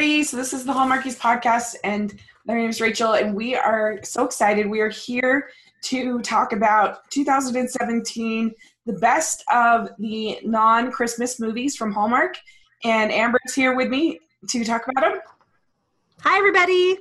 [0.00, 0.22] everybody.
[0.22, 4.24] So, this is the Hallmarkies podcast, and my name is Rachel, and we are so
[4.24, 4.66] excited.
[4.66, 5.50] We are here
[5.82, 8.50] to talk about 2017,
[8.86, 12.38] the best of the non Christmas movies from Hallmark.
[12.82, 15.20] And Amber's here with me to talk about them.
[16.22, 17.00] Hi, everybody.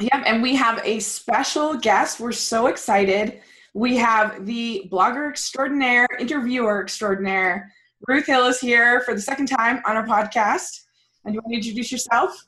[0.00, 2.18] Yep, and we have a special guest.
[2.18, 3.40] We're so excited.
[3.72, 7.72] We have the blogger extraordinaire, interviewer extraordinaire,
[8.08, 10.80] Ruth Hill is here for the second time on our podcast.
[11.24, 12.46] And you want to introduce yourself?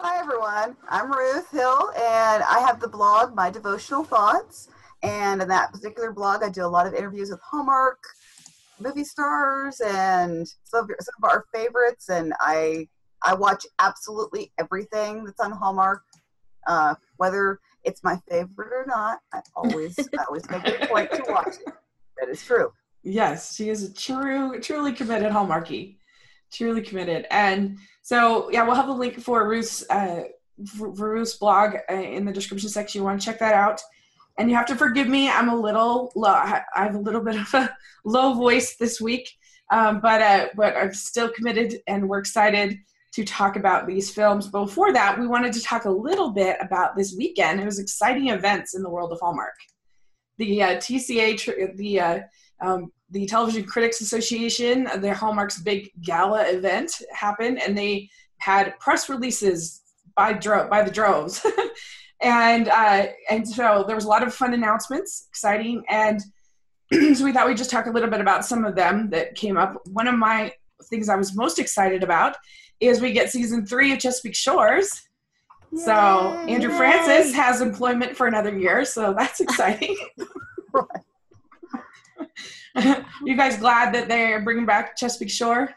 [0.00, 0.76] Hi, everyone.
[0.88, 4.68] I'm Ruth Hill, and I have the blog My Devotional Thoughts.
[5.02, 7.98] And in that particular blog, I do a lot of interviews with Hallmark
[8.78, 12.10] movie stars and some of, some of our favorites.
[12.10, 12.86] And I
[13.22, 16.02] I watch absolutely everything that's on Hallmark,
[16.66, 19.20] uh, whether it's my favorite or not.
[19.32, 21.72] I always I always make a point to watch it.
[22.18, 22.72] That is true.
[23.02, 25.96] Yes, she is a true, truly committed Hallmarky
[26.52, 27.26] truly committed.
[27.30, 30.24] And so, yeah, we'll have a link for Ruth's uh,
[30.78, 33.00] Ruth's blog uh, in the description section.
[33.00, 33.80] You want to check that out.
[34.38, 35.28] And you have to forgive me.
[35.28, 36.30] I'm a little low.
[36.30, 37.74] I have a little bit of a
[38.04, 39.28] low voice this week,
[39.70, 42.78] um, but uh, but I'm still committed, and we're excited
[43.12, 44.46] to talk about these films.
[44.46, 47.60] But before that, we wanted to talk a little bit about this weekend.
[47.60, 49.54] It was exciting events in the world of Hallmark.
[50.36, 52.20] The uh, TCA, the uh,
[52.60, 59.08] um, the Television Critics Association, their Hallmark's big gala event happened, and they had press
[59.08, 59.82] releases
[60.16, 61.44] by dro- by the droves,
[62.20, 66.20] and uh, and so there was a lot of fun announcements, exciting, and
[67.16, 69.56] so we thought we'd just talk a little bit about some of them that came
[69.56, 69.80] up.
[69.86, 70.52] One of my
[70.84, 72.36] things I was most excited about
[72.80, 75.02] is we get season three of Chesapeake Shores.
[75.72, 75.80] Yay.
[75.80, 75.94] So
[76.48, 79.96] Andrew Francis has employment for another year, so that's exciting.
[80.72, 80.86] right.
[83.24, 85.74] you guys glad that they're bringing back Chesapeake Shore?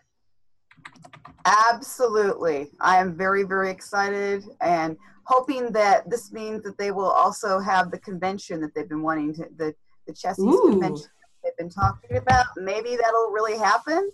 [1.46, 2.69] Absolutely.
[2.80, 7.91] I am very, very excited and hoping that this means that they will also have
[7.91, 9.74] the convention that they've been wanting to, the,
[10.08, 11.08] the Chesapeake convention
[11.44, 12.46] they've been talking about.
[12.58, 14.12] Maybe that'll really happen.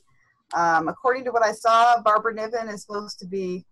[0.54, 3.66] Um, according to what I saw, Barbara Niven is supposed to be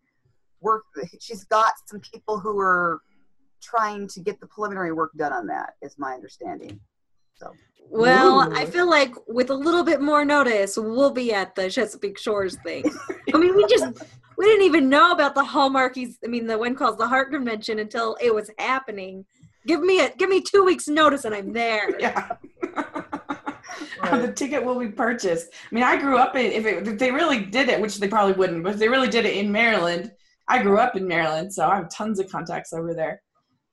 [0.61, 0.83] work.
[1.21, 3.01] She's got some people who are
[3.61, 6.79] trying to get the preliminary work done on that, is my understanding.
[7.35, 7.53] So.
[7.89, 8.55] Well, Ooh.
[8.55, 12.57] I feel like with a little bit more notice, we'll be at the Chesapeake Shores
[12.63, 12.83] thing.
[13.33, 13.85] I mean, we just
[14.37, 16.15] we didn't even know about the Hallmarkies.
[16.23, 19.25] I mean, the When Calls the Heart Convention until it was happening.
[19.67, 21.89] Give me a give me two weeks notice and I'm there.
[21.99, 22.37] Yeah.
[24.01, 24.21] right.
[24.21, 25.47] the ticket will be purchased.
[25.71, 28.07] I mean, I grew up in if, it, if they really did it, which they
[28.07, 30.11] probably wouldn't, but if they really did it in Maryland,
[30.47, 33.21] I grew up in Maryland, so I have tons of contacts over there.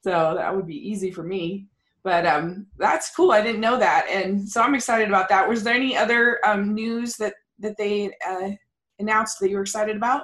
[0.02, 1.66] So that would be easy for me
[2.04, 3.30] but um, that's cool.
[3.30, 5.48] I didn't know that, and so I'm excited about that.
[5.48, 8.50] Was there any other um, news that that they uh,
[8.98, 10.22] announced that you were excited about?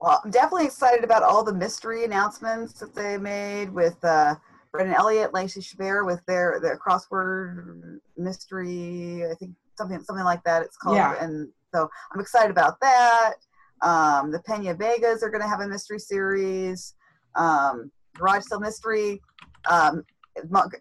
[0.00, 4.34] Well, I'm definitely excited about all the mystery announcements that they made with uh,
[4.72, 9.24] Brennan Elliott, Lacey Chabert with their their crossword mystery.
[9.30, 10.62] I think something something like that.
[10.62, 11.22] It's called, yeah.
[11.22, 13.34] and so I'm excited about that.
[13.82, 16.94] Um, the PenaVegas are going to have a mystery series.
[17.36, 19.20] Um, Garage Sale Mystery
[19.68, 20.04] um,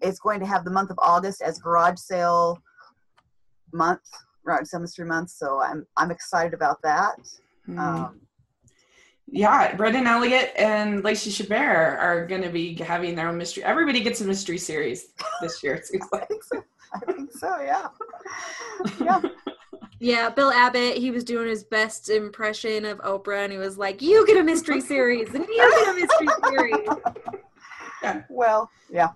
[0.01, 2.61] it's going to have the month of August as garage sale
[3.73, 4.01] month,
[4.45, 5.29] garage sale mystery month.
[5.29, 7.15] So I'm I'm excited about that.
[7.67, 7.79] Mm.
[7.79, 8.21] Um,
[9.31, 13.63] yeah, Brennan Elliott and Lacey Chabert are going to be having their own mystery.
[13.63, 15.75] Everybody gets a mystery series this year.
[15.75, 16.23] It seems like.
[16.23, 16.63] I think so.
[16.93, 17.59] I think so.
[17.59, 17.87] Yeah.
[19.01, 19.21] yeah.
[20.01, 24.01] Yeah, Bill Abbott, he was doing his best impression of Oprah and he was like,
[24.01, 26.87] You get a mystery series and you get a mystery series.
[28.03, 28.23] yeah.
[28.29, 29.09] Well, yeah.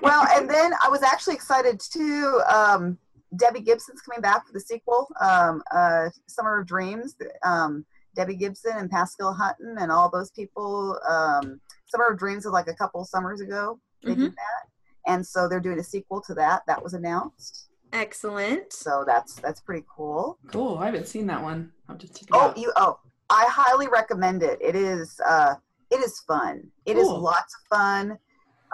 [0.00, 2.40] Well, and then I was actually excited too.
[2.52, 2.98] Um,
[3.36, 7.16] Debbie Gibson's coming back for the sequel, um, uh, Summer of Dreams.
[7.42, 7.84] Um,
[8.14, 10.98] Debbie Gibson and Pascale Hutton and all those people.
[11.08, 13.78] Um, Summer of Dreams was like a couple summers ago.
[14.02, 14.22] They mm-hmm.
[14.22, 16.62] did that, and so they're doing a sequel to that.
[16.66, 17.68] That was announced.
[17.92, 18.72] Excellent.
[18.72, 20.38] So that's that's pretty cool.
[20.48, 20.78] Cool.
[20.78, 21.72] I haven't seen that one.
[21.88, 22.58] I'll just check it oh, out.
[22.58, 22.98] you oh,
[23.30, 24.58] I highly recommend it.
[24.60, 25.54] It is uh,
[25.90, 26.68] it is fun.
[26.86, 27.02] It cool.
[27.02, 28.18] is lots of fun.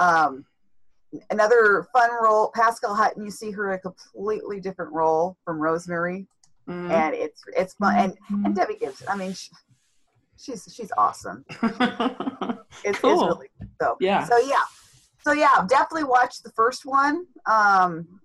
[0.01, 0.45] Um,
[1.31, 3.25] another fun role, Pascale Hutton.
[3.25, 6.27] You see her a completely different role from Rosemary,
[6.69, 6.91] mm.
[6.91, 7.95] and it's it's fun.
[7.97, 8.53] And and mm-hmm.
[8.55, 9.09] Debbie Gibson.
[9.09, 9.51] I mean, she,
[10.39, 11.45] she's she's awesome.
[11.51, 12.49] it's, cool.
[12.85, 13.49] it's really
[13.81, 14.25] so yeah.
[14.25, 14.65] So yeah,
[15.23, 18.21] so yeah, definitely watch the first one, um,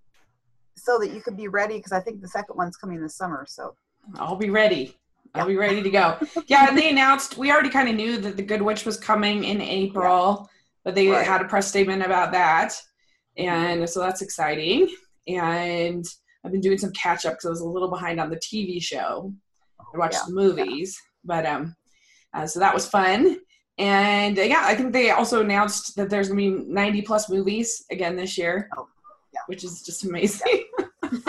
[0.75, 3.45] so that you can be ready because I think the second one's coming this summer.
[3.47, 3.75] So
[4.15, 4.95] I'll be ready.
[5.33, 6.17] I'll be ready to go.
[6.47, 9.43] yeah, and they announced we already kind of knew that the Good Witch was coming
[9.43, 10.47] in April, yeah.
[10.85, 11.25] But they right.
[11.25, 12.73] had a press statement about that,
[13.37, 14.87] and so that's exciting.
[15.27, 16.05] And
[16.45, 18.81] I've been doing some catch up because I was a little behind on the TV
[18.81, 19.33] show.
[19.79, 20.25] I watched yeah.
[20.27, 21.75] the movies, But um,
[22.33, 23.39] uh, so that was fun.
[23.77, 27.83] And uh, yeah, I think they also announced that there's gonna be 90 plus movies
[27.91, 28.87] again this year, Oh,
[29.33, 29.41] yeah.
[29.47, 30.65] which is just amazing.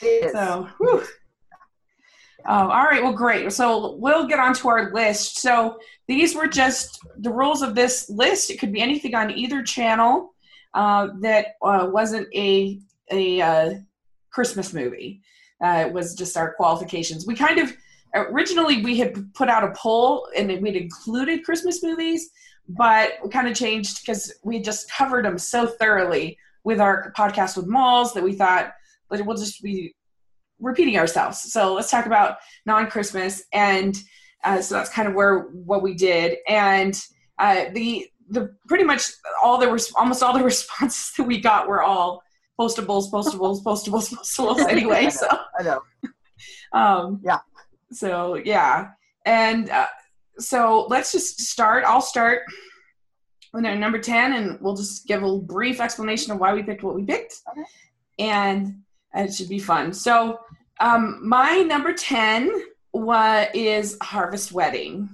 [0.00, 0.30] Is.
[0.32, 1.04] So, whew.
[2.50, 3.02] Oh, all right.
[3.02, 3.52] Well, great.
[3.52, 5.38] So we'll get on to our list.
[5.38, 8.50] So these were just the rules of this list.
[8.50, 10.32] It could be anything on either channel
[10.72, 12.80] uh, that uh, wasn't a
[13.10, 13.74] a uh,
[14.30, 15.20] Christmas movie.
[15.62, 17.26] Uh, it was just our qualifications.
[17.26, 17.76] We kind of
[18.14, 22.30] originally we had put out a poll and we'd included Christmas movies,
[22.66, 27.58] but we kind of changed because we just covered them so thoroughly with our podcast
[27.58, 28.72] with malls that we thought
[29.08, 29.94] but we'll just be
[30.60, 31.52] repeating ourselves.
[31.52, 33.96] So let's talk about non-Christmas, and
[34.44, 36.98] uh, so that's kind of where what we did, and
[37.38, 39.02] uh, the the pretty much
[39.42, 42.22] all the res- almost all the responses that we got were all
[42.60, 44.68] postables, postables, postables, postables.
[44.68, 45.26] Anyway, so
[45.58, 45.80] I know.
[46.72, 47.38] um, Yeah.
[47.92, 48.88] So yeah,
[49.24, 49.86] and uh,
[50.38, 51.84] so let's just start.
[51.84, 52.42] I'll start
[53.54, 56.94] with number ten, and we'll just give a brief explanation of why we picked what
[56.94, 57.64] we picked, Okay.
[58.18, 58.82] and
[59.14, 59.92] it should be fun.
[59.94, 60.38] So
[60.80, 62.50] um, my number ten
[62.92, 65.08] wa- is Harvest Wedding,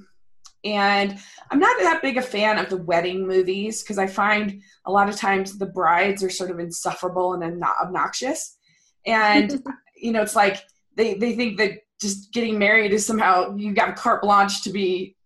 [0.64, 1.19] and
[1.50, 5.08] I'm not that big a fan of the wedding movies because I find a lot
[5.08, 8.56] of times the brides are sort of insufferable and obno- obnoxious,
[9.06, 9.62] and
[9.96, 10.62] you know it's like
[10.96, 15.17] they they think that just getting married is somehow you've got carte blanche to be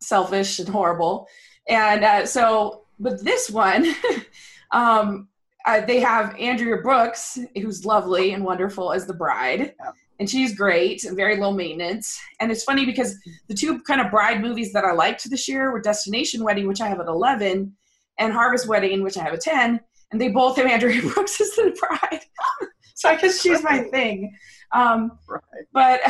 [0.00, 1.26] selfish and horrible.
[1.68, 3.86] And uh, so but this one
[4.70, 5.28] um,
[5.66, 9.90] uh, they have andrea brooks who's lovely and wonderful as the bride Yeah.
[10.20, 13.16] and she's great and very low maintenance and it's funny because
[13.48, 16.80] the two kind of bride movies that i liked this year were destination wedding which
[16.80, 17.72] i have at 11
[18.18, 19.80] and harvest wedding which i have at 10
[20.12, 22.20] and they both have andrea brooks as the bride
[22.94, 24.34] so i guess she's my thing
[24.72, 25.40] um, Right.
[25.72, 26.00] but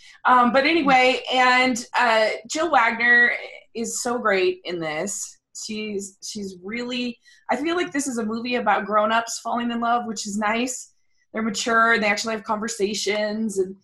[0.24, 3.32] um, but anyway, and uh, Jill Wagner
[3.74, 5.35] is so great in this.
[5.64, 7.18] She's she's really.
[7.50, 10.92] I feel like this is a movie about grown-ups falling in love, which is nice.
[11.32, 11.94] They're mature.
[11.94, 13.76] and They actually have conversations, and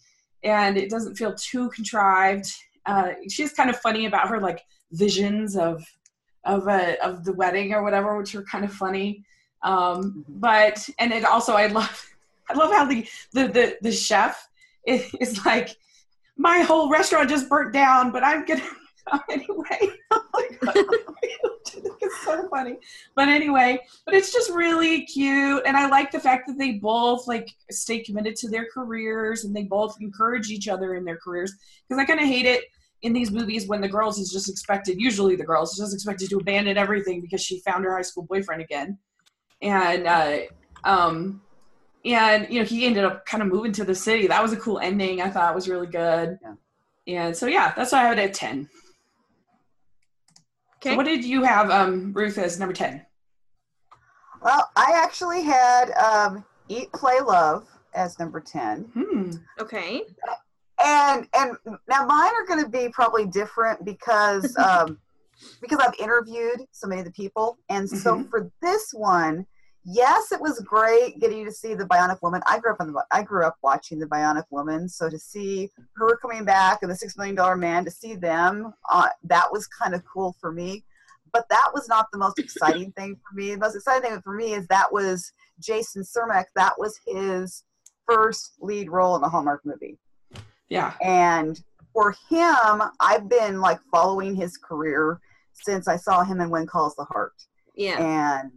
[0.42, 2.52] and it doesn't feel too contrived.
[2.86, 5.84] Uh, she's kind of funny about her like visions of
[6.44, 9.24] of uh, of the wedding or whatever, which are kind of funny.
[9.62, 12.08] Um, but and it also I love
[12.50, 14.48] I love how the the the, the chef
[14.86, 15.76] is, is like
[16.36, 18.62] my whole restaurant just burnt down, but I'm gonna
[19.30, 19.90] anyway.
[21.74, 22.76] it's so funny.
[23.14, 27.26] But anyway, but it's just really cute, and I like the fact that they both
[27.26, 31.52] like stay committed to their careers, and they both encourage each other in their careers.
[31.88, 32.64] Because I kind of hate it
[33.02, 35.00] in these movies when the girls is just expected.
[35.00, 38.24] Usually, the girls is just expected to abandon everything because she found her high school
[38.24, 38.98] boyfriend again,
[39.60, 40.38] and uh,
[40.84, 41.42] um,
[42.04, 44.26] and you know he ended up kind of moving to the city.
[44.26, 45.20] That was a cool ending.
[45.20, 46.38] I thought was really good.
[46.42, 46.54] Yeah.
[47.04, 48.68] And so yeah, that's why I have it at ten.
[50.82, 53.06] So what did you have, um, Ruth, as number ten?
[54.42, 58.90] Well, I actually had um, Eat, Play, Love as number 10.
[58.94, 59.30] Hmm.
[59.60, 60.02] Okay.
[60.82, 61.56] and and
[61.88, 64.98] now mine are going to be probably different because um
[65.60, 68.30] because i've interviewed so many of the people and so Mhm.
[68.30, 69.46] for this one
[69.84, 73.04] yes it was great getting to see the bionic woman i grew up on the
[73.10, 76.94] i grew up watching the bionic woman so to see her coming back and the
[76.96, 80.84] six million dollar man to see them uh, that was kind of cool for me
[81.32, 84.34] but that was not the most exciting thing for me the most exciting thing for
[84.34, 86.44] me is that was jason Cermak.
[86.54, 87.64] that was his
[88.08, 89.98] first lead role in a hallmark movie
[90.68, 90.94] Yeah.
[91.02, 91.60] and
[91.92, 95.20] for him, I've been like following his career
[95.52, 97.34] since I saw him in When Calls the Heart.
[97.76, 98.02] Yeah.
[98.02, 98.50] And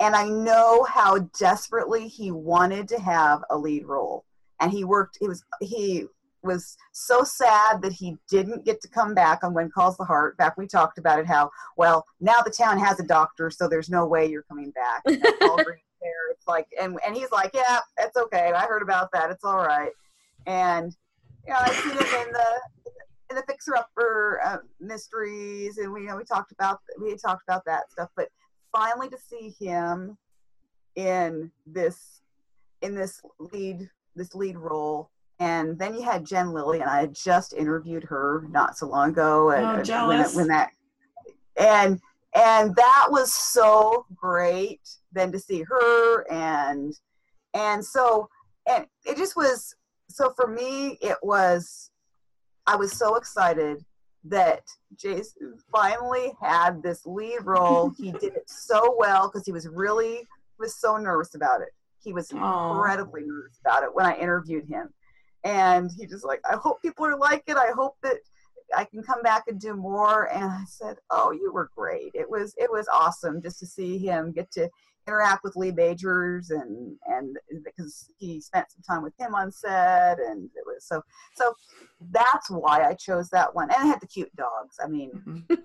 [0.00, 4.24] and I know how desperately he wanted to have a lead role.
[4.60, 6.06] And he worked he was he
[6.42, 10.36] was so sad that he didn't get to come back on When Calls the Heart.
[10.38, 13.90] Back we talked about it how, well, now the town has a doctor, so there's
[13.90, 15.02] no way you're coming back.
[15.06, 16.30] And then Paul Green's there.
[16.30, 18.52] It's like and and he's like, Yeah, it's okay.
[18.52, 19.30] I heard about that.
[19.30, 19.92] It's all right.
[20.46, 20.94] And
[21.46, 22.60] you know, I've seen him in the
[23.30, 27.20] in the Fixer Upper uh, mysteries, and we you know we talked about we had
[27.20, 28.08] talked about that stuff.
[28.16, 28.28] But
[28.76, 30.16] finally, to see him
[30.94, 32.20] in this
[32.82, 37.14] in this lead this lead role, and then you had Jen Lilly, and I had
[37.14, 40.34] just interviewed her not so long ago, and Oh, jealous.
[40.34, 40.70] when, when that
[41.58, 42.00] and
[42.34, 44.80] and that was so great
[45.12, 46.92] then to see her and
[47.54, 48.28] and so
[48.68, 49.74] and it just was
[50.08, 51.90] so for me it was
[52.66, 53.82] i was so excited
[54.28, 54.62] that
[54.96, 60.26] jason finally had this lead role he did it so well because he was really
[60.58, 61.68] was so nervous about it
[62.02, 64.88] he was incredibly nervous about it when i interviewed him
[65.46, 67.56] and he just like, I hope people are like it.
[67.56, 68.16] I hope that
[68.76, 70.24] I can come back and do more.
[70.32, 72.10] And I said, Oh, you were great.
[72.14, 74.68] It was it was awesome just to see him get to
[75.06, 80.18] interact with Lee Majors and and because he spent some time with him on set
[80.18, 81.02] and it was so
[81.36, 81.54] so
[82.10, 83.70] that's why I chose that one.
[83.70, 84.76] And I had the cute dogs.
[84.82, 85.44] I mean Mhm.
[85.50, 85.56] you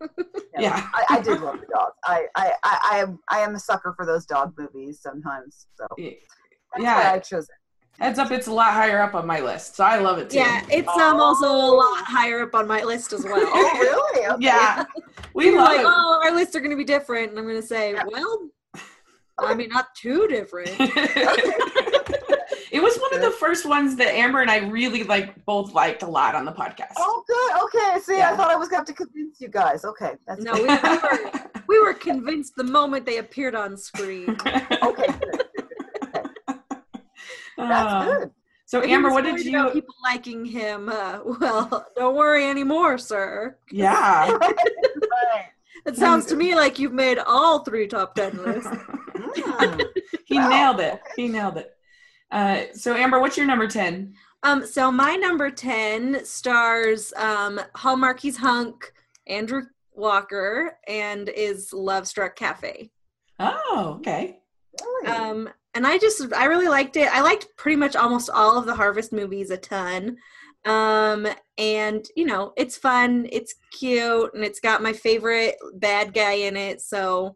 [0.53, 0.88] know, Yeah.
[0.93, 1.95] I, I did love the dogs.
[2.05, 5.67] I, I, I, I am I am a sucker for those dog movies sometimes.
[5.75, 6.95] So that's Yeah.
[6.95, 7.55] why I chose it.
[8.00, 10.38] Heads up, it's a lot higher up on my list, so I love it too.
[10.38, 13.48] Yeah, it's um also a lot higher up on my list as well.
[13.53, 14.25] Oh really?
[14.31, 14.45] Okay.
[14.45, 14.86] Yeah,
[15.36, 15.86] we You're love like, it.
[15.88, 18.03] oh, our lists are going to be different, and I'm going to say, Yeah.
[18.10, 18.48] well,
[19.48, 20.69] I mean, not too different.
[22.71, 26.03] it was one of the first ones that Amber and I really like both liked
[26.03, 26.93] a lot on the podcast.
[26.98, 27.63] Oh good.
[27.63, 28.00] Okay.
[28.01, 28.31] See, Yeah.
[28.31, 29.83] I thought I was going to have to convince you guys.
[29.86, 30.13] Okay.
[30.27, 31.31] That's No, we, we were
[31.67, 34.38] we were convinced the moment they appeared on screen.
[34.83, 35.07] okay.
[35.07, 35.45] Good.
[37.57, 38.31] That's Uh, good.
[38.65, 39.81] So If Amber, what did worried about you?
[39.81, 40.88] People liking him.
[40.88, 43.57] Uh, well, don't worry anymore, sir.
[43.69, 44.31] Yeah.
[44.31, 45.45] Right.
[45.86, 48.69] It sounds to me like you've made all three top ten lists.
[49.21, 49.85] Mm.
[50.25, 51.01] he Wow, nailed it.
[51.15, 51.71] He nailed it.
[52.31, 54.13] Uh, so Amber, what's your number ten?
[54.43, 58.93] Um, so my number ten stars um, Hallmarky's hunk
[59.27, 59.63] Andrew
[59.93, 62.89] Walker and is Love Struck Cafe.
[63.39, 64.39] Oh, okay.
[64.81, 65.07] Really?
[65.07, 67.13] Um, and I just I really liked it.
[67.13, 70.17] I liked pretty much almost all of the Harvest movies a ton.
[70.65, 76.33] Um, and you know, it's fun, it's cute, and it's got my favorite bad guy
[76.33, 76.81] in it.
[76.81, 77.35] So,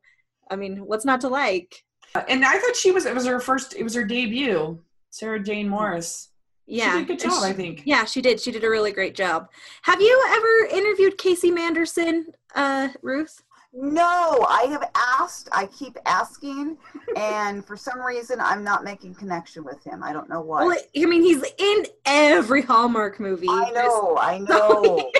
[0.50, 1.84] I mean, what's not to like?
[2.30, 3.06] And I thought she was.
[3.06, 3.75] It was her first.
[3.75, 4.80] It was her debut.
[5.10, 6.30] Sarah Jane Morris.
[6.68, 7.84] Yeah, She did a good job, she- I think.
[7.86, 8.40] Yeah, she did.
[8.40, 9.50] She did a really great job.
[9.84, 12.25] Have you ever interviewed Casey Manderson,
[12.56, 13.42] uh, Ruth?
[13.78, 15.50] no, I have asked.
[15.52, 16.78] I keep asking,
[17.18, 20.02] and for some reason, I'm not making connection with him.
[20.02, 20.64] I don't know why.
[20.66, 23.48] Well, I mean, he's in every Hallmark movie.
[23.50, 24.18] I know.
[24.18, 25.12] I know.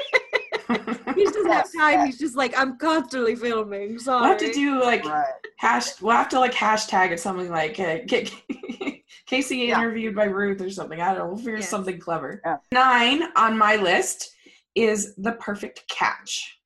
[0.68, 2.06] He just doesn't have time.
[2.06, 4.00] He's just like, I'm constantly filming.
[4.00, 4.22] Sorry.
[4.22, 5.26] We'll have to do like right.
[5.58, 6.02] hash.
[6.02, 8.30] We'll have to like hashtag it something like uh, K-
[9.28, 9.80] Casey Yeah.
[9.80, 11.00] interviewed by Ruth or something.
[11.02, 11.28] I don't know.
[11.28, 11.70] We'll figure Yes.
[11.70, 12.42] something clever.
[12.46, 12.58] Yeah.
[12.72, 14.32] Nine on my list
[14.76, 16.60] is the perfect catch,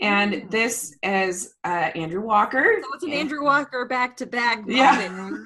[0.00, 0.50] and Mm.
[0.50, 2.78] this is uh, Andrew Walker.
[2.82, 4.64] So it's an Andrew Walker back to back.
[4.66, 5.30] Yeah.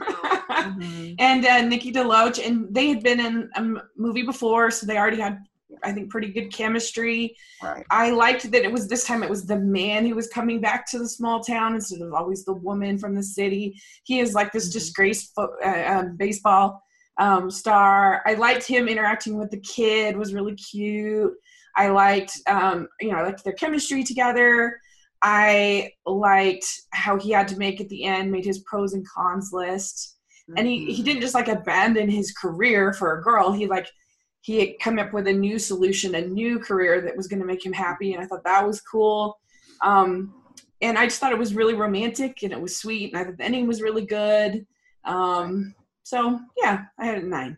[0.54, 1.16] Mhm.
[1.18, 4.96] and uh, Nikki DeLoach, and they had been in a m- movie before, so they
[4.96, 5.42] already had,
[5.82, 7.36] I think, pretty good chemistry.
[7.62, 7.84] Right.
[7.90, 10.86] I liked that it was this time it was the man who was coming back
[10.90, 13.80] to the small town instead of always the woman from the city.
[14.04, 14.72] He is like this Mhm.
[14.72, 16.82] disgraced fo- uh, um, baseball
[17.18, 18.22] um, star.
[18.26, 21.32] I liked him interacting with the kid; was really cute.
[21.76, 24.78] I liked, um, you know, I liked their chemistry together.
[25.22, 29.50] I liked how he had to make at the end, made his pros and cons
[29.52, 30.10] list
[30.58, 31.04] and he, he Mhm.
[31.06, 33.88] didn't just like abandon his career for a girl he like
[34.44, 37.46] he had come up with a new solution a new career that was going to
[37.46, 39.38] make him happy and i thought that was cool
[39.82, 40.34] um,
[40.82, 43.36] and i just thought it was really romantic and it was sweet and i thought
[43.38, 44.66] the ending was really good
[45.04, 47.56] um, so yeah i had it nine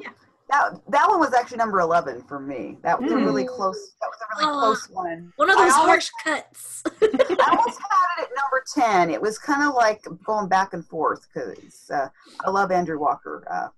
[0.00, 0.10] Yeah.
[0.50, 2.76] That that one was actually number eleven for me.
[2.82, 3.56] That was a really Mm.
[3.56, 3.94] close.
[4.02, 4.60] That was a really Oh.
[4.60, 5.32] close one.
[5.36, 6.82] One of those always- harsh cuts.
[7.00, 9.10] I almost had it at number ten.
[9.10, 12.08] It was kind of like going back and forth because uh,
[12.44, 13.68] I love Andrew Walker, uh,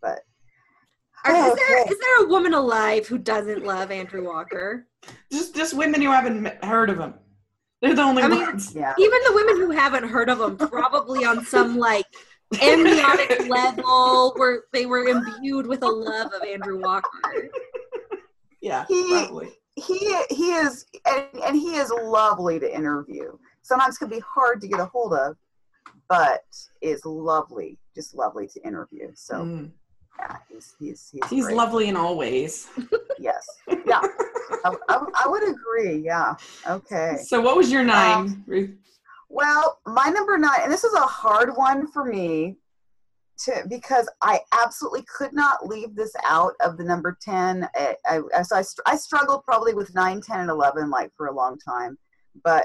[0.00, 0.20] but
[1.24, 1.90] Are- is, there, Okay.
[1.92, 4.86] is there a woman alive who doesn't love Andrew Walker?
[5.32, 7.14] just just women who haven't heard of him
[7.80, 10.56] they're the only I mean- ones yeah, Even the women who haven't heard of him,
[10.58, 12.04] probably on some like
[12.60, 17.08] amniotic level where they were imbued with a love of Andrew Walker.
[18.60, 19.98] yeah He- probably he
[20.28, 23.38] he is, and, and he is lovely to interview.
[23.62, 25.36] Sometimes can be hard to get a hold of,
[26.08, 26.42] but
[26.82, 29.10] is lovely, just lovely to interview.
[29.14, 29.70] So Mm.
[30.20, 32.68] Yeah, he's he's he's, he's lovely in all ways
[33.18, 33.46] Yes,
[33.86, 34.00] yeah,
[34.64, 35.98] I, I, I would agree.
[35.98, 36.34] Yeah,
[36.66, 37.18] okay.
[37.22, 38.70] so what was your nine um, ruth
[39.28, 42.56] Well, my number nine, and this is a hard one for me
[43.44, 47.68] to because I absolutely could not leave this out of the number 10.
[47.74, 51.34] I, I, so I, I struggled probably with 9, 10, and 11 like for a
[51.34, 51.98] long time,
[52.44, 52.64] but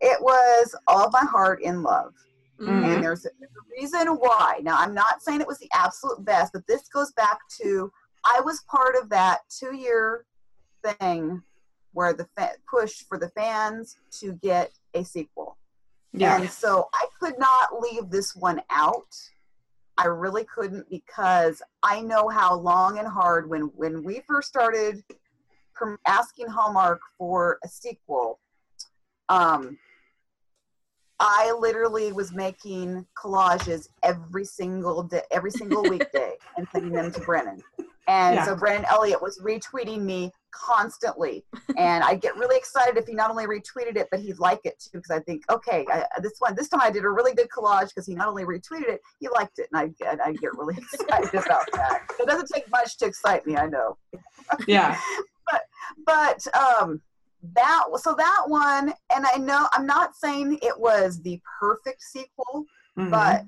[0.00, 2.12] it was All My Heart in Love.
[2.60, 2.84] Mhm.
[2.84, 3.30] And there's a
[3.78, 4.60] reason why.
[4.62, 7.92] Now, I'm not saying it was the absolute best, but this goes back to
[8.24, 10.26] I was part of that two year
[10.84, 11.42] thing
[11.92, 15.58] where the fa- push for the fans to get a sequel.
[16.12, 19.12] yeah And so I could not leave this one out.
[19.98, 25.04] I really couldn't because I know how long and hard when when we first started
[26.06, 28.38] asking Hallmark for a sequel.
[29.28, 29.78] Um,
[31.24, 37.20] I literally was making collages every single day, every single weekday and sending them to
[37.20, 37.62] Brennan.
[38.08, 38.44] And Yeah.
[38.44, 41.44] so Brennan Elliott was retweeting me constantly.
[41.78, 44.74] And I get really excited if he not only retweeted it, but he'd like it
[44.80, 44.98] too.
[44.98, 47.90] Because I think, okay, I, this one, this time I did a really good collage
[47.90, 49.68] because he not only retweeted it, he liked it.
[49.72, 52.00] And I get, I get really excited about that.
[52.18, 53.96] It doesn't take much to excite me, I know.
[54.66, 54.98] Yeah.
[56.06, 57.02] But um,
[57.54, 62.64] that, so that one, and I know, I'm not saying it was the perfect sequel,
[62.98, 63.10] Mhm.
[63.10, 63.44] but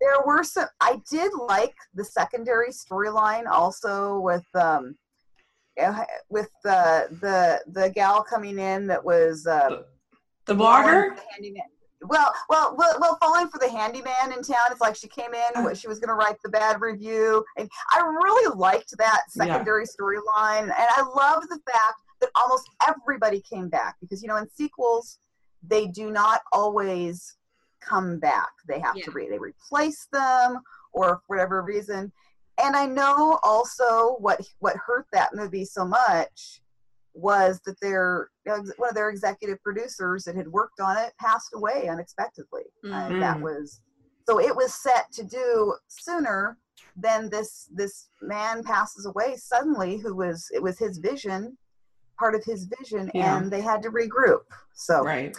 [0.00, 4.94] there were some i did like the secondary storyline also with um
[5.80, 9.82] uh, with the the the gal coming in that was uh
[10.46, 11.08] the falling blogger.
[11.08, 11.62] for the handyman.
[12.02, 15.56] well well well well falling for the handyman in town it's like she came in
[15.66, 15.74] Uh.
[15.74, 19.44] she was going to write the bad review and i really liked that Yeah.
[19.46, 24.36] secondary storyline and i love the fact that almost everybody came back because you know
[24.36, 25.18] in sequels
[25.66, 27.36] they do not always
[27.80, 29.04] come back they have Yeah.
[29.04, 30.60] to re- they replace them
[30.92, 32.12] or for whatever reason
[32.62, 36.60] and i know also what what hurt that movie so much
[37.14, 41.86] was that their one of their executive producers that had worked on it passed away
[41.88, 42.64] unexpectedly.
[42.92, 43.80] Uh, that was
[44.28, 46.58] so it was set to do sooner
[46.96, 51.56] than this this man passes away suddenly who was it was his vision
[52.18, 53.38] part of his vision Yeah.
[53.38, 54.40] and they had to regroup
[54.74, 55.36] so Right.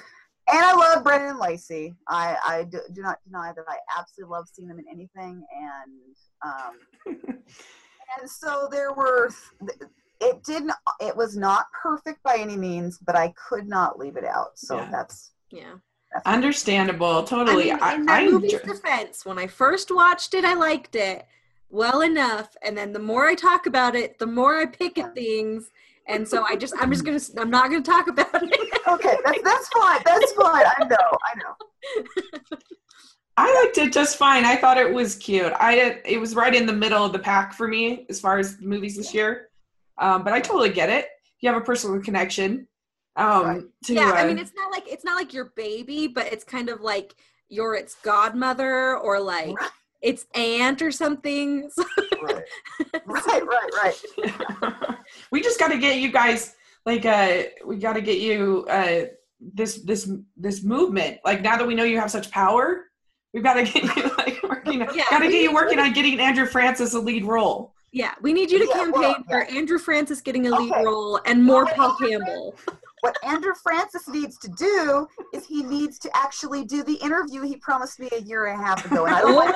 [0.48, 1.94] and I love Brennan Lacey.
[2.08, 5.44] I, I do, do not deny that I absolutely love seeing them in anything.
[5.56, 6.16] And
[6.46, 6.76] um,
[8.20, 9.30] and so there were.
[10.22, 10.72] It didn't.
[11.02, 14.52] It was not perfect by any means, but I could not leave it out.
[14.58, 14.90] So Yeah.
[14.92, 15.74] that's Yeah.
[16.14, 17.24] that's Understandable.
[17.24, 17.72] Totally.
[17.72, 20.54] I mean, I, in that I movie's enjoy- defense, when I first watched it, I
[20.54, 21.26] liked it
[21.70, 25.14] well enough, and then the more I talk about it, the more I pick at
[25.16, 25.72] things,
[26.08, 28.82] and so I just, I'm just gonna, I'm not gonna talk about it.
[28.88, 29.18] okay.
[29.26, 30.02] That's that's fine.
[30.06, 30.66] That's fine.
[30.78, 31.18] I know.
[31.24, 32.58] I know.
[33.38, 34.46] I liked it just fine.
[34.46, 35.52] I thought it was cute.
[35.60, 38.62] I it was right in the middle of the pack for me as far as
[38.62, 39.50] movies this year.
[39.98, 41.08] Um, but I totally get it.
[41.42, 42.68] You have a personal connection.
[43.18, 43.64] Um, Right.
[43.86, 46.44] to, yeah, I uh, mean, it's not like it's not like your baby, but it's
[46.44, 47.16] kind of like
[47.50, 49.70] you're its godmother or like Right.
[50.02, 51.70] its aunt or something.
[51.76, 51.84] So-
[52.22, 52.44] Right.
[53.06, 53.44] right.
[53.46, 53.72] Right.
[53.84, 54.98] Right.
[55.32, 59.06] we just got to get you guys like uh we got to get you uh
[59.40, 62.86] this this this movement like now that we know you have such power
[63.34, 66.20] we've got to get you like working Yeah, got to get you working on getting
[66.20, 69.80] andrew francis a lead role yeah, we need you to Yeah, campaign well, for Andrew
[69.80, 70.84] Francis getting a lead Okay.
[70.84, 72.56] role and more Well, Paul Campbell.
[73.06, 77.56] What Andrew Francis needs to do is he needs to actually do the interview he
[77.58, 79.06] promised me a year and a half ago.
[79.06, 79.56] And I don't want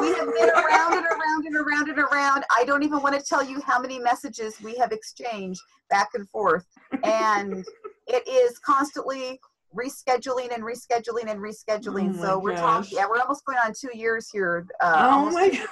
[0.00, 2.44] We have been around and around and around and around.
[2.56, 6.28] I don't even want to tell you how many messages we have exchanged back and
[6.28, 6.64] forth.
[7.02, 7.64] And
[8.06, 9.40] it is constantly
[9.74, 12.16] rescheduling and rescheduling and rescheduling.
[12.18, 12.60] Oh so we're gosh.
[12.60, 14.68] talking, yeah, we're almost going on two years here.
[14.80, 15.66] Uh, oh my two god.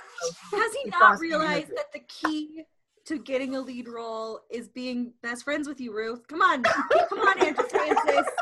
[0.51, 2.65] Has he He not promised me an realized that the key
[3.07, 6.27] to getting a lead role is being best friends with you, Ruth?
[6.29, 8.27] Come on, come on, Andrew Francis.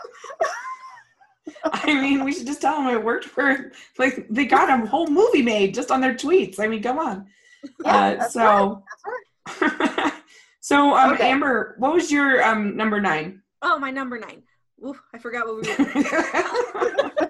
[1.72, 5.08] i mean we should just tell them it worked for like they got a whole
[5.08, 7.26] movie made just on their tweets i mean come on
[7.84, 9.22] Yeah, uh, so right.
[9.46, 10.12] That's right.
[10.60, 11.28] so um Okay.
[11.30, 14.42] amber what was your um number nine Oh, my number nine.
[14.86, 17.22] Ooh, I forgot what we were.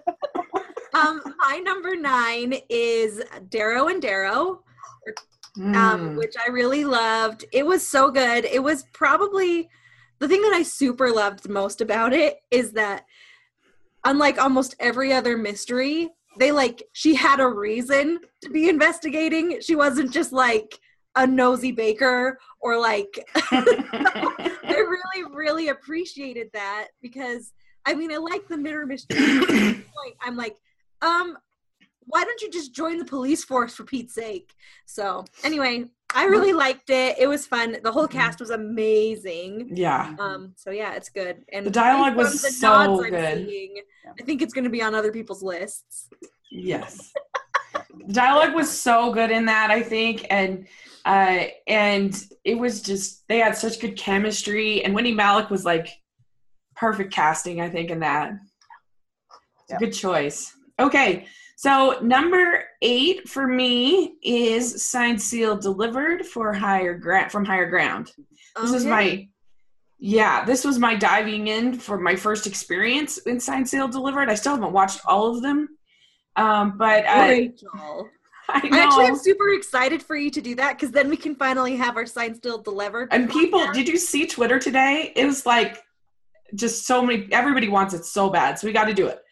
[0.95, 4.63] um, my number nine is Darrow and Darrow.
[5.09, 5.15] um,
[5.59, 6.17] Mm.
[6.17, 7.45] which I really loved.
[7.53, 8.45] It was so good.
[8.45, 9.69] It was probably
[10.21, 13.05] the thing that I super loved most about it is that
[14.05, 19.61] unlike almost every other mystery, they like she had a reason to be investigating.
[19.61, 20.79] She wasn't just like
[21.17, 27.53] a nosy baker or like I really, really appreciated that because
[27.85, 30.17] I mean I like the mirror mystery point.
[30.23, 30.57] I'm like,
[31.03, 31.37] um,
[32.07, 34.55] why don't you just join the police force for Pete's sake?
[34.87, 35.85] So anyway,
[36.15, 37.17] I really liked it.
[37.19, 37.77] It was fun.
[37.83, 39.71] The whole cast was amazing.
[39.75, 41.45] yeah Um, so yeah, it's good.
[41.53, 43.47] And The dialogue was the so good.
[43.49, 43.77] seeing,
[44.19, 46.09] I think it's going to be on other people's lists.
[46.51, 47.13] Yes.
[48.07, 50.67] The dialogue was so good in that, I think, and
[51.05, 55.89] uh, and it was just they had such good chemistry, and Wendy Malick was like
[56.77, 58.33] perfect casting, I think, in that.
[58.33, 59.79] It's Yep.
[59.81, 60.53] good choice.
[60.81, 61.27] Okay,
[61.61, 68.13] so number eight for me is signed, sealed, delivered for higher ground from higher ground.
[68.59, 69.29] This is my
[69.99, 74.31] yeah, this was my diving in for my first experience in Signed, Sealed, Delivered.
[74.31, 75.69] I still haven't watched all of them,
[76.37, 77.53] um, but uh, I
[78.49, 78.79] I know.
[78.79, 81.99] actually am super excited for you to do that because then we can finally have
[81.99, 83.09] our Signed Sealed Delivered.
[83.13, 85.13] and people, did you see Twitter today?
[85.15, 85.83] It was like
[86.55, 87.29] just so many.
[87.31, 89.23] Everybody wants it so bad, so we got to do it.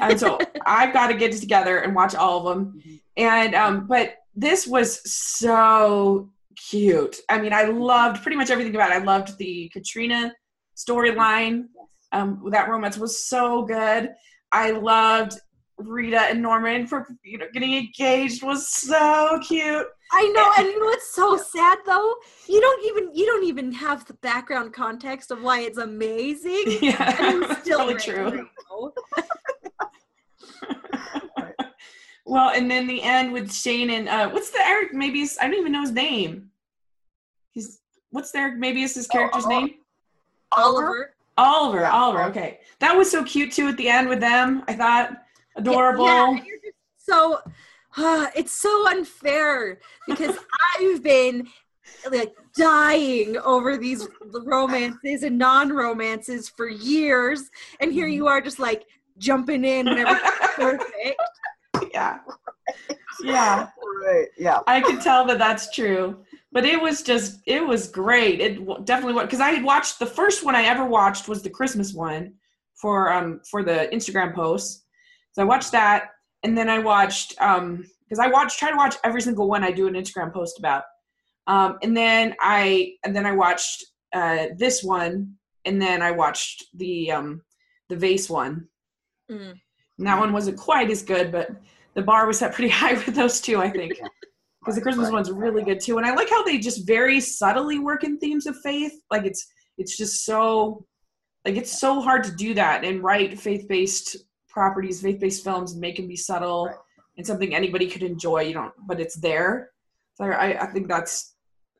[0.00, 2.80] And so I've got to get it together and watch all of them.
[2.84, 3.00] Mhm.
[3.16, 7.16] And um, but this was so cute.
[7.28, 8.94] I mean, I loved pretty much everything about it.
[8.94, 10.32] I loved the Katrina
[10.76, 11.66] storyline.
[12.12, 14.10] Um, that romance was so good.
[14.52, 15.38] I loved
[15.78, 19.86] Rita and Norman for you know getting engaged was so cute.
[20.12, 22.14] I know, and you know what's so sad though?
[22.48, 26.64] You don't even you don't even have the background context of why it's amazing.
[26.82, 28.48] Yeah, it's still really true.
[31.36, 31.48] now.
[32.30, 34.94] Well, and then the end with Shane and uh, what's the Eric?
[34.94, 36.50] Maybe it's, I don't even know his name.
[37.50, 38.58] He's what's the Eric?
[38.58, 39.74] Maybe it's his character's oh, name.
[40.52, 41.14] Oliver.
[41.36, 41.80] Oliver.
[41.80, 41.90] Yeah.
[41.90, 42.22] Oliver.
[42.24, 44.62] Okay, that was so cute too at the end with them.
[44.68, 45.10] I thought
[45.56, 46.04] adorable.
[46.04, 47.40] Yeah, and you're just so
[48.36, 50.36] it's so unfair because
[50.78, 51.48] I've been
[52.12, 54.06] like dying over these
[54.44, 58.86] romances and non-romances for years, and here you are just like
[59.20, 61.20] jumping in and everything's perfect.
[61.94, 62.18] yeah.
[63.22, 63.68] Yeah.
[64.04, 64.26] Right.
[64.38, 64.60] Yeah.
[64.66, 66.24] I can tell that that's true.
[66.52, 68.40] But it was just, it was great.
[68.40, 71.50] It definitely was because I had watched the first one I ever watched was the
[71.50, 72.34] Christmas one
[72.80, 74.84] for um for the Instagram post.
[75.32, 76.08] So I watched that,
[76.42, 79.70] and then I watched um because I watch try to watch every single one I
[79.70, 80.84] do an Instagram post about.
[81.46, 86.64] Um, and then I and then I watched uh this one, and then I watched
[86.74, 87.42] the um
[87.90, 88.66] the vase one.
[89.30, 89.54] Mm.
[89.98, 91.50] And that one wasn't quite as good, but
[91.94, 94.00] the bar was set pretty high with those two, I think.
[94.60, 95.14] Because the Christmas Right.
[95.14, 95.98] one's really good too.
[95.98, 98.92] And I like how they just very subtly work in themes of faith.
[99.10, 99.46] Like it's
[99.78, 100.84] it's just so
[101.46, 105.96] like it's so hard to do that and write faith-based properties, faith-based films and make
[105.96, 106.76] them be subtle Right.
[107.16, 109.70] and something anybody could enjoy, you know, but it's there.
[110.14, 111.34] So I, I think that's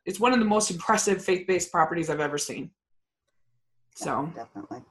[0.05, 2.71] it's one of the most impressive faith-based properties I've ever seen.
[3.95, 4.81] So Definitely.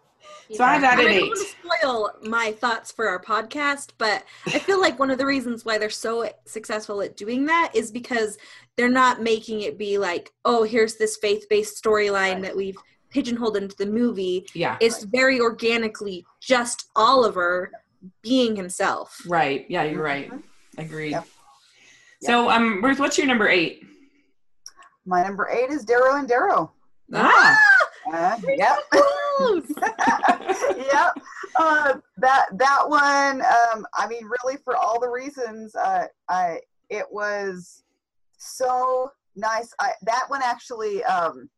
[0.52, 1.28] So I have that And at I don't eight.
[1.28, 5.26] want to spoil my thoughts for our podcast, but I feel like one of the
[5.26, 8.36] reasons why they're so successful at doing that is because
[8.76, 12.42] they're not making it be like, oh, here's this faith-based storyline Right.
[12.42, 12.76] that we've
[13.10, 14.46] pigeonholed into the movie.
[14.54, 14.76] yeah.
[14.80, 17.70] It's very organically just Oliver
[18.22, 19.20] being himself.
[19.28, 19.66] Right.
[19.68, 20.30] Yeah, you're right.
[20.30, 20.42] Mhm.
[20.78, 21.10] Agreed.
[21.10, 21.26] Yep.
[22.22, 23.82] So, um, Ruth, what's your number eight?
[25.06, 26.72] My number eight is Darrow and Darrow.
[27.14, 27.56] Ah,
[28.12, 28.78] Uh, yep.
[29.40, 30.76] Close.
[30.76, 31.12] yep.
[31.56, 33.42] Uh, that that one.
[33.42, 37.84] Um, I mean, really, for all the reasons, uh, I it was
[38.38, 39.72] so nice.
[39.80, 41.48] I that one actually um,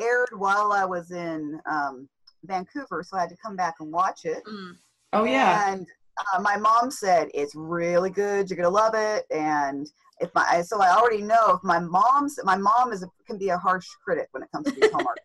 [0.00, 2.08] aired while I was in um,
[2.44, 4.42] Vancouver, so I had to come back and watch it.
[4.46, 4.72] Mm.
[5.12, 5.72] oh yeah.
[5.72, 5.86] And
[6.34, 8.48] uh, my mom said it's really good.
[8.48, 9.24] You're gonna love it.
[9.30, 13.38] And if my so I already know if my mom's my mom is a, can
[13.38, 15.18] be a harsh critic when it comes to these Hallmark.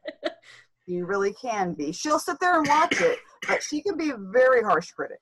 [0.87, 1.91] She really can be.
[1.91, 5.19] She'll sit there and watch it, but she can be a very harsh critic.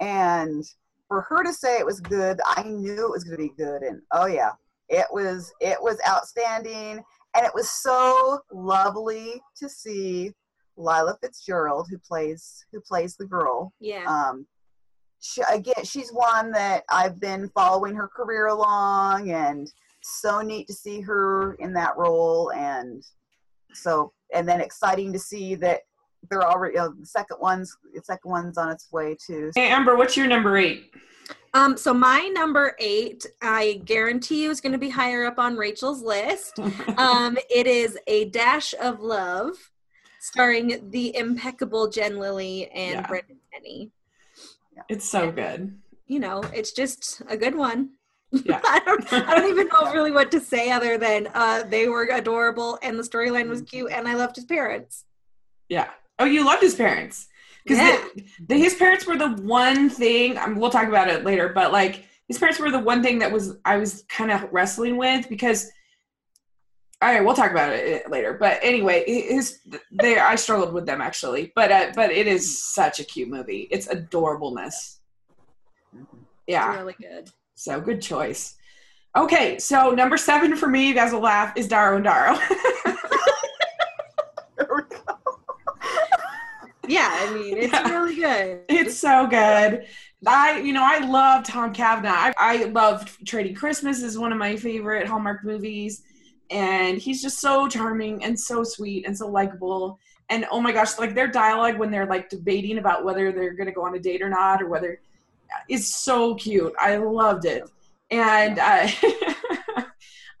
[0.00, 0.64] And
[1.08, 3.82] for her to say it was good, I knew it was gonna be good.
[3.82, 4.50] And oh yeah,
[4.88, 7.02] it was it was outstanding.
[7.34, 10.32] And it was so lovely to see
[10.78, 14.04] Lilah Fitzgerald, who plays who plays the girl, Yeah.
[14.06, 14.46] um,
[15.20, 20.74] she, again, she's one that I've been following her career along, and so neat to
[20.74, 22.52] see her in that role.
[22.52, 23.02] And
[23.72, 25.80] so, and then exciting to see that
[26.30, 29.50] they're already you know, the second one's the second one's on its way too.
[29.54, 30.92] Hey, Amber, what's your number eight?
[31.54, 35.56] Um, so my number eight, I guarantee you is going to be higher up on
[35.56, 36.58] Rachel's list.
[36.98, 39.54] um, it is a dash of love,
[40.20, 43.06] starring the impeccable Jen Lilly and Yeah.
[43.06, 43.90] Brendan Penny.
[44.88, 45.78] it's so good.
[46.06, 47.90] You know, it's just a good one.
[48.32, 48.60] Yeah.
[48.64, 52.08] I don't, I don't even know really what to say other than uh, they were
[52.12, 55.04] adorable and the storyline was cute and I loved his parents.
[55.68, 55.88] Yeah.
[56.18, 57.28] Oh, you loved his parents
[57.64, 58.56] because Yeah.
[58.56, 60.38] his parents were the one thing.
[60.38, 63.30] Um, we'll talk about it later, but like his parents were the one thing that
[63.30, 65.70] was I was kind of wrestling with because.
[67.02, 68.32] All right, we'll talk about it later.
[68.32, 69.58] But anyway, his
[69.92, 73.68] they I struggled with them actually, but uh, but it is such a cute movie.
[73.70, 74.96] It's adorableness.
[76.46, 76.70] Yeah.
[76.70, 77.30] It's really good.
[77.56, 78.54] So good choice.
[79.16, 82.38] Okay, so number seven for me, you guys will laugh, is Darrow and Darrow.
[84.56, 85.18] There we go.
[86.88, 87.90] Yeah, I mean, it's Yeah.
[87.90, 88.60] really good.
[88.68, 89.86] it's so good.
[90.26, 92.10] I, you know, I love Tom Cavanagh.
[92.12, 96.02] I, I loved Trading Christmas is one of my favorite Hallmark movies,
[96.50, 99.98] and he's just so charming and so sweet and so likable.
[100.30, 103.72] And oh my gosh, like their dialogue when they're like debating about whether they're gonna
[103.72, 105.00] go on a date or not, or whether
[105.68, 106.72] is so cute.
[106.80, 107.64] I loved it,
[108.10, 108.88] and uh,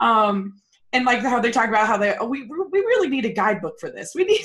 [0.00, 0.60] um,
[0.92, 3.78] and like how they talk about how they oh, we we really need a guidebook
[3.80, 4.12] for this.
[4.14, 4.44] We need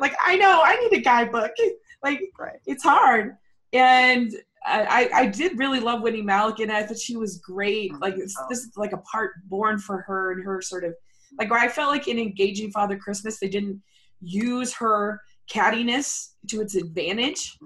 [0.00, 1.52] like I know I need a guidebook.
[2.02, 2.58] Like Right.
[2.64, 3.36] it's hard,
[3.74, 4.32] and
[4.64, 7.92] I, I did really love Wendy Malick and I thought she was great.
[8.00, 10.94] Like this, this is like a part born for her and her sort of
[11.38, 13.82] like where I felt like in engaging Father Christmas they didn't
[14.22, 17.58] use her cattiness to its advantage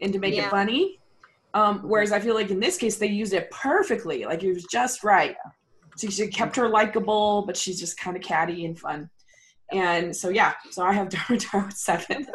[0.00, 0.46] and to make Yeah.
[0.46, 1.00] it funny.
[1.54, 4.24] Um, whereas I feel like in this case they used it perfectly.
[4.24, 5.36] Like it was just right.
[5.96, 9.10] So she kept her likable, but she's just kind of catty and fun.
[9.70, 12.26] And so yeah, so I have Dara Dara with seven.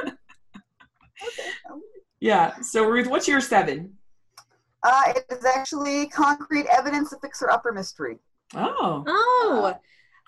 [2.19, 2.60] yeah.
[2.62, 3.95] So Ruth, what's your seven?
[4.84, 8.19] Uh, it is actually concrete evidence of fixer upper mystery.
[8.56, 9.03] Oh.
[9.08, 9.73] Oh,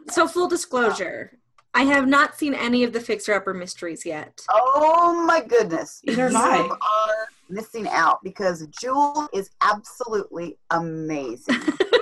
[0.09, 1.39] so full disclosure,
[1.73, 4.41] I have not seen any of the Fixer Upper mysteries yet.
[4.49, 6.01] Oh my goodness.
[6.05, 6.67] Neither have you I.
[6.67, 11.55] are missing out because Jewel is absolutely amazing.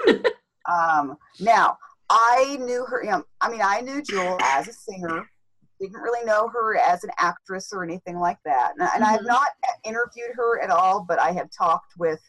[0.70, 1.78] um, now,
[2.10, 5.30] I knew her, you know, I mean, I knew Jewel as a singer,
[5.80, 8.74] didn't really know her as an actress or anything like that.
[8.78, 9.28] And, and I've Mhm.
[9.28, 9.52] not
[9.84, 12.22] interviewed her at all, but I have talked with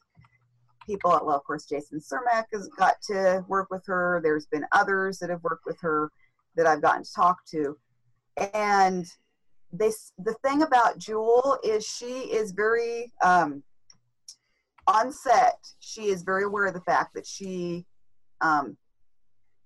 [0.85, 1.11] people.
[1.11, 4.21] Well, of course, Jason Cermak has got to work with her.
[4.23, 6.11] There's been others that have worked with her
[6.57, 7.79] that I've gotten to talk to.
[8.55, 9.07] And
[9.73, 13.63] this the thing about Jewel is she is very um,
[14.87, 15.59] on set.
[15.81, 17.87] She is very aware of the fact that she
[18.41, 18.77] um,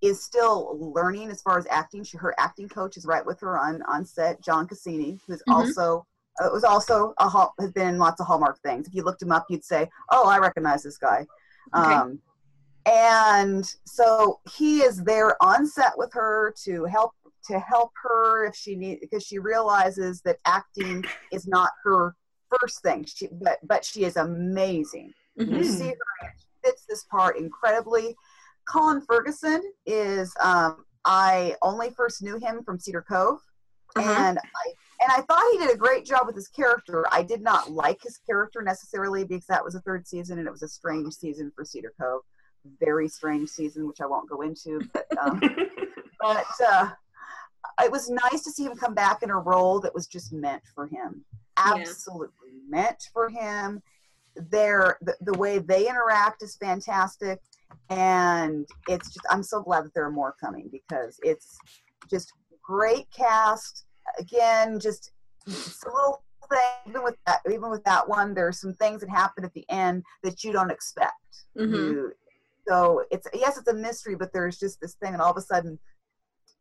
[0.01, 2.03] is still learning as far as acting.
[2.03, 5.55] She, her acting coach is right with her on on set, John Cassini, who's Mhm.
[5.55, 6.07] also
[6.41, 8.89] uh, was also a hall, has been in lots of Hallmark things.
[8.89, 11.27] If you looked him up, you'd say, "Oh, I recognize this guy."
[11.77, 11.95] Okay.
[11.95, 12.21] Um,
[12.87, 17.13] and so he is there on set with her to help
[17.49, 21.03] to help her if she need because she realizes that acting
[21.33, 22.15] is not her
[22.61, 23.05] first thing.
[23.05, 25.13] She but but she is amazing.
[25.37, 25.61] You Mhm.
[25.61, 25.65] Mm.
[25.79, 28.17] see her and she fits this part incredibly.
[28.69, 33.41] Colin Ferguson is um, I only first knew him from Cedar Cove,
[33.97, 34.09] Uh-huh.
[34.11, 37.05] and I and I thought he did a great job with his character.
[37.11, 40.51] I did not like his character necessarily because that was a third season and it
[40.53, 42.23] was a strange season for Cedar Cove,
[42.79, 44.81] very strange season which I won't go into.
[44.93, 45.41] But um,
[46.21, 46.91] but uh,
[47.83, 50.63] it was nice to see him come back in a role that was just meant
[50.75, 51.25] for him.
[51.59, 51.75] Yeah.
[51.75, 53.83] Absolutely meant for him.
[54.35, 57.41] Their the, the way they interact is fantastic,
[57.91, 61.59] and it's just I'm so glad that there are more coming because it's
[62.11, 62.33] just
[62.63, 63.85] great cast.
[64.19, 65.13] Again, just
[65.47, 66.61] it's a little thing.
[66.89, 70.03] Even with that, even with that one, there's some things that happen at the end
[70.23, 71.13] that you don't expect.
[71.59, 71.73] Mhm.
[71.73, 72.13] You,
[72.67, 75.43] so it's yes, it's a mystery, but there's just this thing, and all of a
[75.43, 75.79] sudden,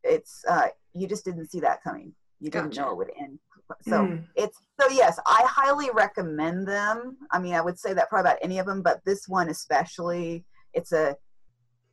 [0.04, 2.14] it's uh, you just didn't see that coming.
[2.40, 3.38] You didn't know it would end.
[3.82, 4.24] So Mm.
[4.34, 7.16] it's so yes, I highly recommend them.
[7.30, 10.44] I mean, I would say that probably about any of them, but this one especially,
[10.74, 11.16] it's a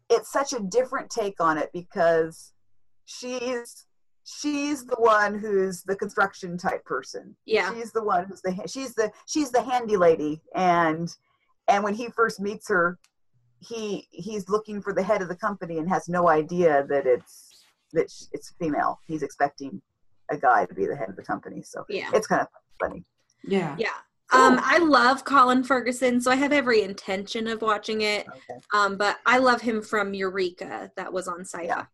[0.09, 2.51] it's such a different take on it because
[3.05, 3.85] she's
[4.23, 7.73] she's the one who's the construction type person Yeah.
[7.73, 11.09] she's the one who's the she's the she's the handy lady and
[11.67, 12.99] and when he first meets her
[13.59, 17.48] he he's looking for the head of the company and has no idea that it's
[17.93, 19.81] that sh- it's female he's expecting
[20.31, 22.09] a guy to be the head of the company so Yeah.
[22.13, 22.47] it's kind of
[22.79, 23.03] funny
[23.45, 23.75] yeah.
[23.79, 23.89] Yeah.
[24.31, 28.27] Um, I love Colin Ferguson, so I have every intention of watching it.
[28.27, 31.63] okay Um, but I love him from Eureka, that was on Sci-Fi.
[31.65, 31.85] Yeah.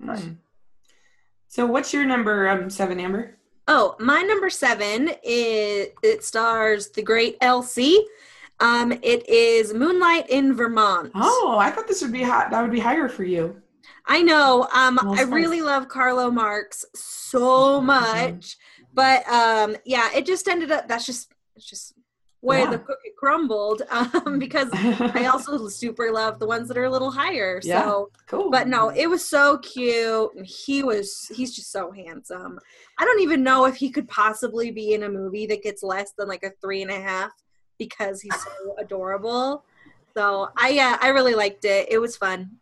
[0.00, 0.36] Mm.
[1.48, 3.36] So what's your number um, seven, Amber?
[3.66, 7.98] Oh, my number seven is it stars the great Elsie.
[8.60, 11.10] Um, it is Moonlight in Vermont.
[11.14, 12.50] Oh, I thought this would be hot.
[12.52, 13.60] That would be higher for you.
[14.06, 14.66] I know.
[14.72, 18.56] Um, I really love Carlo Marks so much,
[18.94, 20.88] but um, yeah, it just ended up.
[20.88, 21.92] That's just it's just
[22.40, 22.70] where Yeah.
[22.70, 23.82] the cookie crumbled.
[23.92, 27.60] Um, because I also super love the ones that are a little higher.
[27.64, 27.82] Yeah.
[27.82, 28.50] So, cool.
[28.50, 30.30] but no, it was so cute.
[30.36, 31.30] and He was.
[31.34, 32.58] He's just so handsome.
[32.98, 36.12] I don't even know if he could possibly be in a movie that gets less
[36.16, 37.30] than like a three and a half
[37.78, 39.64] because he's so adorable.
[40.16, 41.88] So I uh, I really liked it.
[41.90, 42.52] It was fun.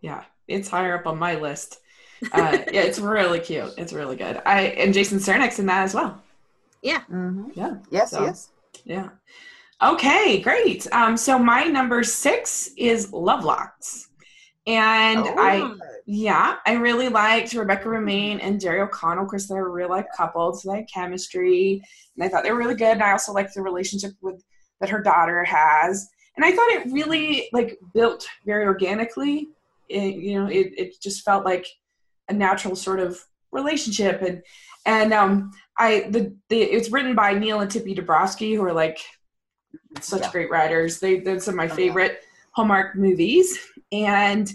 [0.00, 1.78] yeah, it's higher up on my list.
[2.32, 3.74] Uh, yeah, it's really cute.
[3.76, 4.40] It's really good.
[4.46, 6.22] I and Jason Cermak's in that as well.
[6.84, 7.78] hmm Yeah.
[7.90, 8.50] yes So- yes
[8.84, 9.08] Yeah.
[9.82, 10.86] Okay, great.
[10.92, 14.06] Um, so my number six is Lovelocks.
[14.68, 15.74] And Oh, I
[16.06, 20.54] yeah, I really liked Rebecca Romijn and Jerry O'Connell because they're a real life couple,
[20.54, 21.82] so they had chemistry.
[22.14, 22.92] And I thought they were really good.
[22.92, 24.40] And I also liked the relationship with
[24.80, 26.08] that her daughter has.
[26.36, 29.48] And I thought it really like built very organically.
[29.92, 31.66] It, you know, it, it just felt like
[32.28, 33.18] a natural sort of
[33.52, 34.22] relationship.
[34.22, 34.42] And
[34.86, 38.98] and um I the, the it's written by Neal and Tippi Dobrofsky, who are like
[40.00, 40.30] such Yeah.
[40.32, 41.00] great writers.
[41.00, 42.20] They they're some of my Oh, favorite
[42.54, 43.58] Hallmark movies.
[43.92, 44.52] and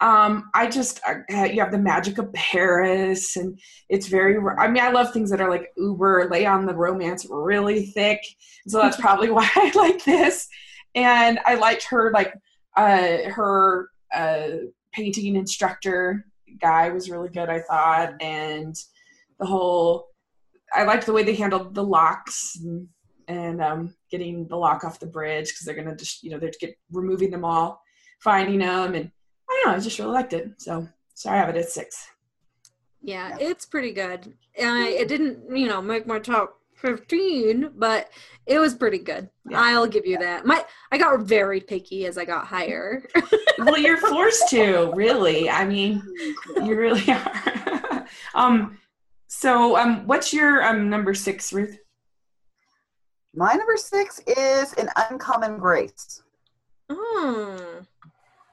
[0.00, 4.36] um, I just uh, you have the magic of Paris, and it's very.
[4.58, 8.20] I mean, I love things that are like uber lay on the romance really thick,
[8.66, 10.48] so that's probably why I like this.
[10.94, 12.34] And I liked her like
[12.76, 14.48] uh, her uh,
[14.92, 16.24] painting instructor
[16.60, 18.74] guy was really good, I thought, and
[19.38, 20.08] the whole.
[20.74, 22.88] I liked the way they handled the locks and,
[23.28, 26.52] and um, getting the lock off the bridge because they're gonna just you know they're
[26.60, 27.82] get removing them all
[28.22, 29.10] finding them, and
[29.50, 30.50] I don't know, I just really liked it.
[30.58, 32.08] So sorry, I have it at six.
[33.02, 34.32] Yeah, it's pretty good.
[34.58, 38.08] Uh, it didn't, you know, make my top 15, but
[38.46, 39.28] it was pretty good.
[39.48, 39.60] Yeah.
[39.60, 40.46] I'll give you that.
[40.46, 43.04] My I got very picky as I got higher.
[43.64, 45.48] well, you're forced to, really.
[45.50, 46.02] I mean,
[46.62, 48.06] you really are.
[48.34, 48.78] um
[49.26, 51.78] so um what's your um number 6, Ruth?
[53.34, 56.22] My number 6 is an uncommon grace.
[56.90, 57.82] Hmm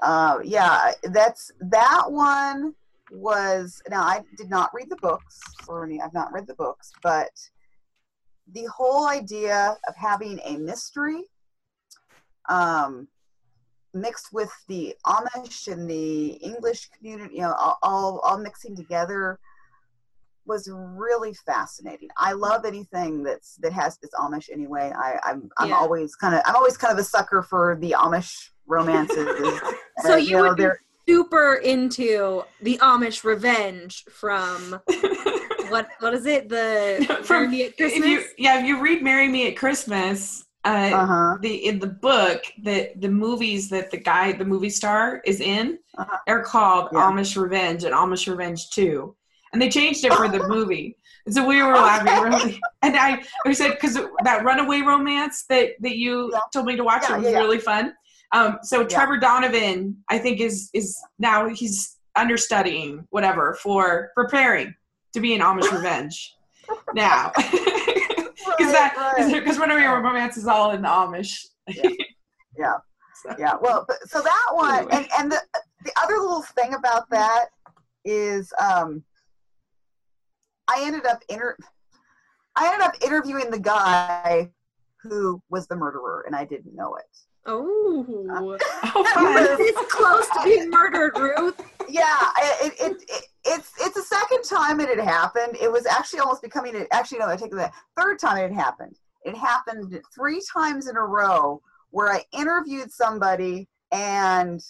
[0.02, 2.74] uh, yeah, that's that one
[3.12, 6.92] was now I did not read the books, or any, I've not read the books,
[7.04, 7.32] but
[8.54, 11.24] the whole idea of having a mystery
[12.48, 13.08] um,
[13.94, 19.40] mixed with the Amish and the English community, you know, all, all, all mixing together
[20.46, 22.10] was really fascinating.
[22.18, 24.92] I love anything that's that has this Amish anyway.
[24.96, 25.76] I, I'm I'm yeah.
[25.76, 29.16] always kind of I'm always kind of a sucker for the Amish romances.
[30.00, 30.68] so uh, you, you know, would be
[31.08, 34.82] super into the Amish Revenge from
[35.70, 36.50] what what is it?
[36.50, 38.00] The from, Marry Me at Christmas.
[38.00, 41.38] If you, yeah, if you read Marry Me at Christmas, uh, uh-huh.
[41.42, 45.80] the in the book the the movies that the guy the movie star is in
[45.98, 46.18] uh-huh.
[46.28, 47.00] are called yeah.
[47.00, 49.16] Amish Revenge and Amish Revenge Two,
[49.54, 50.98] and they changed it for the movie.
[51.26, 55.72] And so we were laughing really, and I we said because that runaway romance that
[55.80, 56.40] that you yeah.
[56.52, 57.94] told me to watch yeah, was really fun.
[58.32, 58.86] Um, so.
[58.86, 64.76] Trevor Donovan, I think, is is now he's understudying whatever for preparing
[65.14, 66.36] to be in Amish Revenge
[66.94, 67.32] now.
[68.60, 69.70] Because that because right.
[69.70, 71.46] Runaway Romance is all in the Amish.
[71.68, 71.90] yeah.
[72.58, 72.74] Yeah.
[73.24, 73.36] So.
[73.40, 73.54] yeah.
[73.60, 74.92] Well, so that one anyway.
[74.94, 75.42] and and the
[75.86, 77.46] the other little thing about that
[78.06, 79.04] is um
[80.68, 81.56] I ended up inter
[82.56, 84.50] I ended up interviewing the guy
[85.02, 87.06] who was the murderer and I didn't know it.
[87.46, 91.60] Oh, oh this close to being murdered, Ruth.
[91.90, 95.58] Yeah, it, it, it, it's it's the second time it had happened.
[95.62, 98.96] It was actually almost becoming actually no, I take that third time it happened.
[99.24, 104.62] It happened three times in a row where I interviewed somebody and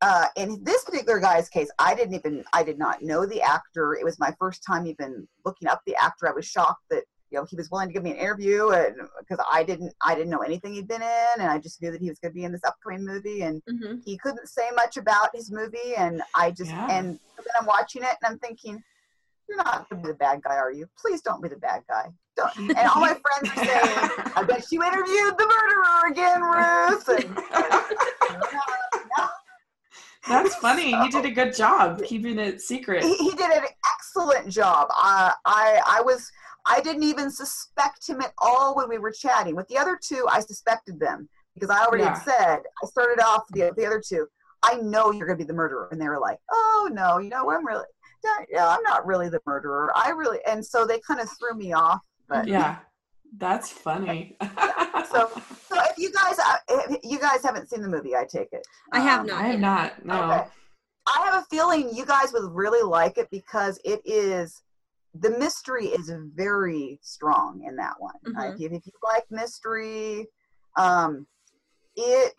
[0.00, 3.94] uh, in this particular guy's case, I didn't even I did not know the actor.
[3.94, 6.28] It was my first time even looking up the actor.
[6.28, 8.96] I was shocked that you know he was willing to give me an interview and
[9.18, 12.00] because i didn't i didn't know anything he'd been in and i just knew that
[12.00, 13.96] he was going to be in this upcoming movie and mm-hmm.
[14.04, 16.86] he couldn't say much about his movie and i just yeah.
[16.90, 18.82] and then i'm watching it and i'm thinking
[19.48, 21.82] you're not going to be the bad guy are you please don't be the bad
[21.88, 22.56] guy don't.
[22.58, 27.38] and all my friends are saying i bet you interviewed the murderer again ruth and,
[30.28, 30.90] That's funny.
[30.90, 33.02] So, he did a good job keeping it secret.
[33.02, 33.62] He, he did an
[33.94, 34.88] excellent job.
[34.90, 36.30] Uh, I I was
[36.68, 39.56] I didn't even suspect him at all when we were chatting.
[39.56, 42.14] With the other two, I suspected them because I already yeah.
[42.14, 44.26] had said, I started off the, the other two,
[44.62, 45.88] I know you're going to be the murderer.
[45.90, 47.84] And they were like, oh, no, you know, I'm really,
[48.52, 49.92] no, I'm not really the murderer.
[49.96, 52.00] I really, and so they kind of threw me off.
[52.28, 52.78] But yeah,
[53.38, 54.36] that's funny.
[55.10, 55.30] so,
[55.68, 58.66] so if you guys, uh, if you guys haven't seen the movie, I take it.
[58.92, 59.42] I have um, not.
[59.42, 60.04] I have not.
[60.04, 60.22] No.
[60.24, 60.44] Okay.
[61.06, 64.62] I have a feeling you guys would really like it because it is
[65.14, 68.14] the mystery is very strong in that one.
[68.26, 68.38] Mm-hmm.
[68.38, 70.26] Like if, if, you like mystery,
[70.76, 71.26] um,
[71.96, 72.34] it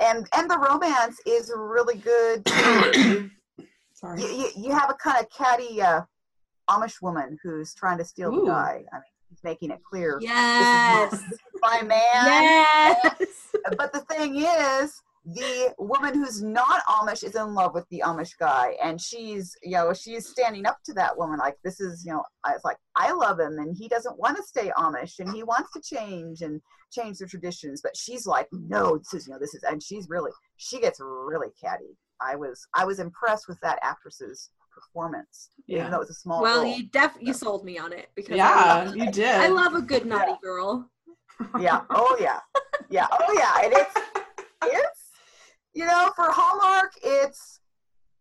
[0.00, 2.46] and and the romance is really good.
[3.94, 4.20] Sorry.
[4.20, 6.02] You, you, you, have a kind of catty uh,
[6.68, 8.40] Amish woman who's trying to steal Ooh.
[8.40, 8.84] the guy.
[8.92, 10.18] I mean, he's making it clear.
[10.20, 12.00] Yes, this is, this is my man.
[12.24, 13.28] Yes.
[13.76, 18.36] but the thing is, the woman who's not Amish is in love with the Amish
[18.38, 22.12] guy, and she's, you know, she's standing up to that woman like, this is, you
[22.12, 25.32] know, I was like, I love him, and he doesn't want to stay Amish, and
[25.32, 29.32] he wants to change and change the traditions, but she's like, no, this is, you
[29.32, 31.96] know, this is, and she's really, she gets really catty.
[32.20, 35.80] I was, I was impressed with that actress's performance, yeah.
[35.80, 36.42] even though it was a small.
[36.42, 36.74] Well, role.
[36.74, 39.26] you def, you sold me on it because yeah, love, you did.
[39.26, 40.36] I love a good naughty yeah.
[40.42, 40.90] girl.
[41.60, 41.80] yeah.
[41.90, 42.40] Oh yeah.
[42.90, 43.06] Yeah.
[43.10, 43.64] Oh yeah.
[43.64, 43.94] And it's
[44.64, 45.01] it's
[45.74, 47.60] you know, for Hallmark, it's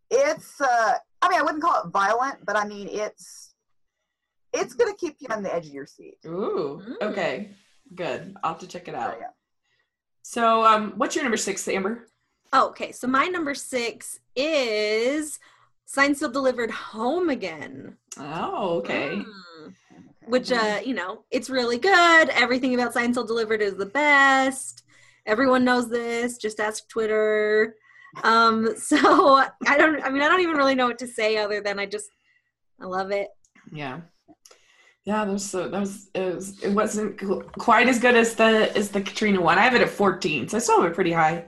[0.10, 0.60] it's.
[0.60, 3.54] Uh, I mean, I wouldn't call it violent, but I mean, it's
[4.54, 6.18] it's gonna keep you on the edge of your seat.
[6.26, 6.82] Ooh.
[6.86, 7.12] Mm.
[7.12, 7.52] Okay.
[7.95, 8.36] Good.
[8.43, 9.16] I'll have to check it out.
[9.16, 9.28] Oh, yeah.
[10.24, 12.08] So, um, what's your number six, Amber?
[12.54, 12.91] Oh, okay.
[12.91, 15.39] So my number six is
[15.86, 17.97] Signed Sealed Delivered Home Again.
[18.18, 19.10] Oh, okay.
[19.10, 19.74] Mm.
[20.28, 22.30] Which, uh, you know, it's really good.
[22.30, 24.84] Everything about Signed Sealed Delivered is the best.
[25.26, 26.38] Everyone knows this.
[26.38, 27.76] Just ask Twitter.
[28.24, 28.97] Um, so
[29.67, 30.03] I don't.
[30.03, 32.09] I mean, I don't even really know what to say other than I just,
[32.80, 33.30] I love it.
[33.72, 34.01] Yeah.
[35.03, 37.19] Yeah, that was so that was it, was it wasn't
[37.57, 39.57] quite as good as the as the Katrina one.
[39.57, 41.45] I have it at 14, so I still have it pretty high.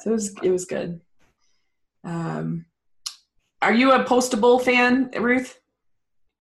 [0.00, 1.00] So it was it was good.
[2.04, 2.66] Um,
[3.62, 5.59] are you a postable fan, Ruth?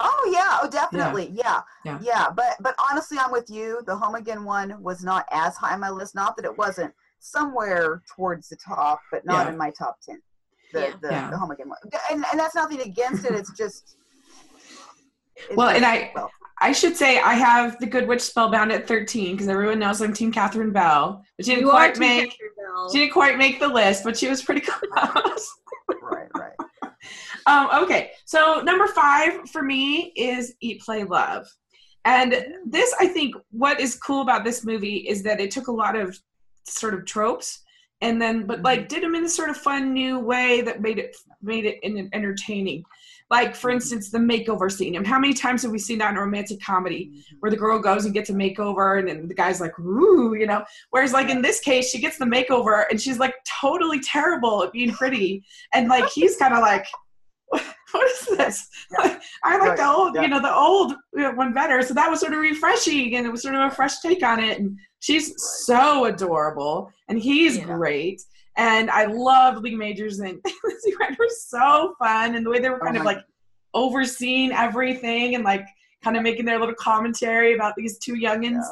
[0.01, 1.61] Oh yeah, oh definitely, yeah.
[1.83, 3.81] yeah, yeah, But but honestly, I'm with you.
[3.85, 6.15] The Home Again one was not as high on my list.
[6.15, 9.51] Not that it wasn't somewhere towards the top, but not yeah.
[9.51, 10.21] in my top ten.
[10.73, 10.93] The yeah.
[11.01, 11.29] The, yeah.
[11.29, 11.79] the Home Again one,
[12.11, 13.33] and and that's nothing against it.
[13.33, 13.97] It's just.
[15.35, 16.31] It's well, and I well.
[16.61, 20.13] I should say I have the Good Witch Spellbound at 13 because everyone knows I'm
[20.13, 22.37] Team Catherine Bell, but she didn't you quite make
[22.91, 25.55] she didn't quite make the list, but she was pretty close.
[26.01, 26.53] right, right.
[27.49, 31.47] Um, okay, so number five for me is Eat, Play, Love.
[32.05, 35.71] And this, I think, what is cool about this movie is that it took a
[35.71, 36.15] lot of
[36.65, 37.63] sort of tropes
[38.01, 38.87] and then, but like, mm-hmm.
[38.87, 41.79] did them in a sort of fun new way that made it made it
[42.13, 42.83] entertaining.
[43.31, 43.77] Like, for mm-hmm.
[43.77, 44.95] instance, the makeover scene.
[44.95, 47.35] And how many times have we seen that in a romantic comedy mm-hmm.
[47.39, 50.45] where the girl goes and gets a makeover and then the guy's like, ooh, you
[50.45, 50.63] know?
[50.91, 54.71] Whereas, like, in this case, she gets the makeover and she's like totally terrible at
[54.71, 55.43] being pretty.
[55.73, 56.85] And like, he's kind of like,
[57.91, 58.67] what is this?
[58.91, 59.19] Yeah.
[59.43, 59.77] I like right.
[59.77, 60.21] the old, yeah.
[60.21, 61.81] you know, the old one better.
[61.81, 64.39] So that was sort of refreshing and it was sort of a fresh take on
[64.39, 64.59] it.
[64.59, 65.39] And she's right.
[65.39, 67.65] so adorable and he's yeah.
[67.65, 68.21] great.
[68.57, 72.35] And I love Lee Majors and Lizzie Wright were so fun.
[72.35, 73.23] And the way they were kind oh of like
[73.73, 75.65] overseeing everything and like
[76.03, 78.63] kind of making their little commentary about these two youngins.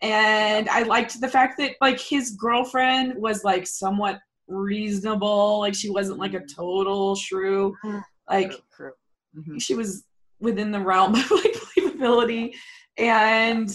[0.00, 5.60] And I liked the fact that like his girlfriend was like somewhat reasonable.
[5.60, 6.56] Like she wasn't like a mm-hmm.
[6.56, 7.74] total shrew.
[8.28, 9.58] Like mm-hmm.
[9.58, 10.04] she was
[10.40, 12.54] within the realm of like believability.
[12.96, 13.70] And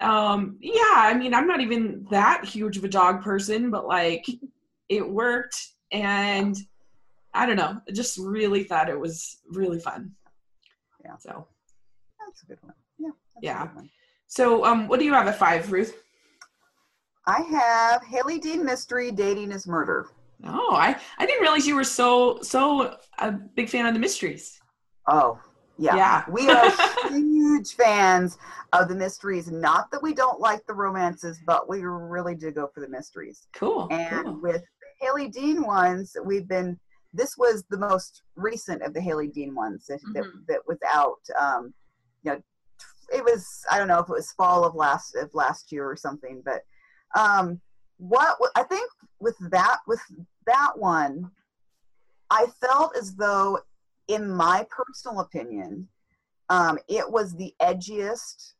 [0.00, 4.26] um yeah, I mean I'm not even that huge of a dog person, but like
[4.88, 5.56] it worked
[5.90, 6.56] and
[7.34, 10.12] I don't know, I just really thought it was really fun.
[11.04, 11.16] Yeah.
[11.18, 11.46] So
[12.18, 12.74] that's a good one.
[12.98, 13.10] Yeah.
[13.40, 13.74] Yeah.
[13.74, 13.90] One.
[14.26, 15.96] So um what do you have at five, Ruth?
[17.26, 20.08] I have Hailey Dean mystery dating is murder.
[20.44, 24.60] Oh, I I didn't realize you were so so a big fan of the mysteries.
[25.06, 25.40] Oh,
[25.78, 25.96] yeah.
[25.96, 26.24] Yeah.
[26.30, 26.70] we are
[27.08, 28.38] huge fans
[28.72, 29.50] of the mysteries.
[29.50, 33.48] Not that we don't like the romances, but we really do go for the mysteries.
[33.52, 33.88] Cool.
[33.90, 34.40] And cool.
[34.40, 34.62] with
[35.00, 36.78] Hailey Dean ones, we've been
[37.14, 40.12] this was the most recent of the Hailey Dean ones that, mm-hmm.
[40.14, 41.74] that, that was out um,
[42.22, 42.42] you know
[43.12, 45.96] it was I don't know if it was fall of last of last year or
[45.96, 46.62] something, but
[47.16, 47.60] um,
[47.98, 48.90] what I think
[49.20, 50.00] with that with
[50.46, 51.30] that one,
[52.30, 53.60] I felt as though,
[54.08, 55.88] in my personal opinion,
[56.48, 58.52] um, it was the edgiest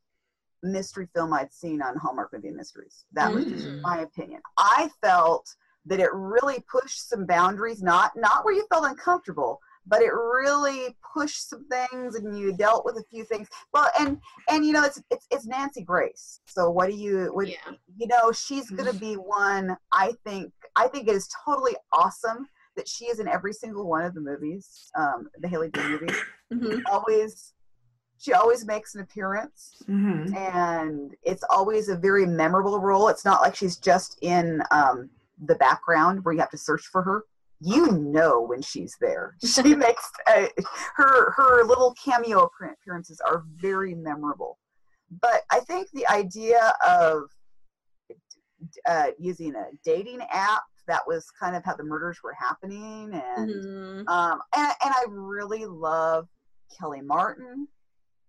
[0.62, 3.05] mystery film I'd seen on Hallmark Movie Mysteries.
[3.12, 3.80] That was just mm.
[3.83, 4.41] my opinion.
[4.57, 5.55] I felt
[5.87, 10.97] that it really pushed some boundaries, not not where you felt uncomfortable, but it really
[11.14, 14.18] pushed some things and you dealt with a few things well and
[14.49, 17.57] and you know it's it's, it's nancy grace so what do you what yeah.
[17.97, 18.99] you know she's gonna mm-hmm.
[18.99, 23.53] be one i think i think it is totally awesome that she is in every
[23.53, 26.16] single one of the movies um the hailey Dean movies
[26.53, 26.80] mm-hmm.
[26.91, 27.55] always
[28.18, 30.33] she always makes an appearance mm-hmm.
[30.35, 35.11] and it's always a very memorable role it's not like she's just in um
[35.47, 37.24] the background where you have to search for her
[37.62, 39.36] you know when she's there.
[39.44, 40.46] She makes uh,
[40.96, 44.58] her her little cameo appearances are very memorable.
[45.20, 47.24] But I think the idea of
[48.88, 53.50] uh, using a dating app that was kind of how the murders were happening, and
[53.50, 54.08] mm-hmm.
[54.08, 56.28] um, and, and I really love
[56.78, 57.68] Kelly Martin.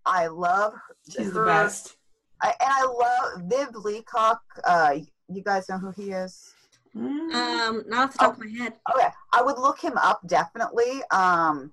[0.06, 0.96] I love her.
[1.10, 1.96] She's her, the best.
[2.42, 4.42] I, and I love Viv Leacock.
[4.64, 6.54] Uh, you guys know who he is?
[6.96, 7.34] Mm.
[7.34, 8.74] Um, not off the top oh, of my head.
[8.94, 11.02] Okay, I would look him up definitely.
[11.10, 11.72] Um,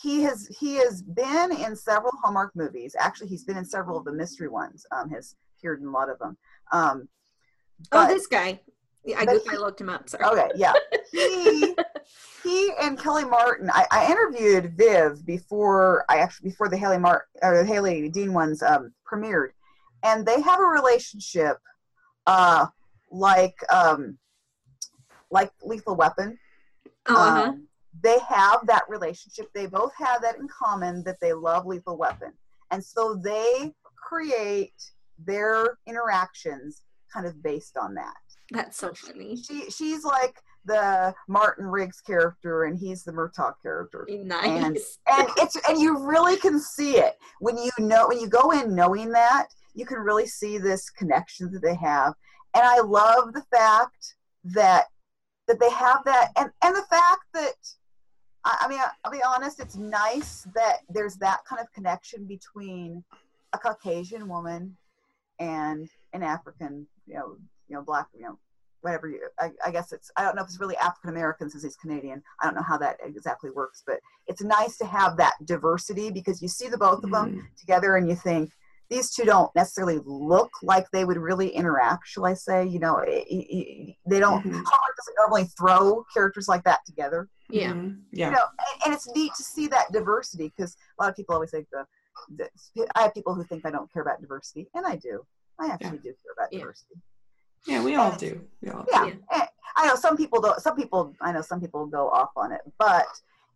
[0.00, 2.94] he has he has been in several Hallmark movies.
[2.98, 4.86] Actually, he's been in several of the mystery ones.
[4.92, 6.36] Um, has appeared in a lot of them.
[6.72, 7.08] Um,
[7.92, 8.60] oh, this guy.
[9.04, 10.08] Yeah, I, he, I looked him up.
[10.08, 10.24] Sorry.
[10.24, 10.74] Okay, yeah.
[11.10, 11.74] He
[12.42, 13.70] he and Kelly Martin.
[13.72, 18.62] I, I interviewed Viv before I actually before the Haley Mart or Hailey Dean ones
[18.62, 19.50] um, premiered,
[20.02, 21.56] and they have a relationship
[22.26, 22.66] uh,
[23.10, 24.18] like um,
[25.30, 26.38] like Lethal Weapon.
[27.08, 27.42] Oh, uh-huh.
[27.50, 27.68] um,
[28.02, 29.48] they have that relationship.
[29.54, 32.32] They both have that in common that they love Lethal Weapon.
[32.70, 34.74] And so they create
[35.18, 38.14] their interactions kind of based on that.
[38.50, 39.36] That's so funny.
[39.36, 44.08] She she's like the Martin Riggs character, and he's the Murtaugh character.
[44.10, 44.44] Nice.
[44.46, 44.76] And
[45.10, 48.74] and it's and you really can see it when you know when you go in
[48.74, 52.14] knowing that you can really see this connection that they have.
[52.54, 54.14] And I love the fact
[54.44, 54.86] that
[55.50, 57.54] that they have that, and and the fact that
[58.44, 63.02] I, I mean I'll be honest, it's nice that there's that kind of connection between
[63.52, 64.76] a Caucasian woman
[65.40, 67.36] and an African, you know,
[67.68, 68.38] you know, black, you know,
[68.82, 71.64] whatever you, I, I guess it's, I don't know if it's really African American since
[71.64, 72.22] he's Canadian.
[72.40, 73.98] I don't know how that exactly works, but
[74.28, 77.58] it's nice to have that diversity because you see the both of them Mhm.
[77.58, 78.52] together and you think
[78.90, 82.66] these two don't necessarily look like they would really interact, shall I say?
[82.66, 84.50] You know, i- i- i- they don't, Mhm.
[84.52, 87.72] Hallmark doesn't normally throw characters like that together yeah.
[87.72, 88.02] Mhm.
[88.12, 88.26] Yeah.
[88.30, 91.34] you know and, and it's neat to see that diversity because a lot of people
[91.34, 91.84] always think the,
[92.36, 92.48] the
[92.94, 95.26] i have people who think i don't care about diversity and i do
[95.58, 96.60] i actually do care about Yeah.
[96.60, 96.94] diversity
[97.66, 98.46] Yeah, we all do.
[98.62, 99.14] We all yeah, Yeah.
[99.32, 102.52] eh, i know some people don't some people i know some people go off on
[102.52, 103.06] it but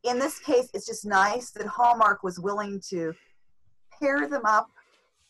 [0.03, 3.15] in this case it's just nice that hallmark was willing to
[4.01, 4.69] pair them up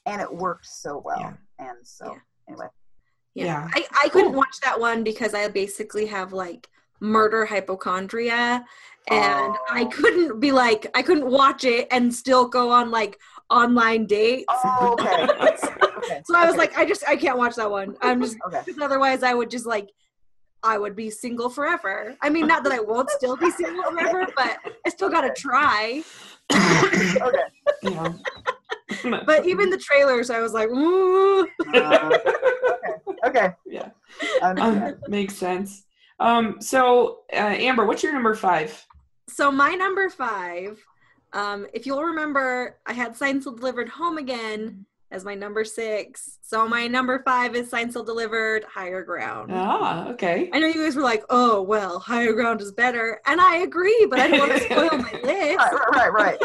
[0.07, 1.33] and it worked so well Yeah.
[1.59, 2.19] and so Yeah.
[2.49, 2.67] anyway
[3.35, 3.45] Yeah.
[3.47, 3.69] Yeah.
[3.75, 4.39] I, I couldn't Cool.
[4.39, 6.69] watch that one because I basically have like
[7.01, 8.65] murder hypochondria
[9.11, 9.89] and I Oh.
[9.93, 13.19] couldn't be like I couldn't watch it and still go on like
[13.51, 14.45] online dates.
[14.49, 15.27] oh, okay
[15.99, 17.97] okay So I was okay, like, I just I can't watch that one.
[18.01, 19.91] I'm just okay because otherwise I would just like
[20.63, 22.17] I would be single forever.
[22.23, 26.03] I mean, not that I won't still be single forever, but I still gotta try.
[26.51, 27.43] okay
[27.83, 28.13] yeah.
[29.27, 31.49] But even the trailers, I was like, ooh.
[31.75, 32.95] Uh, okay
[33.27, 33.89] okay yeah.
[34.43, 34.95] I understand.
[34.95, 35.85] Um, makes sense.
[36.21, 38.85] Um, so uh, Amber, what's your number five?
[39.29, 40.79] So my number five,
[41.33, 46.39] um, if you'll remember, I had Signed Sealed Delivered home again as my number six.
[46.43, 49.51] So my number five is Signed Sealed Delivered higher ground.
[49.53, 50.51] Ah, okay.
[50.53, 54.07] I know you guys were like, oh well, higher ground is better, and I agree,
[54.11, 55.59] but I don't want to spoil my list.
[55.59, 56.39] right right right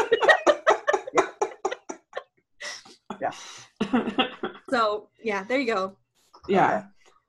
[4.70, 5.96] So yeah, there you go.
[6.48, 6.84] yeah,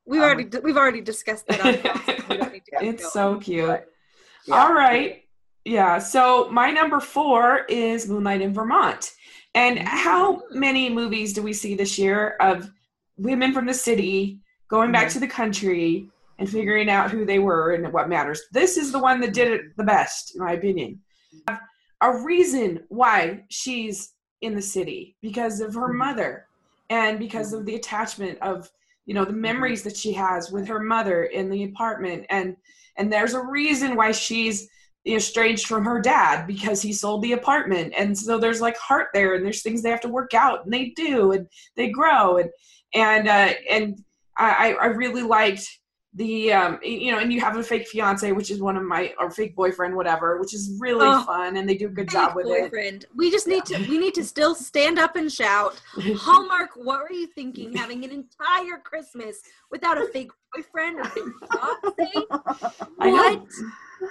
[0.06, 1.60] We've Um, already we've already discussed that.
[1.66, 2.30] On podcast.
[2.30, 3.12] We don't need to keep it's going.
[3.12, 3.68] so cute.
[3.70, 3.84] Right.
[4.48, 4.56] Yeah.
[4.56, 5.24] All right.
[5.66, 5.98] Yeah.
[6.00, 9.12] So my number four is Moonlight in Vermont.
[9.56, 12.70] And how many movies do we see this year of
[13.18, 14.40] women from the city
[14.70, 15.14] going back Mhm.
[15.14, 18.42] to the country and figuring out who they were and what matters?
[18.52, 21.02] This is the one that did it the best, in my opinion.
[22.02, 25.98] A reason why she's in the city because of her Mhm.
[25.98, 26.48] mother
[26.90, 28.70] and because of the attachment of
[29.06, 32.26] you know the memories that she has with her mother in the apartment.
[32.30, 32.56] And
[32.98, 34.70] and there's a reason why she's
[35.08, 37.94] estranged from her dad because he sold the apartment.
[37.98, 40.74] And so there's like heart there and there's things they have to work out and
[40.74, 42.38] they do and they grow.
[42.38, 42.52] And
[42.94, 44.04] and uh and
[44.38, 45.68] i i really liked
[46.16, 49.14] the um you know and you have a fake fiance which is one of my
[49.18, 51.24] or fake boyfriend whatever which is really Oh.
[51.24, 53.06] fun and they do a good job with it.
[53.16, 55.82] We just need to we need to still stand up and shout.
[55.98, 57.74] Hallmark, what were you thinking?
[57.74, 59.40] Having an entire Christmas
[59.72, 62.26] without a fake boyfriend or fake fiance?
[62.98, 63.44] What?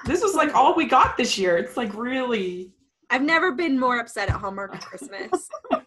[0.06, 2.72] this was like all we got this year it's like really
[3.10, 5.48] I've never been more upset at Hallmark at Christmas.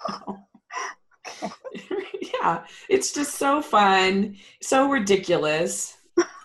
[2.22, 5.98] yeah, it's just so fun, so ridiculous.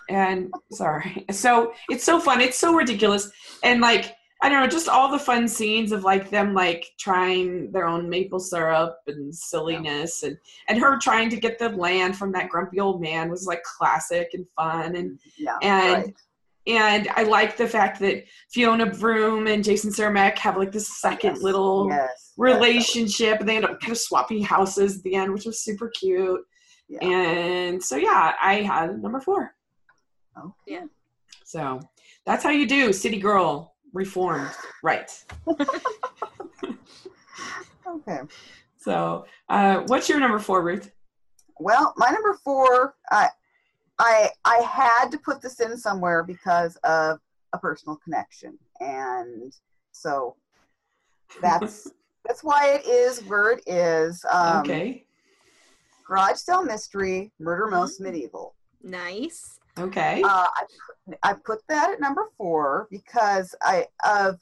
[0.09, 1.25] And sorry.
[1.31, 2.41] So it's so fun.
[2.41, 3.29] It's so ridiculous.
[3.63, 7.71] And like, I don't know, just all the fun scenes of like them like trying
[7.71, 10.37] their own maple syrup and silliness and
[10.69, 14.29] and her trying to get the land from that grumpy old man was like classic
[14.33, 16.15] and fun and yeah and right.
[16.67, 21.35] and I like the fact that Fiona Vroom and Jason Cermak have like this second
[21.35, 25.33] Yes, little yes, relationship and they end up kind of swapping houses at the end
[25.33, 26.39] which was super cute
[26.87, 26.99] Yeah.
[27.05, 29.53] and so yeah i had number four
[30.37, 30.49] Okay.
[30.67, 30.85] Yeah.
[31.43, 31.79] so
[32.25, 34.49] that's how you do city girl reformed
[34.83, 35.11] right
[37.87, 38.19] Okay.
[38.77, 40.91] so uh, what's your number four ruth
[41.59, 43.29] Well, my number four, I,
[43.97, 47.19] I, I had to put this in somewhere because of
[47.53, 49.51] a personal connection, and
[49.91, 50.35] so
[51.41, 51.87] that's
[52.25, 54.23] that's why it is where it is.
[54.31, 55.05] Um, okay
[56.07, 58.55] Garage sale mystery, murder most medieval.
[58.81, 59.58] Nice.
[59.79, 60.21] Okay.
[60.23, 60.63] Uh, I,
[61.07, 64.39] put, I put that at number four because I of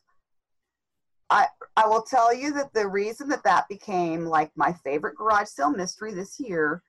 [1.29, 5.47] I I will tell you that the reason that that became like my favorite garage
[5.47, 6.81] sale mystery this year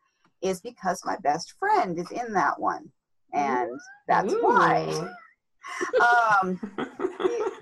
[0.42, 2.90] is because my best friend is in that one,
[3.32, 3.70] and
[4.06, 5.10] that's why.
[6.00, 6.58] Um,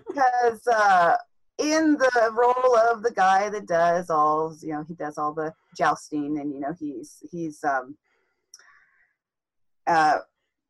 [0.06, 1.16] because uh,
[1.58, 5.52] in the role of the guy that does all you know he does all the
[5.76, 7.96] jousting and you know he's he's um
[9.86, 10.18] uh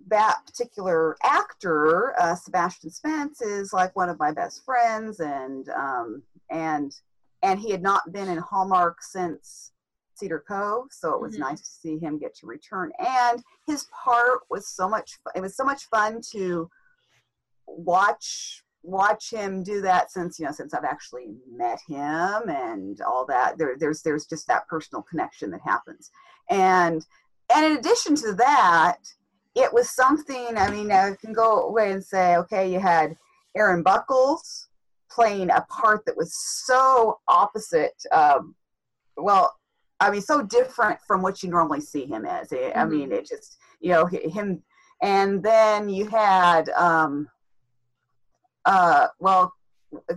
[0.09, 6.23] that particular actor, uh, Sebastian Spence, is like one of my best friends, and um,
[6.51, 6.95] and
[7.43, 9.73] and he had not been in Hallmark since
[10.15, 11.41] Cedar Cove, so it was Mhm.
[11.41, 12.93] nice to see him get to return.
[12.99, 15.19] And his part was so much.
[15.35, 16.71] It was so much fun to
[17.67, 23.27] watch watch him do that since you know since I've actually met him and all
[23.27, 23.59] that.
[23.59, 26.11] There, there's there's just that personal connection that happens,
[26.49, 27.05] and
[27.55, 28.99] and in addition to that,
[29.57, 30.57] it was something.
[30.57, 33.17] I mean, I can go away and say, okay, you had
[33.57, 34.69] Aaron Buckles
[35.11, 38.01] playing a part that was so opposite.
[38.13, 38.55] Um,
[39.17, 39.57] well,
[39.99, 42.53] I mean, so different from what you normally see him as.
[42.53, 44.63] I I mean, it just you know him,
[45.03, 47.29] and then you had um,
[48.65, 49.53] uh, well.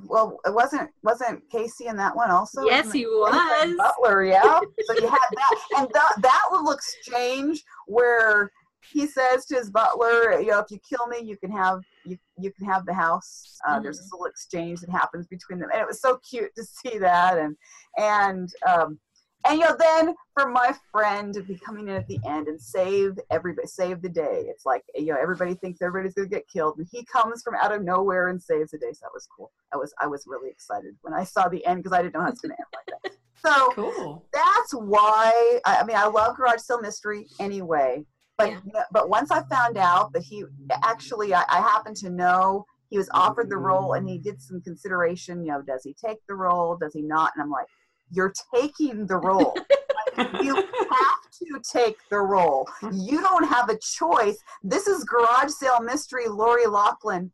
[0.03, 2.65] Well, it wasn't wasn't Casey in that one also?
[2.65, 3.75] yes, he was.
[3.77, 4.59] Butler, yeah.
[4.87, 8.51] So you had that, and that that little exchange where
[8.91, 12.17] he says to his butler, you know, if you kill me, you can have you
[12.37, 13.57] you can have the house.
[13.67, 16.63] Uh, There's this little exchange that happens between them, and it was so cute to
[16.63, 17.55] see that, and
[17.97, 18.99] and um,
[19.47, 22.59] and you know, then for my friend to be coming in at the end and
[22.61, 24.45] save everybody, save the day.
[24.47, 27.73] It's like you know, everybody thinks everybody's gonna get killed, and he comes from out
[27.73, 28.91] of nowhere and saves the day.
[28.93, 29.51] So that was cool.
[29.73, 32.21] I was I was really excited when I saw the end because I didn't know
[32.21, 33.13] how it's gonna end like that.
[33.45, 34.25] So Cool.
[34.33, 38.05] that's why I, I mean I love Garage Sale Mystery anyway.
[38.39, 38.83] But Yeah.
[38.91, 40.45] but once I found out that he
[40.83, 44.61] actually I, I happened to know he was offered the role and he did some
[44.61, 45.43] consideration.
[45.43, 46.75] You know, does he take the role?
[46.77, 47.33] Does he not?
[47.35, 47.67] And I'm like,
[48.11, 49.55] you're taking the role.
[50.41, 52.67] you have to take the role.
[52.91, 54.37] You don't have a choice.
[54.63, 56.27] This is Garage Sale Mystery.
[56.27, 57.31] Lori Loughlin,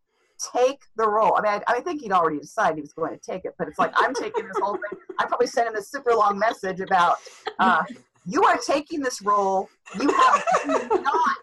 [0.54, 1.38] take the role.
[1.38, 3.68] I mean, I, I think he'd already decided he was going to take it, but
[3.68, 5.00] it's like I'm taking this whole thing.
[5.20, 7.18] I probably sent him a super long message about
[7.60, 7.84] uh,
[8.26, 9.70] you are taking this role.
[10.00, 11.38] You have do not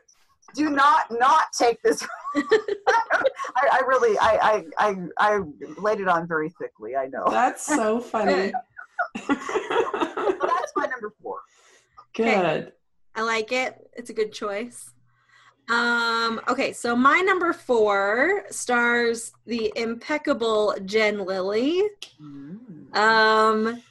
[0.54, 2.02] do not not take this.
[2.02, 2.44] role.
[3.56, 5.40] I, I really I, I I I
[5.78, 6.96] laid it on very thickly.
[6.96, 7.24] I know.
[7.30, 8.52] That's so funny.
[9.16, 11.40] So that's my number four.
[12.14, 12.72] Good.
[13.14, 13.76] I like it.
[13.94, 14.92] It's a good choice.
[15.68, 21.82] Um, okay, so my number four stars the impeccable Jen Lilley.
[22.92, 23.82] Um,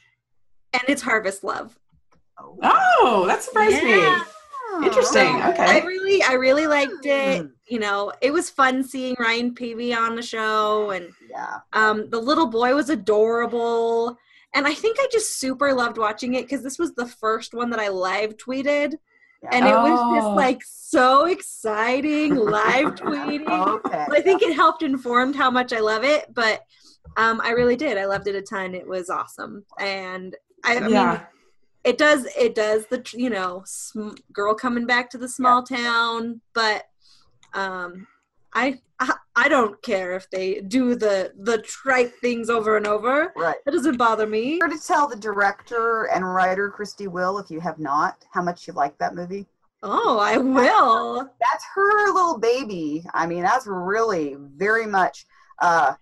[0.73, 1.77] and it's Harvest Love.
[2.41, 2.57] Oh.
[2.63, 4.23] Oh, that surprised Yeah.
[4.79, 4.85] me.
[4.87, 5.27] Interesting.
[5.41, 5.85] I Okay.
[5.85, 7.43] really, I really liked it.
[7.43, 7.51] Mm.
[7.67, 11.57] You know, it was fun seeing Ryan Paevey on the show, and Yeah.
[11.73, 14.17] um, the little boy was adorable.
[14.53, 17.69] And I think I just super loved watching it because this was the first one
[17.71, 18.93] that I live tweeted.
[19.43, 19.49] Yeah.
[19.53, 20.15] And it was Oh.
[20.15, 23.47] just like so exciting live tweeting.
[23.49, 24.05] Okay.
[24.11, 26.61] I think it helped informed how much I love it, but
[27.17, 27.97] um, I really did.
[27.97, 28.75] I loved it a ton.
[28.75, 31.25] It was awesome, and I, I mean, yeah.
[31.83, 36.41] It does it does the you know sm- girl coming back to the small town,
[36.53, 36.85] but
[37.53, 38.07] um,
[38.53, 43.33] I, I I don't care if they do the the trite things over and over.
[43.35, 43.57] Right.
[43.65, 44.59] That doesn't bother me.
[44.59, 48.67] Sure to tell the director and writer Christie Will, if you have not, how much
[48.67, 49.47] you like that movie.
[49.83, 51.23] Oh, I will.
[51.39, 53.03] That's her little baby.
[53.13, 55.25] I mean, that's really very much.
[55.59, 55.95] Uh,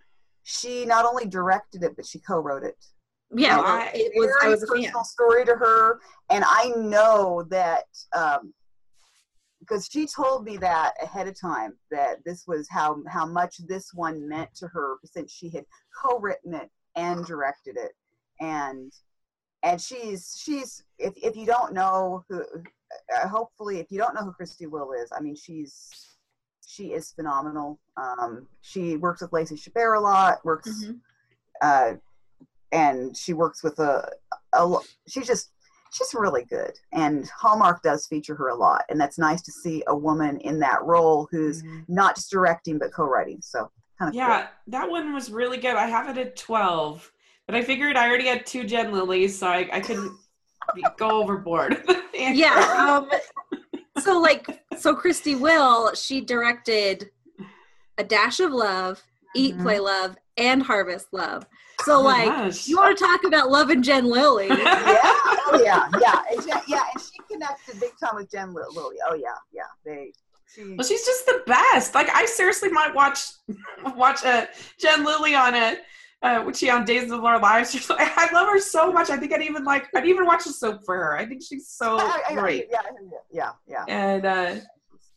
[0.44, 2.76] she not only directed it, but she co-wrote it.
[3.32, 4.32] Yeah, And I- it was.
[4.42, 4.78] I was a fan.
[4.84, 6.00] personal story to her,
[6.30, 8.54] and I know that um,
[9.60, 13.94] because she told me that ahead of time that this was how how much this
[13.94, 15.66] one meant to her since she had
[16.02, 17.92] co-written it and directed it,
[18.40, 18.92] and
[19.62, 22.42] and she's she's if if you don't know who,
[23.16, 26.16] uh, hopefully if you don't know who Christie Will is, I mean she's
[26.66, 27.80] she is phenomenal.
[27.98, 30.44] Um, she works with Lacey Chabert a lot.
[30.46, 31.00] Works Mhm.
[31.62, 31.94] uh,
[32.72, 34.09] and she works with a,
[34.53, 34.76] a
[35.07, 35.51] she's just
[35.91, 39.84] she's really good and hallmark does feature her a lot and that's nice to see
[39.88, 44.47] a woman in that role who's not just directing but co-writing so kind of Yeah,
[44.67, 45.76] that one was really good.
[45.76, 47.11] I have it at 12,
[47.45, 50.17] but I figured I already had two Jen Lilleys, so I, I couldn't
[50.74, 51.84] be- go overboard.
[52.13, 53.09] yeah um
[54.01, 57.09] so like so christie will she directed
[57.97, 59.01] a dash of love
[59.36, 59.62] eat Mhm.
[59.64, 61.46] play love and harvest love
[61.84, 62.68] so Oh like gosh.
[62.68, 66.62] you want to talk about love and jen lilley yeah oh yeah yeah and Jen,
[66.68, 70.12] yeah and she connected big time with jen lilley oh yeah yeah they
[70.54, 71.94] she Well, she's just the best.
[71.94, 73.20] Like I seriously might watch
[73.96, 74.50] watch a
[74.80, 75.84] Jen Lilley on it.
[76.24, 77.70] Uh, which she on Days of Our Lives.
[77.72, 79.12] She's like- I love her so much.
[79.12, 79.88] I think I'd even like.
[79.96, 81.16] I'd even watch a soap for her.
[81.16, 82.66] I think she's so I- I- I- great.
[82.72, 82.82] yeah
[83.32, 84.56] yeah yeah And uh,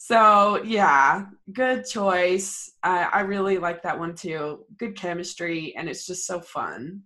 [0.04, 2.72] so yeah, good choice.
[2.82, 4.64] I, I really like that one too.
[4.76, 7.02] Good chemistry, and it's just so fun.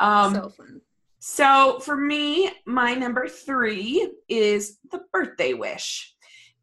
[0.00, 0.80] Um, so fun
[1.24, 6.16] so for me, my number three is the birthday wish.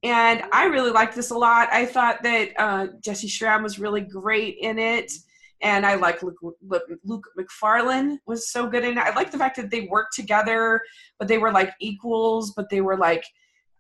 [0.03, 1.69] and I really liked this a lot.
[1.71, 5.13] I thought that uh, Jessy Schram was really great in it,
[5.61, 6.35] and I like Luke,
[7.05, 9.01] Luke Macfarlane was so good in it.
[9.01, 10.81] I like the fact that they worked together,
[11.19, 13.23] but they were like equals, but they were like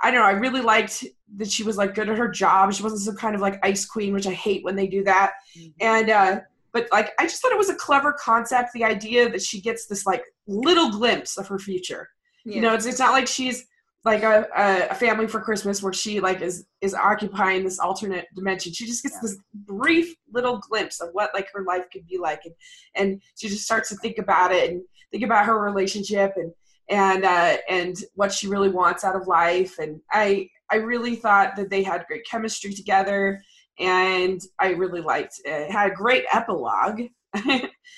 [0.01, 0.25] I don't know.
[0.25, 1.05] I really liked
[1.37, 2.73] that she was like good at her job.
[2.73, 5.33] She wasn't some kind of like ice queen, which I hate when they do that.
[5.57, 5.69] Mm-hmm.
[5.81, 6.39] And uh,
[6.71, 8.71] but like I just thought it was a clever concept.
[8.73, 12.09] The idea that she gets this like little glimpse of her future.
[12.45, 12.55] Yeah.
[12.55, 13.65] You know, it's it's not like she's
[14.05, 14.47] like a,
[14.89, 18.71] a, family for Christmas where she like is is occupying this alternate dimension.
[18.71, 19.21] She just gets yeah.
[19.23, 22.55] this brief little glimpse of what like her life could be like, and
[22.95, 24.81] and she just starts to think about it and
[25.11, 26.53] think about her relationship and
[26.89, 29.77] and uh, and what she really wants out of life.
[29.79, 33.41] And I I really thought that they had great chemistry together,
[33.79, 35.49] and I really liked it.
[35.49, 37.01] it had a great epilogue.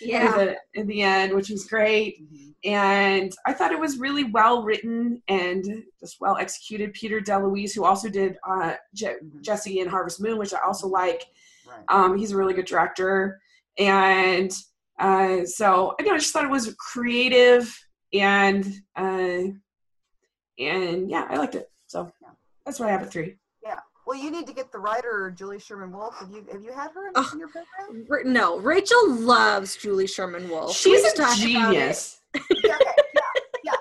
[0.01, 0.25] yeah.
[0.25, 2.21] in, the, in the end, which was great.
[2.21, 2.69] Mm-hmm.
[2.69, 5.63] And I thought it was really well written and
[6.01, 6.93] just well executed.
[6.93, 9.41] Peter DeLuise, who also did uh, Je- mm-hmm.
[9.41, 11.25] Jessy and Harvest Moon, which I also like.
[11.65, 11.83] Right.
[11.87, 13.39] Um, he's a really good director.
[13.77, 14.51] And
[14.99, 17.73] uh, so I, know, I just thought it was creative
[18.14, 19.43] and uh,
[20.59, 21.70] and yeah, I liked it.
[21.88, 22.30] So yeah.
[22.66, 23.38] that's why I have a three.
[23.64, 23.80] Yeah.
[24.05, 26.18] Well, you need to get the writer Julie Sherman Wolf.
[26.20, 28.34] Have you have you had her in, oh, your program?
[28.34, 30.76] No, Rachel loves Julie Sherman Wolf.
[30.76, 32.22] She's a genius.
[32.36, 33.22] yeah, yeah,
[33.64, 33.72] yeah,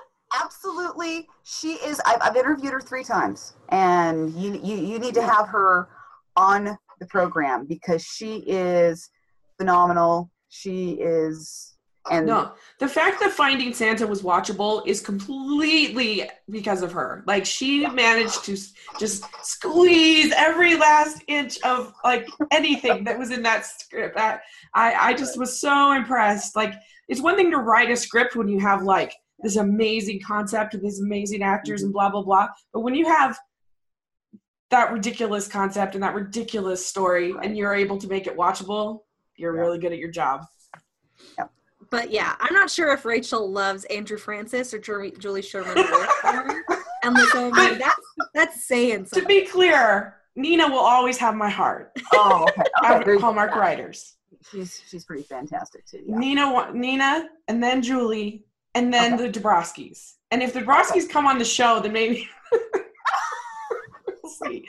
[0.41, 1.27] absolutely.
[1.43, 2.01] She is.
[2.05, 5.89] I've, I've interviewed her three times, and you you you need to have her
[6.35, 9.09] on the program because she is
[9.57, 10.31] phenomenal.
[10.49, 11.75] She is
[12.11, 17.23] and no, the fact that Finding Santa was watchable is completely because of her.
[17.25, 18.57] Like she managed to
[18.99, 24.17] just squeeze every last inch of like anything that was in that script.
[24.17, 24.39] I,
[24.73, 26.53] I, I just was so impressed.
[26.53, 26.73] Like
[27.07, 30.83] it's one thing to write a script when you have like this amazing concept and
[30.83, 31.87] these amazing actors mm-hmm.
[31.87, 32.49] and blah blah blah.
[32.73, 33.39] But when you have
[34.69, 39.03] that ridiculous concept and that ridiculous story and you're able to make it watchable,
[39.37, 40.41] you're really good at your job.
[41.37, 41.51] Yep
[41.91, 45.77] but yeah, I'm not sure if Rachel loves Andrew Francis or Julie Sherman.
[47.03, 49.21] and so that's that's saying something.
[49.21, 51.91] To be clear, Nina will always have my heart.
[52.13, 53.11] Oh, okay.
[53.11, 53.17] okay.
[53.19, 54.15] Hallmark writers.
[54.49, 56.03] She's she's pretty fantastic too.
[56.05, 56.17] Yeah.
[56.17, 59.29] Nina, Nina, and then Julie, and then okay.
[59.29, 60.13] the Dobrofskys.
[60.31, 61.07] And if the Dobrofskys okay.
[61.07, 64.65] come on the show, then maybe we'll see.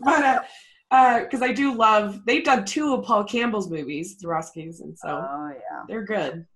[0.00, 0.44] But
[0.90, 2.24] uh, because uh, I do love.
[2.26, 6.46] They've done two of Paul Campbell's movies, the Dobrofskys, and so oh yeah, they're good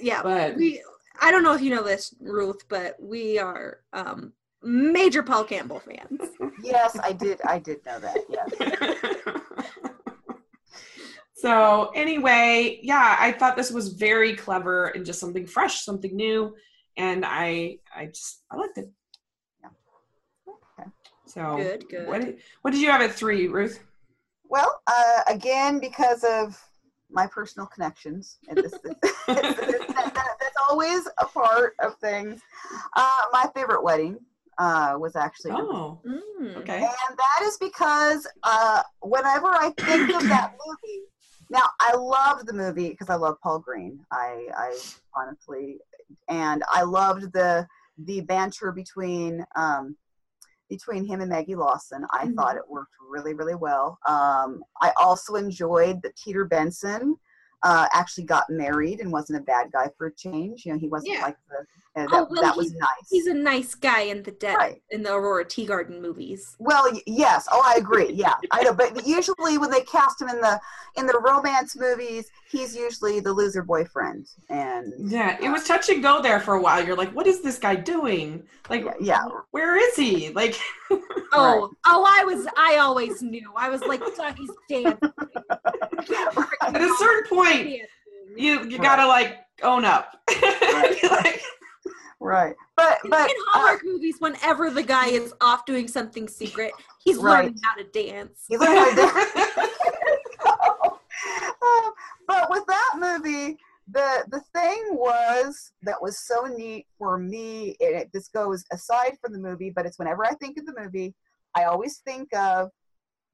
[0.00, 0.82] yeah but we
[1.20, 4.32] i don't know if you know this ruth but we are um
[4.62, 6.20] major paul campbell fans.
[6.62, 9.42] Yes i did i did know that yes
[11.34, 16.54] so anyway yeah i thought this was very clever and just something fresh something new
[16.96, 18.90] and i i just i liked it.
[19.60, 20.54] Yeah.
[20.78, 20.88] Okay
[21.26, 22.06] so good good.
[22.06, 23.80] what, what did you have at three ruth?
[24.48, 26.62] Well uh, again because of
[27.12, 28.38] my personal connections.
[28.54, 32.40] This, that, that, that's always a part of things.
[32.96, 34.18] Uh, my favorite wedding
[34.58, 35.52] uh, was actually.
[35.52, 36.76] Oh, mm, okay.
[36.76, 41.02] And that is because uh, whenever I think of that movie,
[41.50, 44.00] now I love the movie because I love Paul Greene.
[44.10, 44.78] I, I
[45.14, 45.78] honestly,
[46.28, 47.66] and I loved the
[47.98, 49.96] the banter between um,
[50.72, 52.06] between him and Maggie Lawson.
[52.14, 52.32] I mm-hmm.
[52.32, 53.98] thought it worked really, really well.
[54.08, 57.14] Um, I also enjoyed that Peter Benson
[57.62, 60.64] uh, actually got married and wasn't a bad guy for a change.
[60.64, 61.22] You know, he wasn't yeah.
[61.22, 63.10] like the uh, that, oh, well, that was nice.
[63.10, 64.82] He's a nice guy in the dead right.
[64.90, 66.56] in the Aurora Teagarden movies.
[66.58, 67.46] Well, yes.
[67.52, 68.10] Oh, I agree.
[68.22, 68.72] Yeah, I know.
[68.74, 70.60] But usually when they cast him in the
[70.96, 74.28] in the romance movies, he's usually the loser boyfriend.
[74.48, 76.84] And yeah, it was touch and go there for a while.
[76.84, 78.44] You're like, what is this guy doing?
[78.70, 79.24] Like, yeah, yeah.
[79.50, 80.28] where is he?
[80.30, 80.56] Like,
[80.90, 80.98] oh,
[81.32, 81.68] right.
[81.86, 82.46] oh, I was.
[82.56, 83.50] I always knew.
[83.56, 84.02] I was like,
[84.36, 84.98] he's dancing.
[85.50, 87.80] At a certain point,
[88.36, 90.20] you you gotta like own up.
[90.30, 91.42] like,
[92.22, 92.54] right.
[92.76, 96.72] But but in hallmark uh, movies whenever the guy is off doing something secret
[97.04, 97.44] he's right.
[97.44, 98.44] learning how to dance.
[98.48, 99.68] He's learning how to dance.
[101.24, 101.92] Um,
[102.26, 103.56] but with that movie
[103.90, 109.16] the the thing was that was so neat for me and it this goes aside
[109.20, 111.14] from the movie but it's whenever i think of the movie
[111.54, 112.70] i always think of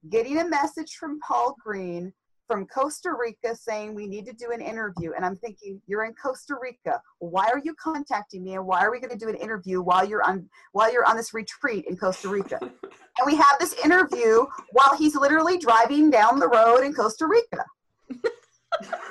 [0.08, 2.12] getting a message from paul greene
[2.48, 5.12] from Costa Rica saying we need to do an interview.
[5.14, 7.00] And I'm thinking, you're in Costa Rica.
[7.18, 8.54] Why are you contacting me?
[8.54, 11.16] And why are we going to do an interview while you're on while you're on
[11.16, 12.58] this retreat in Costa Rica?
[13.20, 17.64] and we have this interview while he's literally driving down the road in Costa Rica.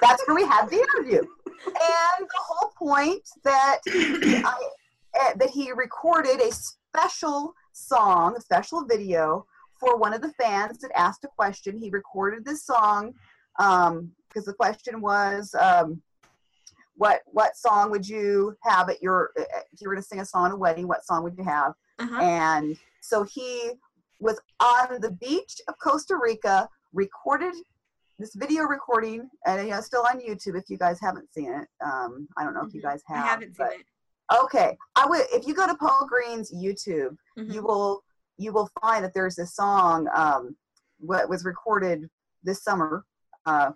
[0.02, 1.20] That's where we had the interview.
[1.20, 4.70] And the whole point that I,
[5.16, 9.46] eh, that he recorded a special song, a special video
[9.80, 11.78] for one of the fans that asked a question.
[11.78, 13.14] He recorded this song
[13.58, 16.02] because um, the question was, um,
[16.96, 20.48] "What what song would you have at your if you were to sing a song
[20.48, 20.88] at a wedding?
[20.88, 22.22] What song would you have?" Uh-huh.
[22.22, 23.72] And so he
[24.20, 27.54] was on the beach of Costa Rica, recorded
[28.20, 30.58] this video recording, and you know, still on YouTube.
[30.58, 32.90] If you guys haven't seen it, um, I don't know if you mm-hmm.
[32.90, 33.26] guys have.
[33.26, 33.86] I haven't seen it.
[34.44, 35.22] Okay, I would.
[35.32, 37.52] If you go to Paul Greene's YouTube, mm-hmm.
[37.52, 38.04] you will
[38.38, 40.56] you will find that there's this song um,
[41.00, 42.10] what was recorded
[42.44, 43.06] this summer
[43.46, 43.72] uh,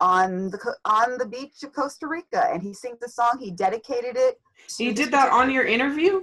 [0.00, 3.38] on the on the beach of Costa Rica, and he sings the song.
[3.40, 4.40] He dedicated it.
[4.76, 6.22] He did that on your interview.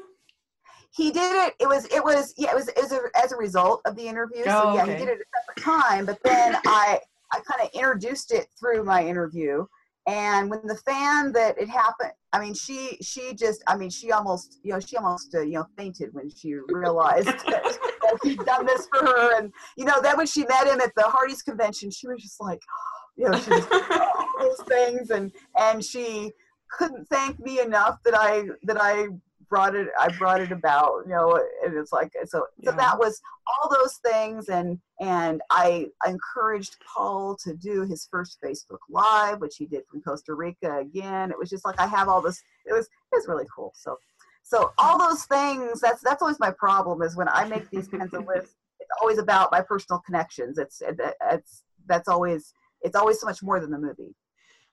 [0.92, 1.56] He did it.
[1.60, 4.08] It was it was yeah it was, it was a, as a result of the
[4.08, 4.44] interview.
[4.48, 4.94] Oh, so yeah, okay.
[4.94, 6.06] he did it at a separate time.
[6.06, 7.00] But then I
[7.34, 9.66] I kind of introduced it through my interview,
[10.08, 14.12] and when the fan that it happened i mean she she just i mean she
[14.12, 17.64] almost you know she almost uh, you know fainted when she realized that,
[18.02, 19.38] that he'd done this for her.
[19.38, 22.40] And you know then when she met him at the hardy's convention she was just
[22.40, 22.62] like
[23.18, 25.10] you know she was all those things.
[25.10, 26.32] And and she
[26.72, 29.08] couldn't thank me enough that i that i
[29.50, 32.72] brought it i brought it about you know and it's like so yeah.
[32.72, 38.38] so that was all those things and and I, encouraged paul to do his first
[38.44, 41.32] facebook live which he did from costa rica again.
[41.32, 43.74] It was just like i have all this it was it was really cool.
[43.76, 43.98] So
[44.44, 48.14] so all those things that's that's always my problem is when i make these kinds
[48.14, 50.58] of lists it's always about my personal connections.
[50.58, 54.16] It's it's that's always it's always so much more than the movie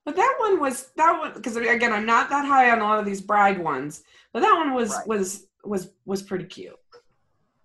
[0.04, 2.98] but that one was that one because again, I'm not that high on a lot
[2.98, 5.06] of these bride ones, but that one was right.
[5.06, 6.74] was was was pretty cute.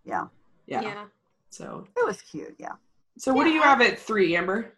[0.05, 0.27] Yeah.
[0.67, 0.81] Yeah.
[0.81, 1.05] Yeah.
[1.49, 2.55] So it was cute.
[2.59, 2.73] Yeah.
[3.17, 3.53] So what yeah.
[3.53, 4.73] do you have at three, Amber?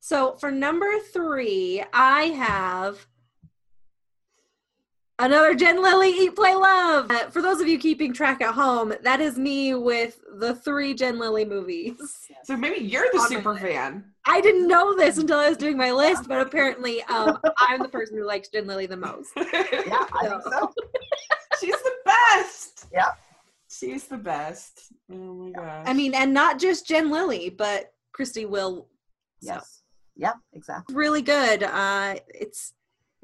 [0.00, 3.06] So for number three, I have
[5.20, 7.08] Another Jen Lilley Eat Play Love.
[7.08, 10.92] Uh, for those of you keeping track at home, that is me with the three
[10.92, 11.94] Jen Lilley movies.
[12.42, 14.04] So maybe you're the super fan.
[14.26, 17.88] I didn't know this until I was doing my list, but apparently um, I'm the
[17.88, 19.30] person who likes Jen Lilley the most.
[19.36, 20.72] yeah, I think so.
[21.60, 22.86] She's the best.
[22.92, 23.12] Yeah.
[23.70, 24.92] She's the best.
[25.12, 25.84] Oh my gosh.
[25.86, 28.88] I mean, and not just Jen Lilley, but Christie Will.
[29.40, 29.62] Yes.
[29.62, 29.80] So.
[30.16, 30.94] Yeah, exactly.
[30.94, 31.62] Really good.
[31.62, 32.72] Uh, it's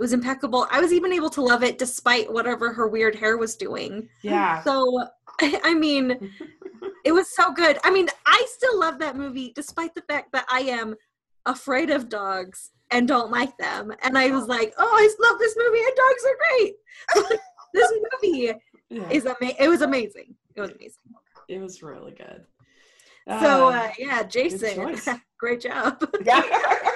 [0.01, 0.67] it was impeccable.
[0.71, 4.09] I was even able to love it despite whatever her weird hair was doing.
[4.23, 4.63] Yeah.
[4.63, 4.99] So,
[5.43, 6.33] I mean,
[7.05, 7.77] it was so good.
[7.85, 10.95] I mean, I still love that movie despite the fact that I am
[11.45, 13.93] afraid of dogs and don't like them.
[14.03, 17.39] And I was like, oh, I love this movie and dogs are great.
[17.75, 17.93] this
[18.23, 18.53] movie
[18.89, 19.11] yeah.
[19.11, 19.57] is amazing.
[19.61, 20.35] It was amazing.
[20.57, 21.03] It was amazing.
[21.47, 22.47] It was really good.
[23.29, 24.97] So, uh, uh yeah, Jason,
[25.39, 26.03] great job.
[26.25, 26.91] Yeah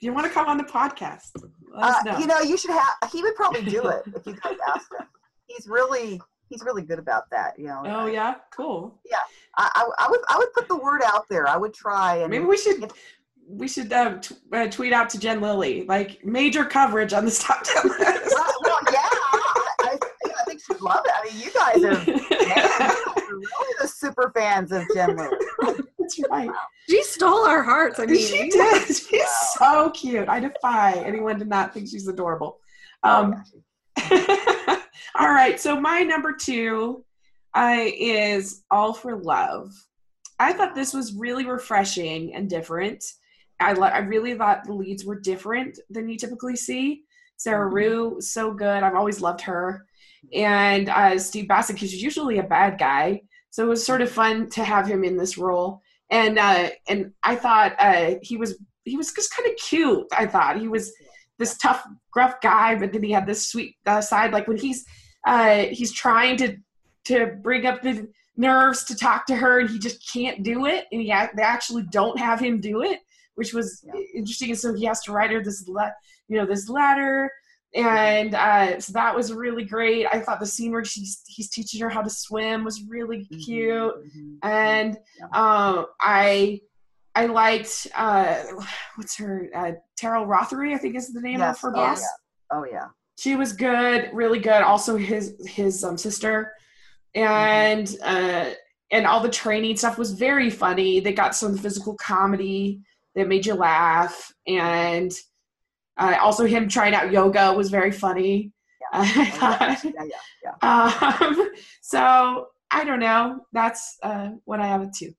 [0.00, 1.30] you want to come on the podcast,
[1.74, 2.18] uh, know.
[2.18, 3.10] You know, you should have.
[3.12, 5.06] He would probably do it if you guys asked him.
[5.46, 7.58] He's really he's really good about that.
[7.58, 7.82] You know.
[7.84, 8.98] Oh yeah, cool.
[9.08, 9.18] Yeah,
[9.56, 11.46] I, I, I would I would put the word out there.
[11.46, 12.84] I would try and maybe we should.
[12.84, 12.92] If,
[13.52, 17.42] we should uh, t- uh, tweet out to Jen Lilley, like major coverage on this
[17.42, 18.00] top 10 list.
[18.32, 21.12] well, well, yeah, I, I, I, think she'd love it.
[21.12, 25.16] I mean, you guys are, man, you guys are really the super fans of Jen
[25.16, 25.80] Lilley.
[26.18, 26.50] That's right.
[26.88, 28.00] She stole our hearts.
[28.00, 28.86] I mean, she did.
[28.86, 30.28] She's so cute.
[30.28, 32.58] I defy anyone to not think she's adorable.
[33.02, 33.44] Oh, um,
[35.18, 35.58] all right.
[35.60, 37.04] So my number two
[37.56, 39.72] is All for Love.
[40.38, 43.04] I thought this was really refreshing and different.
[43.60, 47.02] I, I really thought the leads were different than you typically see.
[47.36, 47.74] Sarah mm-hmm.
[47.74, 48.82] Rue, so good.
[48.82, 49.86] I've always loved her.
[50.32, 53.22] And uh, Steve Bacic, because he's usually a bad guy.
[53.50, 57.12] So it was sort of fun to have him in this role and uh, and
[57.22, 60.06] I thought uh, he was he was just kind of cute.
[60.16, 60.92] I thought he was
[61.38, 64.32] this tough, gruff guy, but then he had this sweet uh, side.
[64.32, 64.84] Like when he's
[65.26, 66.56] uh, he's trying to
[67.04, 70.86] to bring up the nerves to talk to her, and he just can't do it,
[70.92, 73.00] and he they actually don't have him do it,
[73.36, 74.00] which was yeah.
[74.14, 74.50] interesting.
[74.50, 75.94] And so he has to write her this le-
[76.28, 77.30] you know this letter
[77.74, 80.06] and uh, so that was really great.
[80.12, 83.38] I thought the scene where she's he's teaching her how to swim was really mm-hmm,
[83.38, 85.26] cute, mm-hmm, and yeah.
[85.32, 86.60] um, I
[87.14, 88.42] I liked uh,
[88.96, 91.56] what's her uh, Teryl Rothery I think is the name yes.
[91.56, 92.02] of her boss.
[92.50, 92.70] Oh yeah.
[92.70, 92.86] oh yeah,
[93.18, 94.62] she was good, really good.
[94.62, 96.52] Also his his um, sister,
[97.14, 98.50] and mm-hmm.
[98.50, 98.52] uh,
[98.90, 100.98] and all the training stuff was very funny.
[100.98, 102.80] They got some physical comedy
[103.14, 105.12] that made you laugh, and
[106.00, 108.52] uh, also, him trying out yoga was very funny.
[108.80, 109.00] Yeah.
[109.00, 109.84] I thought.
[109.84, 111.16] Yeah, yeah, yeah.
[111.20, 111.50] Um,
[111.82, 113.40] so I don't know.
[113.52, 115.12] That's uh, what I have at two.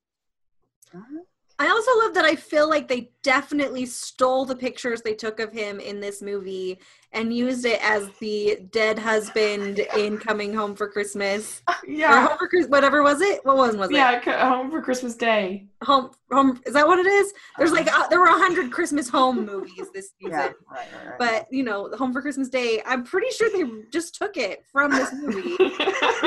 [0.94, 1.24] Uh-huh.
[1.60, 5.54] I also love that I feel like they definitely stole the pictures they took of
[5.54, 6.80] him in this movie
[7.14, 11.62] and used it as the dead husband in Coming Home for Christmas.
[11.70, 12.28] Or Yeah.
[12.28, 13.44] Home for Christmas, whatever was it?
[13.46, 13.96] What one was it?
[13.96, 15.68] Yeah, home for Christmas Day.
[15.84, 16.62] Home, home.
[16.66, 17.34] Is that what it is?
[17.58, 20.32] There's like uh, there were a hundred Christmas home movies this season.
[20.32, 21.20] Yeah, right, right, right.
[21.20, 22.82] But you know, Home for Christmas Day.
[22.86, 25.56] I'm pretty sure they just took it from this movie.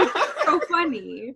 [0.45, 1.35] so funny.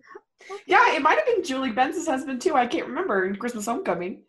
[0.67, 2.55] yeah, it might have been Julie Benz's husband too.
[2.55, 4.21] I can't remember in Christmas Homecoming.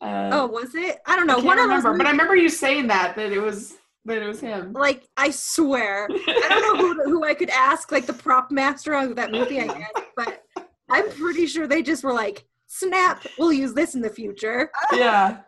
[0.00, 0.98] Uh, Oh, was it?
[1.06, 1.36] I don't I know.
[1.36, 3.74] can't One remember, but I remember you saying that that it was
[4.04, 4.72] that it was him.
[4.72, 8.92] like I swear, I don't know who, who I could ask, like the prop master
[8.94, 10.42] of that movie, I guess, but
[10.90, 15.38] I'm pretty sure they just were like, "Snap, we'll use this in the future." yeah.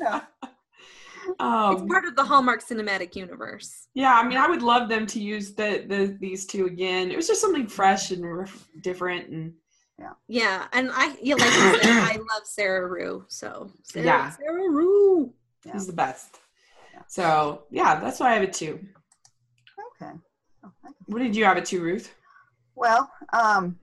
[0.00, 0.20] Yeah.
[1.26, 3.88] It's um, part of the Hallmark cinematic universe.
[3.94, 7.10] yeah, I mean, I would love them to use the, the these two again.
[7.10, 9.54] It was just something fresh and ref- different, and
[9.98, 10.66] Yeah, yeah.
[10.74, 13.24] and I yeah, like you said, I love Sarah Rue.
[13.28, 14.30] So Sarah, Yeah.
[14.30, 15.32] Sarah Rue.
[15.72, 16.38] he's the best.
[17.08, 18.80] So yeah, that's why I have it too.
[20.00, 20.12] Okay.
[20.64, 21.12] Oh, thank you.
[21.12, 22.14] What did you have it to, Ruth?
[22.74, 23.78] Well, um,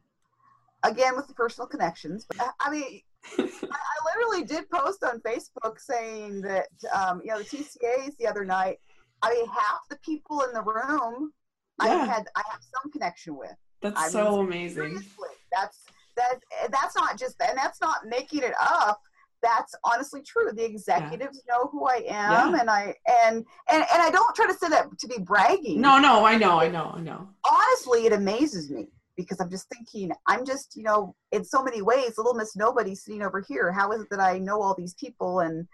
[0.84, 3.02] again with the personal connections, but I, I mean,
[3.40, 8.28] I, I literally did post on Facebook saying that um, you know the TCAs the
[8.28, 8.78] other night.
[9.22, 11.32] I mean, half the people in the room
[11.80, 12.06] I Yeah.
[12.06, 13.56] had I have some connection with.
[13.82, 15.04] That's I mean, so amazing.
[15.52, 15.80] That's
[16.18, 16.40] that.
[16.72, 19.02] That's not just, and that's not making it up.
[19.42, 20.52] That's honestly true.
[20.54, 22.60] The executives know who I am, Yeah.
[22.62, 22.94] and I
[23.26, 23.38] and
[23.72, 25.82] and and I don't try to say that to be bragging.
[25.82, 27.28] No, no, I know, I know, I know.
[27.50, 28.88] honestly, it amazes me
[29.18, 32.94] because I'm just thinking, I'm just, you know, in so many ways, little Miss Nobody
[32.96, 33.72] sitting over here.
[33.72, 35.68] How is it that I know all these people and, and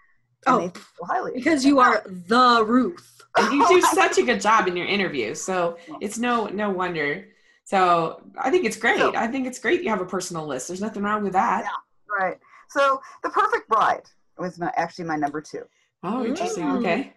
[0.46, 1.32] Oh, so highly?
[1.34, 3.14] Because you are the Ruth.
[3.36, 7.28] And you do such a good job in your interview, so it's no no wonder.
[7.64, 8.98] So I think it's great.
[8.98, 10.66] So- I think it's great you have a personal list.
[10.68, 11.70] There's nothing wrong with that.
[12.18, 12.38] right.
[12.68, 14.02] So, The Perfect Bride
[14.38, 15.62] was my, actually my number two.
[16.02, 16.64] Oh, interesting.
[16.64, 16.78] Mm.
[16.78, 17.12] Okay.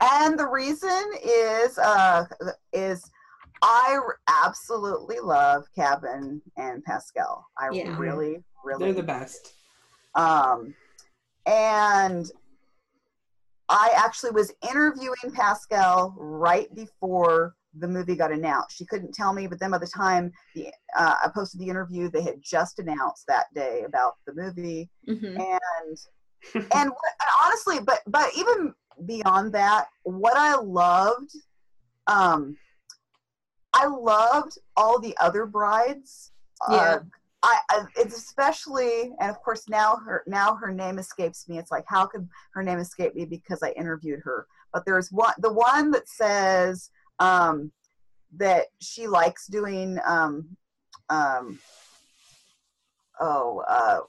[0.00, 2.24] and the reason is uh
[2.72, 3.10] is
[3.62, 7.44] I r- absolutely love Kavan and Pascale.
[7.58, 7.96] I Yeah.
[7.98, 9.52] really, really They're the best.
[10.14, 10.74] Um,
[11.46, 12.30] and
[13.68, 18.76] I actually was interviewing Pascale right before the movie got announced.
[18.76, 22.08] She couldn't tell me, but then by the time the uh, I posted the interview,
[22.10, 25.38] they had just announced that day about the movie, Mhm.
[25.38, 25.98] and
[26.54, 28.74] and, what, and honestly, but but even
[29.06, 31.30] beyond that, what I loved,
[32.06, 32.56] um,
[33.72, 36.32] I loved all the other brides.
[36.70, 36.76] Yeah.
[36.76, 36.98] Uh,
[37.42, 41.58] I, I it's especially and of course now her now her name escapes me.
[41.58, 44.46] It's like how could her name escape me because I interviewed her.
[44.72, 47.70] But there's one the one that says um,
[48.36, 50.56] that she likes doing um,
[51.10, 51.58] um,
[53.20, 54.00] oh uh,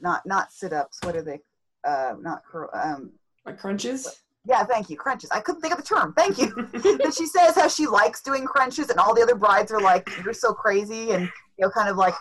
[0.00, 0.98] not not sit ups.
[1.02, 1.40] What are they?
[1.86, 2.70] Uh, not curl.
[2.72, 3.12] Um,
[3.44, 4.22] Like crunches.
[4.44, 4.96] yeah, thank you.
[4.96, 5.30] Crunches.
[5.32, 6.14] I couldn't think of the term.
[6.16, 6.54] Thank you.
[7.02, 10.08] but she says how she likes doing crunches, and all the other brides are like,
[10.24, 12.14] "You're so crazy," and you know, kind of like,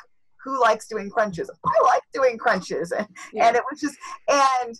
[0.43, 3.47] "Who likes doing crunches?" I like doing crunches, and Yeah.
[3.47, 4.79] and it was just and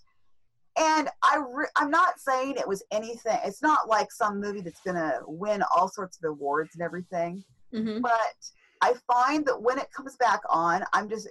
[0.78, 3.38] and I re- I'm not saying it was anything.
[3.44, 7.44] It's not like some movie that's gonna win all sorts of awards and everything,
[7.74, 8.02] Mhm.
[8.02, 8.36] but
[8.82, 11.28] I find that when it comes back on, I'm just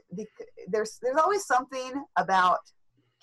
[0.69, 2.61] there's there's always something about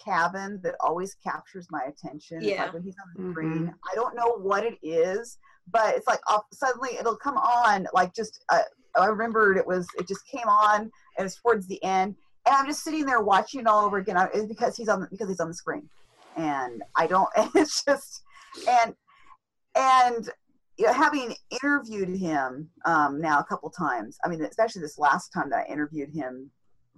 [0.05, 2.41] Kavan that always captures my attention.
[2.41, 2.63] Yeah.
[2.65, 3.31] like when he's on the Mhm.
[3.31, 5.37] screen, I don't know what it is,
[5.71, 7.87] but it's like off, suddenly it'll come on.
[7.93, 8.61] Like just uh,
[8.95, 10.81] I remembered it was it just came on
[11.17, 12.15] and it's towards the end,
[12.45, 14.17] and I'm just sitting there watching it all over again.
[14.17, 15.89] I, it's because he's on because he's on the screen,
[16.37, 17.29] and I don't.
[17.55, 18.23] It's just
[18.69, 18.95] and
[19.75, 20.29] and
[20.77, 25.29] you know, having interviewed him um, now a couple times, I mean, especially this last
[25.29, 26.51] time that I interviewed him,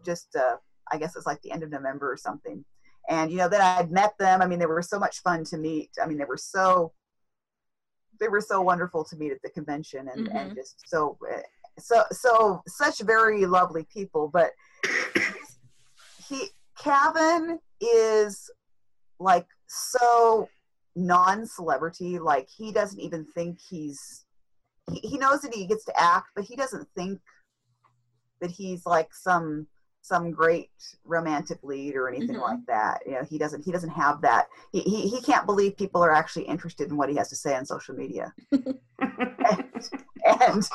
[0.05, 0.57] just uh,
[0.91, 2.63] I guess it's like the end of November or something.
[3.09, 4.41] And you know, then I had met them.
[4.41, 5.89] I mean, they were so much fun to meet.
[6.01, 6.91] I mean, they were so
[8.19, 11.17] they were so wonderful to meet at the convention, and and just so
[11.79, 14.27] so so such very lovely people.
[14.27, 14.51] But
[16.27, 18.49] he Kavan is
[19.19, 20.49] like so
[20.95, 24.25] non-celebrity like he doesn't even think he's
[24.91, 27.19] he, he knows that he gets to act but he doesn't think
[28.41, 29.67] that he's like some
[30.01, 30.71] some great
[31.05, 32.41] romantic lead or anything Mhm.
[32.41, 35.77] like that you know he doesn't he doesn't have that he, he he can't believe
[35.77, 38.79] people are actually interested in what he has to say on social media and
[40.41, 40.69] and,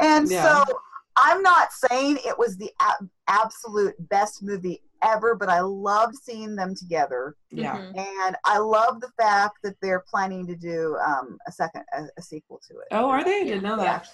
[0.00, 0.42] and Yeah.
[0.64, 0.80] so
[1.16, 6.54] i'm not saying it was the ab- absolute best movie ever, but I loved seeing
[6.56, 7.36] them together.
[7.50, 7.76] Yeah.
[7.76, 7.98] Mhm.
[7.98, 12.22] And I love the fact that they're planning to do um, a second, a, a
[12.22, 12.88] sequel to it.
[12.90, 13.40] Oh, are they?
[13.40, 13.98] I didn't know Yeah.
[13.98, 14.08] that.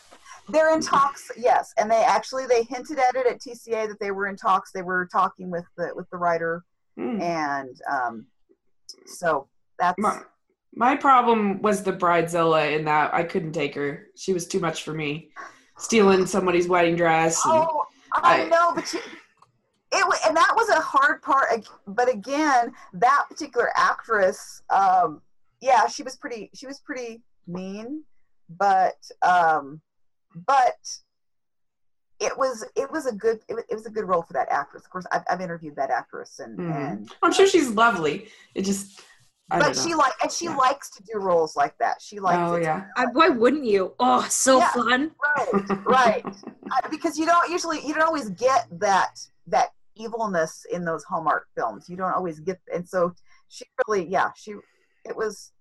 [0.49, 4.11] They're in talks, yes, and they actually they hinted at it at TCA that they
[4.11, 4.73] were in talks.
[4.73, 6.65] They were talking with the with the writer,
[6.99, 7.21] Mm.
[7.23, 8.27] and um,
[9.07, 10.21] so that's My,
[10.75, 14.09] my problem was the bridezilla in that I couldn't take her.
[14.17, 15.31] She was too much for me.
[15.79, 17.41] Stealing somebody's wedding dress.
[17.47, 19.01] And, Oh, I, I- know, but you,
[19.93, 21.69] it and that was a hard part.
[21.87, 25.21] But again, that particular actress, um,
[25.61, 26.51] yeah, she was pretty.
[26.55, 28.03] She was pretty mean,
[28.49, 29.81] but um,
[30.47, 30.77] but
[32.21, 34.49] it was it was a good it was, it was a good role for that
[34.51, 34.85] actress.
[34.85, 36.91] Of course, I've, I've interviewed that actress, and Mhm.
[36.91, 38.29] and I'm sure she's lovely.
[38.55, 39.01] It just,
[39.51, 39.99] I but she know.
[39.99, 40.57] like and she Yeah.
[40.57, 42.01] likes to do roles like that.
[42.01, 42.39] She likes.
[42.41, 42.81] Oh, it yeah.
[42.81, 43.95] be I, why wouldn't you?
[44.01, 44.69] Oh, so Yeah.
[44.71, 45.11] fun.
[45.37, 46.27] right right
[46.73, 51.47] Uh, because you don't usually you don't always get that that evilness in those hallmark
[51.57, 53.13] films you don't always get and so
[53.49, 54.53] she really yeah she
[55.05, 55.53] it was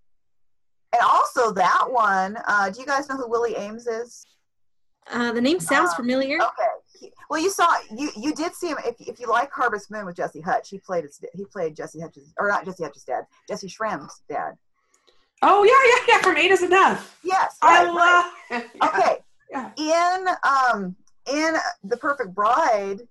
[0.93, 4.25] and also that one uh do you guys know who willie aames is
[5.11, 6.37] Uh, the name sounds Uh, familiar.
[6.41, 7.67] okay He- well you saw
[7.97, 10.77] you you did see him if, if you like harvest moon with jesse hutch he
[10.79, 14.53] played his he played jesse hutch's or not jesse hutch's dad jessy Schram's dad
[15.43, 16.21] Oh, yeah, yeah, yeah.
[16.21, 17.17] From Eight is Enough.
[17.23, 18.31] yes I right, right.
[18.51, 18.87] love yeah.
[18.87, 19.17] okay
[19.49, 19.71] Yeah.
[19.75, 20.95] in um
[21.31, 23.01] in the perfect bride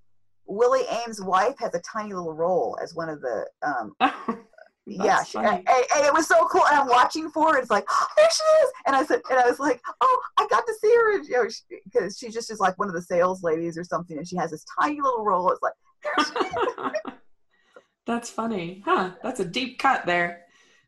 [0.51, 3.95] willie aames wife has a tiny little role as one of the um
[4.87, 7.85] yeah she, and, and it was so cool and i'm watching for it it's like
[7.91, 10.75] oh, there she is and i said and i was like oh i got to
[10.81, 11.49] see her and, you know
[11.85, 14.51] because she, just is like one of the sales ladies or something and she has
[14.51, 17.13] this tiny little role it's like there she is.
[18.07, 18.83] That's funny.
[18.85, 19.13] Huh.
[19.23, 20.43] That's a deep cut there.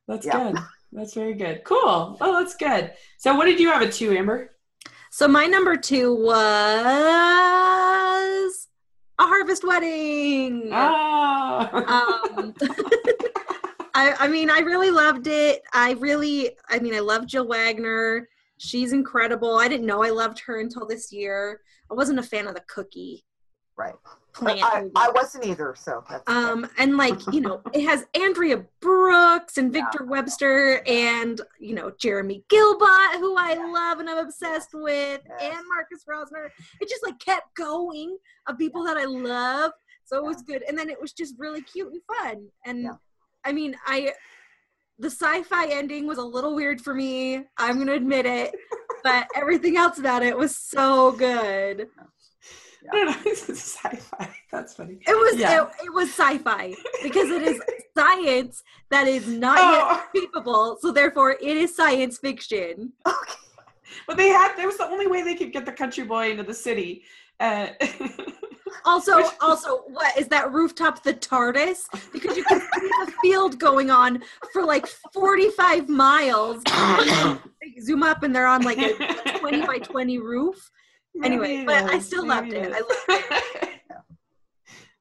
[0.09, 0.51] That's Yeah.
[0.51, 0.59] good.
[0.91, 1.63] That's very good.
[1.65, 2.17] Cool.
[2.21, 2.93] Oh, that's good.
[3.19, 4.57] So what did you have it two, Amber?
[5.11, 6.17] So my number two
[7.23, 8.62] was
[9.23, 10.71] a harvest wedding.
[10.73, 12.35] Oh.
[12.39, 12.55] um,
[13.95, 15.63] I, I mean, I really loved it.
[15.73, 18.29] I really, I mean, I love Jill Wagner.
[18.59, 19.57] She's incredible.
[19.59, 21.61] I didn't know I loved her until this year.
[21.91, 23.25] I wasn't a fan of the cookie
[23.77, 23.95] right
[24.33, 24.63] plant.
[24.63, 24.85] I.
[24.97, 29.73] I wasn't either so that's um, and like you know, it has Andrea Brooks and
[29.73, 35.41] Victor Webster and you know Jeremy Guilbaut, who I love and I'm obsessed with, Yes.
[35.41, 36.49] and Marcus Rosner.
[36.81, 38.17] It just like kept going
[38.47, 39.73] of people that I love,
[40.05, 40.63] so it was good.
[40.69, 42.47] And then it was just really cute and fun.
[42.65, 42.91] And Yeah.
[43.45, 44.13] I mean, I
[44.99, 47.45] the sci-fi ending was a little weird for me.
[47.57, 48.55] I'm gonna admit it,
[49.03, 51.89] but everything else about it was so good.
[53.27, 54.29] It's sci-fi.
[54.51, 54.99] That's funny.
[55.07, 55.63] It was Yeah.
[55.65, 57.61] it, it was sci-fi because it is
[57.97, 62.93] science that is not yet Oh, capable, so therefore it is science fiction.
[63.07, 63.35] okay
[64.07, 64.57] but they had.
[64.57, 67.05] there was the only way they could get the country boy into the city.
[67.41, 67.69] Uh,
[68.87, 71.81] Also, Which- also, what is that rooftop the TARDIS?
[72.11, 74.23] Because you can see the field going on
[74.53, 76.63] for like 45 miles.
[77.63, 80.71] They zoom up and they're on like a 20 by 20 roof.
[81.23, 82.07] Anyway, Maybe but I is.
[82.07, 82.75] still loved Maybe it.
[82.75, 83.69] is.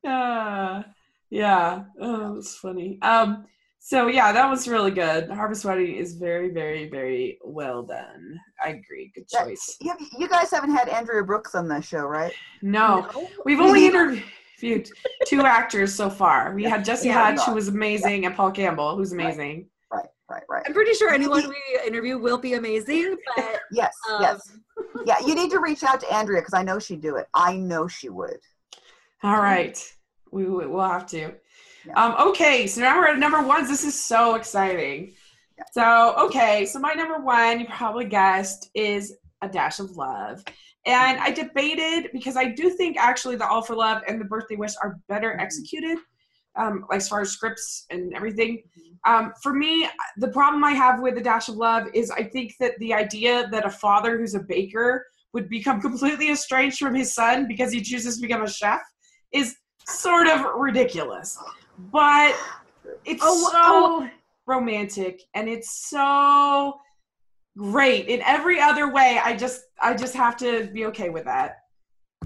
[0.07, 0.83] Uh,
[1.29, 1.83] yeah.
[1.99, 2.99] Oh, that's funny.
[3.01, 3.45] Um,
[3.79, 5.29] so yeah, that was really good.
[5.29, 8.39] Harvest Wedding is very, very, very well done.
[8.63, 9.11] I agree.
[9.15, 9.45] Good Yeah.
[9.45, 9.77] choice.
[9.79, 13.09] you, you guys haven't had andrea brooks on the show right No,
[13.45, 14.89] we've only interviewed
[15.27, 16.53] two actors so far.
[16.53, 17.35] We had Jesse Yeah.
[17.35, 19.67] Hutch, who was amazing, and Paul Campbell, who's amazing.
[19.91, 24.21] right right right I'm pretty sure anyone we interview will be amazing, but yes um,
[24.21, 24.51] yes
[25.05, 27.55] yeah you need to reach out to andrea because i know she'd do it i
[27.55, 28.39] know she would
[29.23, 29.77] All right,
[30.31, 31.33] we we'll have to.
[31.85, 31.93] Yeah.
[31.95, 33.67] Um, okay, so now we're at number ones.
[33.69, 35.13] This is so exciting.
[35.57, 35.63] Yeah.
[35.73, 39.13] So okay, so my number one, you probably guessed, is
[39.43, 40.43] a dash of love.
[40.87, 44.55] And I debated because I do think actually the All for Love and the Birthday
[44.55, 45.41] Wish are better Mhm.
[45.43, 45.97] executed,
[46.55, 48.63] um, as far as scripts and everything.
[49.07, 49.87] Um, for me,
[50.17, 53.47] the problem I have with the Dash of Love is I think that the idea
[53.51, 57.81] that a father who's a baker would become completely estranged from his son because he
[57.81, 58.81] chooses to become a chef
[59.31, 59.55] is
[59.87, 61.37] sort of ridiculous.
[61.91, 62.35] But
[63.05, 64.09] it's Oh, so oh.
[64.45, 66.79] romantic and it's so
[67.57, 69.19] great in every other way.
[69.23, 71.57] I just I just have to be okay with that.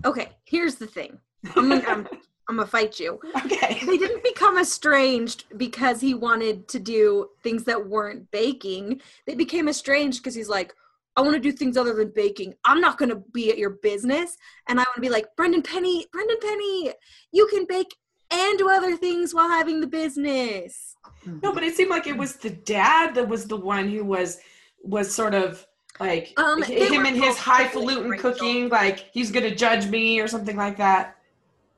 [0.03, 1.17] okay, here's the thing.
[1.55, 2.07] I'm I'm,
[2.49, 3.19] I'm gonna fight you.
[3.45, 3.81] Okay.
[3.85, 9.01] They didn't become estranged because he wanted to do things that weren't baking.
[9.25, 10.73] They became estranged because he's like,
[11.15, 12.55] I want to do things other than baking.
[12.65, 14.37] I'm not going to be at your business.
[14.67, 16.91] And I want to be like, Brendan Penny, Brendan Penny,
[17.31, 17.95] you can bake
[18.31, 20.95] and do other things while having the business.
[21.41, 24.39] No, but it seemed like it was the dad that was the one who was
[24.83, 25.65] was sort of
[25.99, 30.77] like Um, him and his highfalutin cooking, like he's gonna judge me or something like
[30.77, 31.14] that.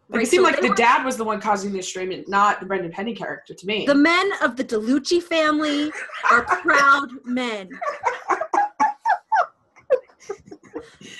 [0.09, 2.29] Like Right, it seemed so like the were- dad was the one causing the estrangement,
[2.29, 3.85] not the Brendan Penny character to me.
[3.85, 5.91] The men of the DeLucci family
[6.31, 7.69] are proud men.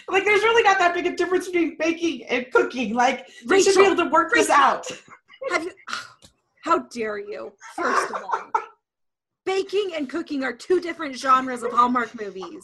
[0.10, 2.94] like there's really not that big a difference between baking and cooking.
[2.94, 4.90] Like they should be able to work this out.
[5.52, 5.72] Have you?
[6.64, 7.52] How dare you?
[7.76, 8.52] First of all,
[9.46, 12.60] baking and cooking are two different genres of Hallmark movies.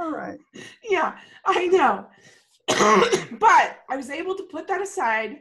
[0.00, 0.38] All right.
[0.88, 2.06] yeah, I know.
[3.38, 5.40] but I was able to put that aside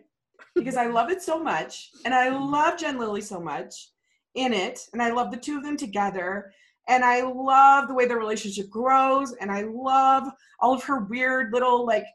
[0.55, 3.91] because I love it so much, and I love Jen Lilley so much
[4.35, 6.51] in it, and I love the two of them together,
[6.87, 10.27] and I love the way their relationship grows, and I love
[10.59, 12.05] all of her weird little like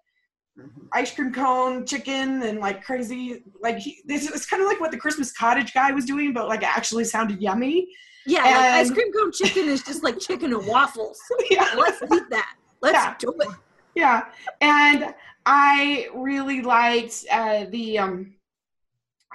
[0.57, 0.87] Mhm.
[0.93, 4.93] ice cream cone chicken and like crazy like he, this is kind of like what
[4.93, 7.89] the Christmas cottage guy was doing, but like actually sounded yummy.
[8.27, 11.19] Yeah, like ice cream cone chicken is just like chicken and waffles.
[11.51, 11.69] yeah.
[11.77, 12.57] Let's eat that.
[12.81, 13.15] Let's Yeah.
[13.19, 13.49] do it.
[13.95, 14.25] yeah
[14.61, 15.15] and
[15.47, 18.35] i really liked uh the um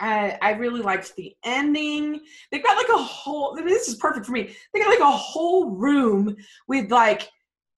[0.02, 2.22] I, I really liked the ending.
[2.52, 3.58] They got like a whole.
[3.58, 4.56] I mean, this is perfect for me.
[4.74, 6.38] They got like a whole room
[6.70, 7.30] with like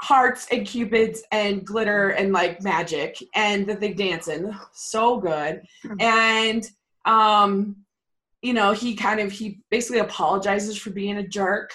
[0.03, 4.55] hearts and cupids and glitter and like magic, and that they dance in.
[4.71, 5.63] So good.
[5.99, 6.69] And
[7.05, 7.77] um,
[8.41, 11.71] you know, he kind of he basically apologizes for being a jerk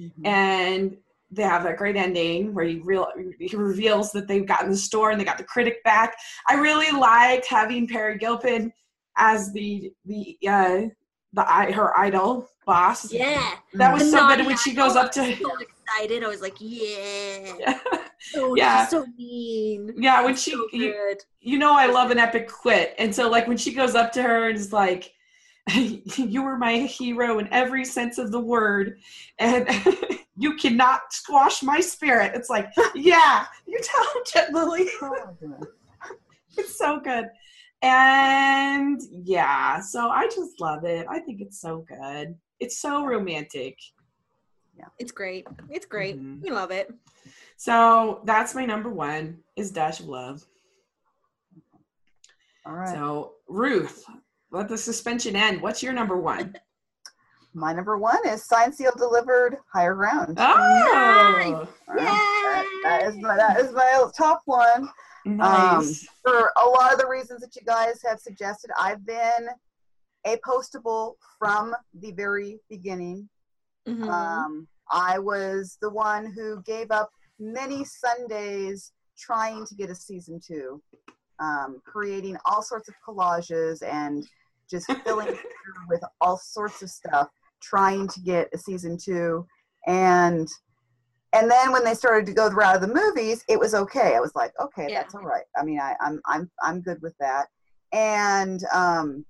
[0.00, 0.26] Mhm.
[0.26, 0.96] and
[1.30, 3.08] they have that great ending where he real
[3.40, 6.16] he reveals that they've gotten the store and they got the critic back.
[6.48, 8.72] I really liked having Peri Gilpin
[9.16, 10.80] as the the uh
[11.34, 13.12] the i- her idol boss.
[13.12, 13.54] Yeah.
[13.74, 16.22] That was so good when she goes up to so excited.
[16.24, 17.54] I was like, yeah.
[17.58, 17.78] yeah,
[18.36, 18.82] Oh, Yeah.
[18.84, 19.94] she's so mean.
[19.98, 22.94] yeah when she So you, you know I love an epic quit.
[22.98, 25.12] And so like when she goes up to her and is like
[26.16, 28.98] you were my hero in every sense of the word
[29.38, 29.68] and
[30.36, 32.32] you cannot squash my spirit.
[32.34, 34.88] It's like, yeah, you tell him, Jen Lilley.
[35.02, 35.36] Oh.
[36.56, 37.26] It's so good.
[37.82, 41.06] And yeah, so I just love it.
[41.08, 42.34] I think it's so good.
[42.60, 43.78] It's so romantic.
[44.76, 45.46] yeah It's great.
[45.70, 46.20] It's great.
[46.20, 46.42] Mhm.
[46.42, 46.92] We love it.
[47.56, 50.44] So that's my number one is Dash of Love.
[52.66, 52.88] All right.
[52.88, 54.04] So Ruth,
[54.50, 55.60] let the suspension end.
[55.60, 56.54] What's your number one?
[57.54, 60.36] My number one is Sign Seal Delivered Higher Ground.
[60.38, 61.68] Oh, All right.
[61.88, 64.88] That- that is my that is my top one.
[65.24, 66.06] nice.
[66.24, 69.48] For a lot of the reasons that you guys have suggested, I've been
[70.26, 73.28] a POstable from the very beginning.
[73.86, 74.08] Mhm.
[74.08, 80.40] Um, I was the one who gave up many Sundays trying to get a season
[80.40, 80.80] two,
[81.40, 84.26] um, creating all sorts of collages and
[84.70, 85.36] just filling
[85.88, 87.28] with all sorts of stuff,
[87.62, 89.46] trying to get a season two.
[89.86, 90.48] And
[91.34, 94.16] and then when they started to go the route of the movies, it was okay.
[94.16, 95.02] I was like, okay, Yeah.
[95.02, 95.44] that's all right.
[95.56, 97.48] I mean, I, I'm I'm I'm good with that.
[97.92, 99.24] And um,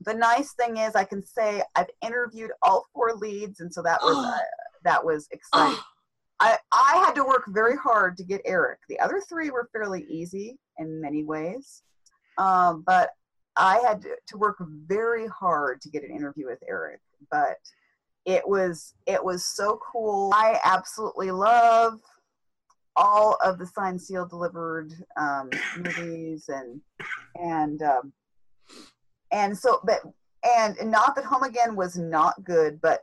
[0.00, 4.00] the nice thing is, I can say I've interviewed all four leads, and so that
[4.02, 4.38] was uh,
[4.84, 5.78] that was exciting.
[6.42, 8.78] I, I had to work very hard to get Eric.
[8.88, 11.82] The other three were fairly easy in many ways,
[12.38, 13.10] um, but
[13.56, 14.56] I had to, to work
[14.86, 17.00] very hard to get an interview with Eric.
[17.30, 17.58] But
[18.24, 20.32] it was it was so cool.
[20.34, 22.00] I absolutely love
[22.96, 26.80] all of the signed, sealed, delivered um, movies, and
[27.36, 28.12] and um,
[29.32, 30.00] and so but
[30.44, 33.00] and, and not that Home Again was not good, but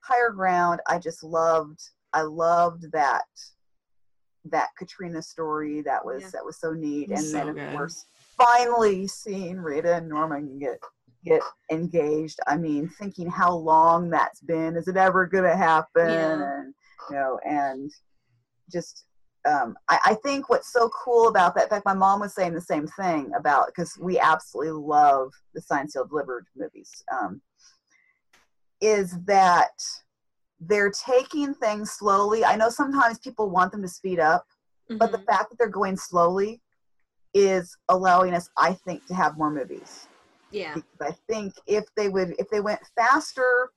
[0.00, 1.80] Higher Ground, I just loved.
[2.12, 3.24] I loved that
[4.46, 5.82] that Katrina story.
[5.82, 6.30] That was Yeah.
[6.30, 7.10] that was so neat.
[7.10, 7.70] It's and then of good.
[7.70, 8.04] course,
[8.40, 10.78] finally seeing Rita and Norman get
[11.24, 12.38] get engaged.
[12.46, 14.76] I mean, thinking how long that's been.
[14.76, 16.08] Is it ever gonna happen?
[16.08, 16.60] Yeah.
[16.60, 16.74] And
[17.10, 17.90] you know, and
[18.72, 19.04] just
[19.48, 21.64] um, I, I think what's so cool about that.
[21.64, 25.60] In fact, my mom was saying the same thing about because we absolutely love the
[25.60, 27.02] Signed, Sealed, Delivered movies.
[27.12, 27.40] Um,
[28.80, 29.72] is that
[30.60, 32.44] they're taking things slowly.
[32.44, 34.46] I know sometimes people want them to speed up,
[34.88, 35.26] but the mhm.
[35.26, 36.60] fact that they're going slowly
[37.34, 40.08] is allowing us, I think, to have more movies.
[40.50, 40.74] yeah.
[40.74, 43.70] Because I think if they would, if they went faster,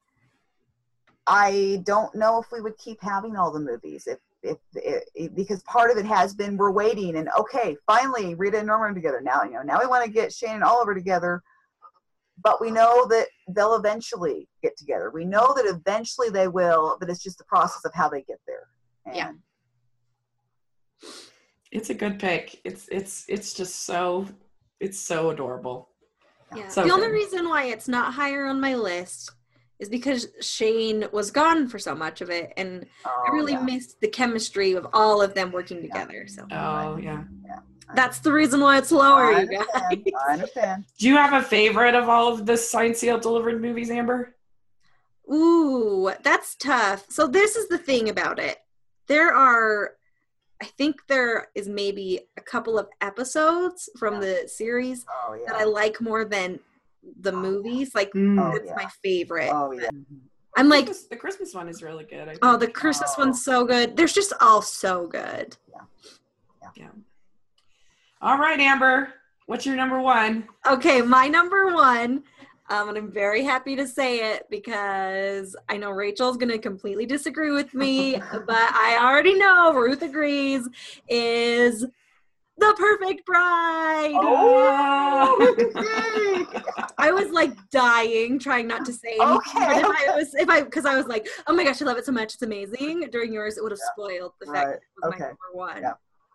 [1.28, 4.08] I don't know if we would keep having all the movies.
[4.08, 8.58] If if, if because part of it has been we're waiting and okay, finally Rita
[8.58, 9.44] and Norman together now.
[9.44, 11.42] You know now we want to get Shane and Oliver together,
[12.44, 15.12] but we know that they'll eventually get together.
[15.14, 18.40] We know that eventually they will, but it's just the process of how they get
[18.46, 18.68] there.
[19.06, 19.32] And Yeah.
[21.74, 22.62] It's a good pick.
[22.64, 24.28] It's it's it's just so
[24.80, 25.90] it's so adorable.
[26.56, 26.68] Yeah.
[26.68, 29.32] So the only reason why it's not higher on my list
[29.80, 33.64] is because Shane was gone for so much of it, and Oh, I really yeah.
[33.64, 36.28] missed the chemistry of all of them working together.
[36.28, 37.24] So Oh yeah.
[37.44, 37.60] yeah.
[37.96, 39.66] that's the reason why it's lower, I you guys.
[39.74, 40.14] understand.
[40.30, 40.86] I understand.
[41.00, 44.36] Do you have a favorite of all of the signed, sealed, delivered movies, Amber?
[45.34, 47.06] Ooh, that's tough.
[47.10, 48.58] So this is the thing about it.
[49.08, 49.94] There are
[50.64, 55.56] I think there is maybe a couple of episodes from the series Oh that.
[55.58, 56.58] I like more than
[57.20, 57.94] the movies.
[57.94, 58.42] Like Mm.
[58.42, 58.76] Oh, it's yeah.
[58.78, 59.52] my favorite.
[59.54, 59.90] Oh yeah.
[60.56, 62.22] I'm like, Christmas- the Christmas one is really good.
[62.30, 62.40] I think.
[62.44, 63.26] oh, the Christmas Oh.
[63.26, 63.98] one's so good.
[63.98, 65.58] There's just all so good.
[65.70, 65.82] Yeah.
[66.78, 66.88] yeah.
[68.22, 69.14] All right, Amber.
[69.48, 70.48] What's your number one?
[70.66, 72.24] Okay, my number one,
[72.74, 77.52] um, and I'm very happy to say it because I know Rachel's gonna completely disagree
[77.52, 80.68] with me, but I already know Ruth agrees.
[81.08, 81.86] Is
[82.58, 84.14] the Perfect Bride?
[84.16, 85.56] Oh,
[86.98, 89.38] I was like dying, trying not to say anything.
[89.38, 89.86] Okay, but if.
[89.86, 92.12] I was, if I, because I was like, oh my gosh, I love it so
[92.12, 93.08] much, it's amazing.
[93.12, 94.66] During yours, it would have spoiled the fact Right.
[94.68, 95.20] that it was Okay.
[95.24, 95.82] my number one.
[95.82, 95.94] Yeah.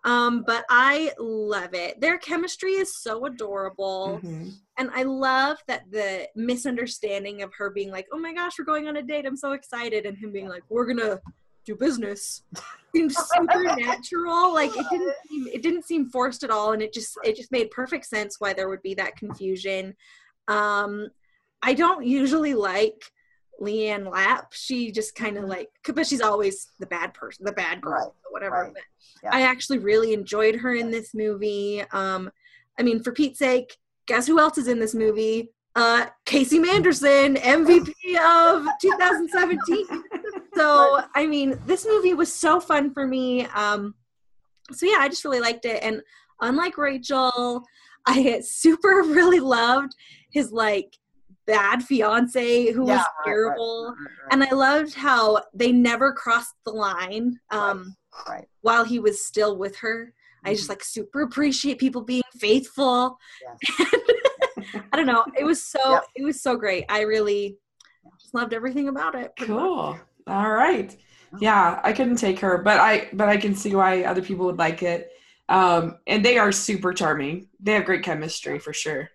[0.09, 2.01] Um, but I love it.
[2.01, 4.21] Their chemistry is so adorable.
[4.23, 4.55] Mhm.
[4.79, 8.89] And I love that the misunderstanding of her being like, "Oh my gosh, we're going
[8.89, 9.27] on a date!
[9.27, 11.21] I'm so excited," and him being like, "We're gonna
[11.67, 12.43] do business,"
[12.97, 14.55] seemed super natural.
[14.55, 17.53] Like it didn't seem it didn't seem forced at all, and it just it just
[17.53, 19.95] made perfect sense why there would be that confusion.
[20.47, 21.09] Um,
[21.61, 23.03] I don't usually like
[23.61, 24.53] Leanne Lapp.
[24.53, 28.13] She just kind of like, but she's always the bad person, the bad girl, Right,
[28.31, 28.63] whatever.
[28.65, 28.73] right.
[28.75, 28.83] But
[29.23, 29.31] Yeah.
[29.33, 31.83] I actually really enjoyed her in this movie.
[31.93, 32.31] Um,
[32.79, 33.77] I mean, for Pete's sake,
[34.07, 35.51] guess who else is in this movie?
[35.75, 37.89] Uh, Casey Manderson, MVP
[38.21, 39.85] of 2017.
[40.55, 43.45] So, I mean, this movie was so fun for me.
[43.47, 43.95] Um,
[44.73, 45.83] so yeah, I just really liked it.
[45.83, 46.03] And
[46.41, 47.63] unlike Rachel,
[48.07, 49.93] I super really loved
[50.31, 50.97] his like
[51.49, 53.87] bad fiance who Yeah, was right, right, terrible.
[53.89, 57.41] right, right, And I loved how they never crossed the line.
[57.51, 57.97] Um,
[58.29, 58.49] right.
[58.63, 60.13] while he was still with her.
[60.45, 63.19] I just like super appreciate people being faithful.
[64.93, 65.25] I don't know.
[65.39, 66.05] It was so Yep.
[66.17, 66.85] it was so great.
[66.89, 67.59] I really
[68.21, 69.37] just loved everything about it.
[69.37, 69.61] pretty much.
[69.61, 70.01] Cool.
[70.27, 70.97] All right.
[71.41, 74.59] Yeah, I couldn't take her, but I but I can see why other people would
[74.59, 75.11] like it.
[75.49, 77.49] Um, and they are super charming.
[77.61, 79.11] They have great chemistry for sure.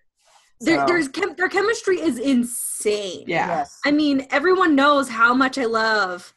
[0.60, 3.24] Their, So- there's chem- their chemistry is insane.
[3.26, 3.46] Yeah.
[3.48, 3.78] Yes.
[3.84, 6.32] I mean, everyone knows how much I love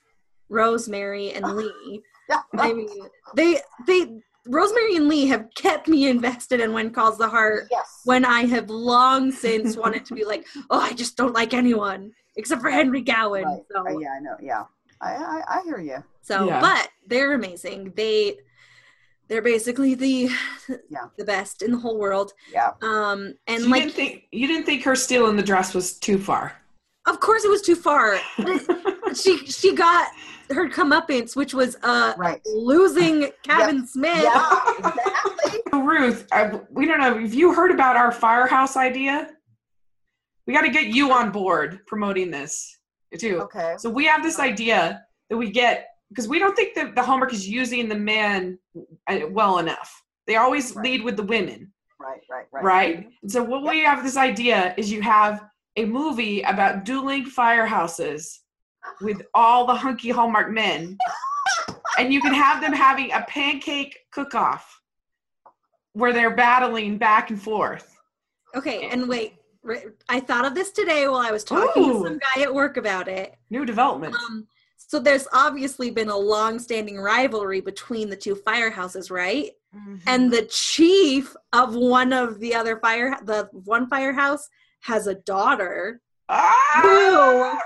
[0.49, 2.01] Rosemary and Lee.
[2.29, 2.41] Yeah.
[2.57, 2.89] I mean,
[3.35, 4.19] they they
[4.49, 8.01] Rosemary and Lee have kept me invested in When Calls the Heart yes.
[8.05, 12.11] when I have long since wanted to be like, oh, I just don't like anyone
[12.37, 13.43] except for Henry Gowan.
[13.43, 13.61] Right.
[13.71, 14.35] So, Uh, yeah, I know.
[14.41, 14.63] Yeah.
[15.01, 16.03] I, I I hear you.
[16.21, 16.59] so, Yeah.
[16.59, 17.93] but they're amazing.
[17.95, 18.37] They
[19.27, 20.29] they're basically the
[20.89, 21.07] Yeah.
[21.17, 22.33] the best in the whole world.
[22.51, 22.71] Yeah.
[22.81, 26.17] Um, and you like, didn't think you didn't think her stealing the dress was too
[26.17, 26.53] far.
[27.07, 28.17] of course, it was too far.
[29.15, 30.09] She she got
[30.51, 32.41] her comeuppance, which was uh Right.
[32.45, 34.21] losing Kavan Smith.
[34.23, 34.59] Yeah.
[35.47, 35.81] Exactly.
[35.81, 37.17] Ruth, I, we don't know.
[37.17, 39.29] Have you heard about our firehouse idea?
[40.45, 42.77] We got to get you on board promoting this
[43.17, 43.39] too.
[43.43, 43.75] Okay.
[43.77, 47.33] So we have this idea that we get because we don't think that the Hallmark
[47.33, 48.57] is using the men
[49.07, 50.03] uh, well enough.
[50.25, 50.83] They always Right.
[50.85, 52.21] lead with the women, Right.
[52.29, 52.45] Right.
[52.51, 52.63] Right.
[52.63, 53.09] right?
[53.21, 55.43] And so what we have this idea is you have
[55.75, 58.39] a movie about dueling firehouses
[59.01, 60.97] with all the hunky Hallmark men,
[61.97, 64.81] and you can have them having a pancake cook-off
[65.93, 67.97] where they're battling back and forth.
[68.55, 69.35] Okay, and wait,
[70.07, 71.93] I thought of this today while I was talking Ooh.
[71.93, 73.35] to some guy at work about it.
[73.49, 74.15] New development.
[74.15, 74.47] Um,
[74.87, 79.51] so there's obviously been a long-standing rivalry between the two firehouses, right?
[79.75, 80.01] Mhm.
[80.07, 84.49] And the chief of one of the other fire, the one firehouse,
[84.81, 87.59] has a daughter ah!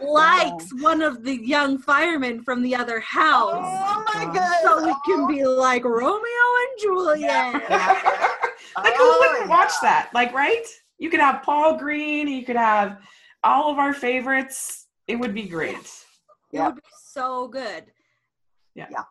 [0.00, 3.52] likes one of the young firemen from the other house.
[3.54, 4.32] Oh my Oh.
[4.32, 4.62] goodness.
[4.62, 7.52] So it can be like Romeo and Juliet.
[7.70, 10.10] like who Oh, wouldn't watch that?
[10.14, 10.66] Like, right?
[10.98, 12.28] You could have Paul Greene.
[12.28, 12.98] You could have
[13.44, 14.86] all of our favorites.
[15.06, 15.88] It would be great.
[16.52, 16.66] It Yeah.
[16.66, 17.84] would be so good.
[18.74, 18.86] Yeah.
[18.90, 19.04] Yeah.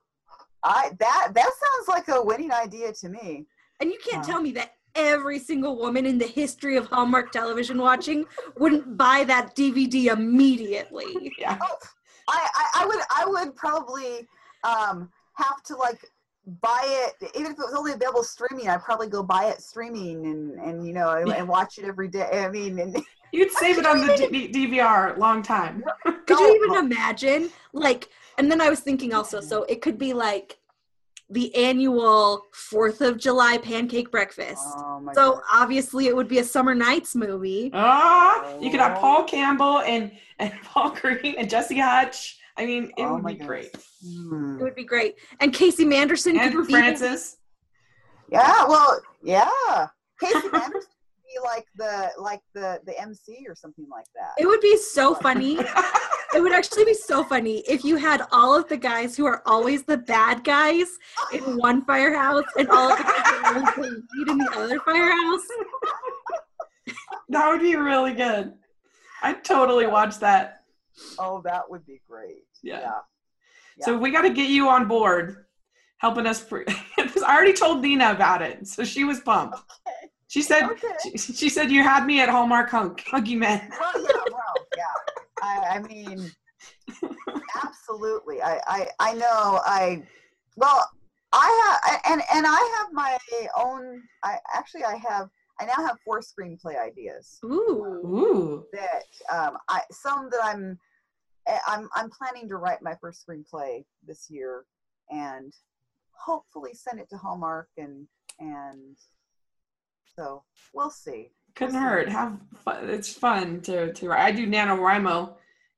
[0.64, 3.46] I that that sounds like a winning idea to me.
[3.80, 4.34] And you can't Wow.
[4.34, 8.26] tell me that every single woman in the history of Hallmark television watching
[8.58, 11.34] wouldn't buy that DVD immediately.
[11.38, 11.58] Yeah.
[11.62, 11.78] Oh,
[12.28, 14.28] I, I, I would I would probably
[14.64, 16.00] um have to like
[16.62, 16.82] buy
[17.20, 20.60] it even if it was only available streaming I'd probably go buy it streaming and
[20.60, 22.96] and you know and, and watch it every day I mean and
[23.36, 25.84] You'd save it on the D- DVR long time.
[26.26, 27.50] Could you even imagine?
[27.74, 30.58] Like, and then I was thinking also, so it could be like
[31.30, 34.62] the annual Fourth of July pancake breakfast.
[34.78, 35.42] Oh my so God.
[35.54, 37.72] obviously, it would be a summer nights movie.
[37.74, 39.02] Ah, you could have Oh.
[39.02, 42.38] Paul Campbell and and Paul Greene and Jesse Hutch.
[42.58, 43.48] I mean, it Oh would be goodness.
[43.48, 43.76] great.
[44.04, 44.60] Hmm.
[44.60, 45.16] It would be great.
[45.42, 47.38] And Casey Manderson And could be Francis.
[48.32, 49.50] Yeah, well, yeah.
[50.22, 50.95] Casey Manderson would
[51.36, 54.42] be like the like the the MC or something like that.
[54.42, 55.60] It would be so funny.
[56.34, 59.42] It would actually be so funny if you had all of the guys who are
[59.46, 60.88] always the bad guys
[61.32, 64.80] in one firehouse and all of the guys who are the lead in the other
[64.82, 65.48] firehouse.
[67.30, 68.54] that would be really good.
[69.24, 70.64] I'd totally watch that.
[71.20, 72.44] Oh, that would be great.
[72.62, 72.80] Yeah.
[73.78, 73.86] Yeah.
[73.86, 75.46] So we got to get you on board,
[76.00, 76.44] helping us.
[76.44, 76.66] Pre-
[76.98, 79.56] Because I already told Nina about it, so she was pumped.
[79.56, 79.95] Okay.
[80.28, 80.88] She said, Okay.
[81.04, 83.72] she, she said you had me at Hallmark Hunk, Huggy Men.
[83.80, 84.84] Well, yeah, well, yeah.
[85.42, 86.32] I, I mean,
[87.64, 88.42] absolutely.
[88.42, 89.62] I, I, I know.
[89.66, 90.04] I,
[90.58, 90.90] well,
[91.32, 93.18] I have, and and I have my
[93.58, 94.02] own.
[94.24, 95.30] I actually, I have.
[95.60, 97.86] I now have four screenplay ideas Ooh.
[98.06, 100.78] Ooh, that um, I some that I'm.
[101.48, 104.66] eh, I'm I'm planning to write my first screenplay this year,
[105.10, 105.54] and
[106.12, 108.08] hopefully send it to Hallmark and
[108.40, 108.98] and.
[110.18, 110.44] So
[110.74, 111.30] we'll see.
[111.56, 112.10] couldn't hurt.
[112.10, 112.90] Have fun.
[112.90, 114.10] It's fun to to.
[114.10, 114.22] write.
[114.26, 115.34] I do NaNoWriMo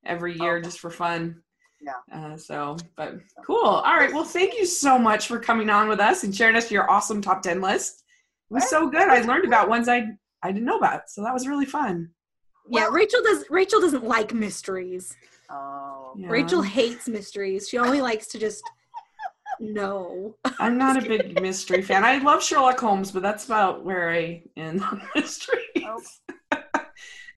[0.06, 0.66] every year Okay.
[0.66, 1.42] just for fun.
[1.82, 1.94] Yeah.
[2.12, 3.16] Uh, so, but
[3.46, 3.58] cool.
[3.66, 4.12] All right.
[4.12, 7.22] Well, thank you so much for coming on with us and sharing us your awesome
[7.22, 8.04] top ten list.
[8.50, 9.08] It was so good.
[9.10, 10.06] I learned about ones I
[10.44, 12.10] I didn't know about, so that was really fun.
[12.70, 15.16] Yeah, Well- Rachel does Rachel doesn't like mysteries.
[15.50, 16.28] Oh, Yeah.
[16.30, 17.70] Rachel hates mysteries.
[17.70, 18.62] She only likes to just
[19.60, 20.36] know.
[20.60, 22.04] I'm not a big mystery fan.
[22.04, 25.64] I love Sherlock Holmes, but that's about where I end on mysteries.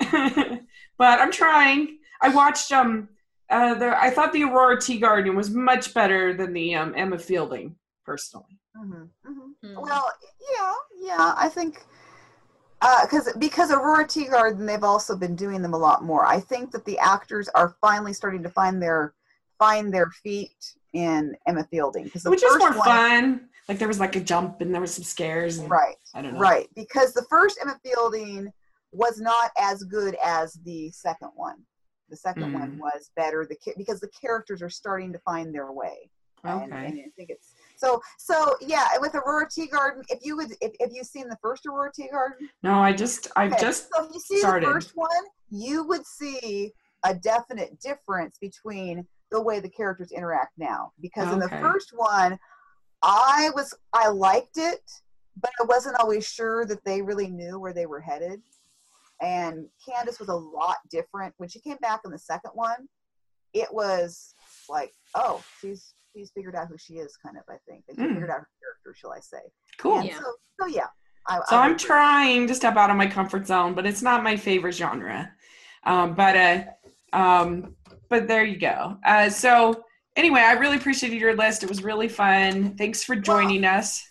[0.01, 1.99] but I'm trying.
[2.23, 3.09] I watched um
[3.51, 7.77] uh the I thought the Aurora Teagarden was much better than the um Emma Fielding,
[8.05, 8.59] personally.
[8.77, 9.75] hmm hmm Hmm.
[9.83, 10.07] Well,
[10.57, 11.35] yeah, yeah.
[11.37, 11.85] I think
[13.03, 16.25] because because Aurora Teagarden, they've also been doing them a lot more.
[16.25, 19.15] I think that the actors are finally starting to find their
[19.59, 23.49] find their feet in Emma Fielding because the Which is more one, fun.
[23.69, 25.59] Like there was like a jump and there was some scares.
[25.59, 26.41] And, right, I don't know.
[26.41, 28.53] right, because the first Emma Fielding
[28.93, 31.57] was not as good as the second one.
[32.09, 32.53] The second Mm.
[32.55, 33.47] one was better.
[33.49, 36.11] The ca- because the characters are starting to find their way.
[36.43, 36.87] And, Okay.
[36.87, 38.89] and I think it's so so yeah.
[38.99, 42.83] With Aurora Teagarden, if you would if, if you've seen the first Aurora Teagarden, No,
[42.83, 44.67] I just I Okay, just so if you see started.
[44.67, 45.11] the first one,
[45.51, 46.73] you would see
[47.05, 50.93] a definite difference between the way the characters interact now.
[51.01, 52.39] Because in the first one,
[53.03, 54.83] I was I liked it,
[55.41, 58.41] but I wasn't always sure that they really knew where they were headed.
[59.23, 62.89] And Candace was a lot different when she came back in the second one.
[63.53, 64.35] It was
[64.69, 67.45] like, oh, she's she's figured out who she is, kind of.
[67.49, 68.15] I think they Mm.
[68.15, 69.43] figured out her character, shall I say?
[69.79, 70.03] cool.
[70.05, 70.19] Yeah.
[70.19, 70.25] So,
[70.61, 70.87] so yeah.
[71.29, 74.23] I, So I I'm trying to step out of my comfort zone, but it's not
[74.23, 75.31] my favorite genre.
[75.85, 77.77] Um, but uh, um,
[78.11, 78.99] but there you go.
[79.07, 79.85] Uh, so
[80.17, 81.63] anyway, I really appreciated your list.
[81.63, 82.77] It was really fun.
[82.77, 84.07] Thanks for joining us.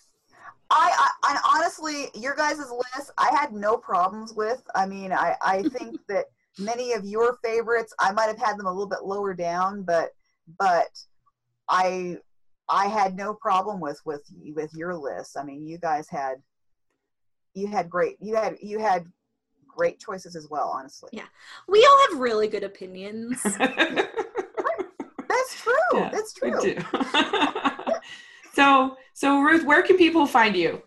[0.70, 4.62] I, I, I honestly, your guys' list, I had no problems with.
[4.74, 6.26] I mean, I, I think that
[6.58, 10.10] many of your favorites, I might have had them a little bit lower down, but,
[10.58, 10.88] but
[11.68, 12.18] I,
[12.68, 14.22] I had no problem with, with,
[14.54, 15.36] with your list.
[15.36, 16.36] I mean, you guys had,
[17.54, 19.06] you had great, you had, you had
[19.74, 21.10] great choices as well, honestly.
[21.12, 21.26] Yeah.
[21.68, 23.42] We all have really good opinions.
[25.30, 25.72] That's true.
[25.94, 26.60] Yeah, That's true.
[26.60, 26.76] do.
[28.54, 30.82] so so Ruth, where can people find you?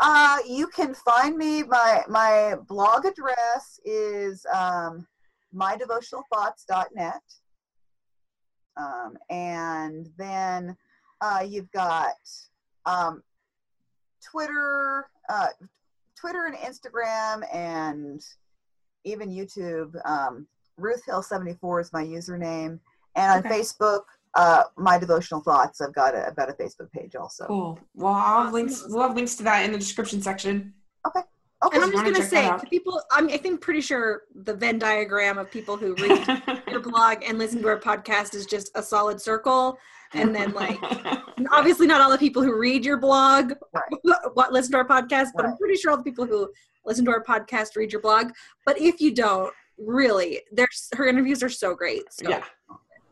[0.00, 1.62] Uh, you can find me.
[1.62, 5.06] My my blog address is um,
[5.54, 7.22] mydevotionalthoughts.net.
[8.76, 10.76] Um, and then
[11.20, 12.14] uh, you've got
[12.86, 13.22] um,
[14.24, 15.48] Twitter, uh,
[16.24, 18.24] Twitter and Instagram, and
[19.04, 19.94] even YouTube.
[20.08, 20.46] Um,
[20.78, 22.80] Ruth Hill seventy four is my username,
[23.14, 25.82] and on Facebook, uh, my devotional thoughts.
[25.82, 27.44] I've got a, I've got a Facebook page also.
[27.44, 27.78] Cool.
[27.94, 28.84] Well, I'll have links.
[28.88, 30.72] We'll have links to that in the description section.
[31.06, 31.20] Okay.
[31.72, 34.78] And I'm just wanna gonna say to people, I'm, I think pretty sure the Venn
[34.78, 36.26] diagram of people who read
[36.70, 39.78] your blog and listen to our podcast is just a solid circle.
[40.14, 40.78] And then like
[41.50, 44.16] obviously not all the people who read your blog Right.
[44.34, 46.50] what listen to our podcast, but I'm pretty sure all the people who
[46.84, 48.32] listen to our podcast read your blog.
[48.64, 52.02] But if you don't, really, there's her interviews are so great.
[52.12, 52.44] So yeah,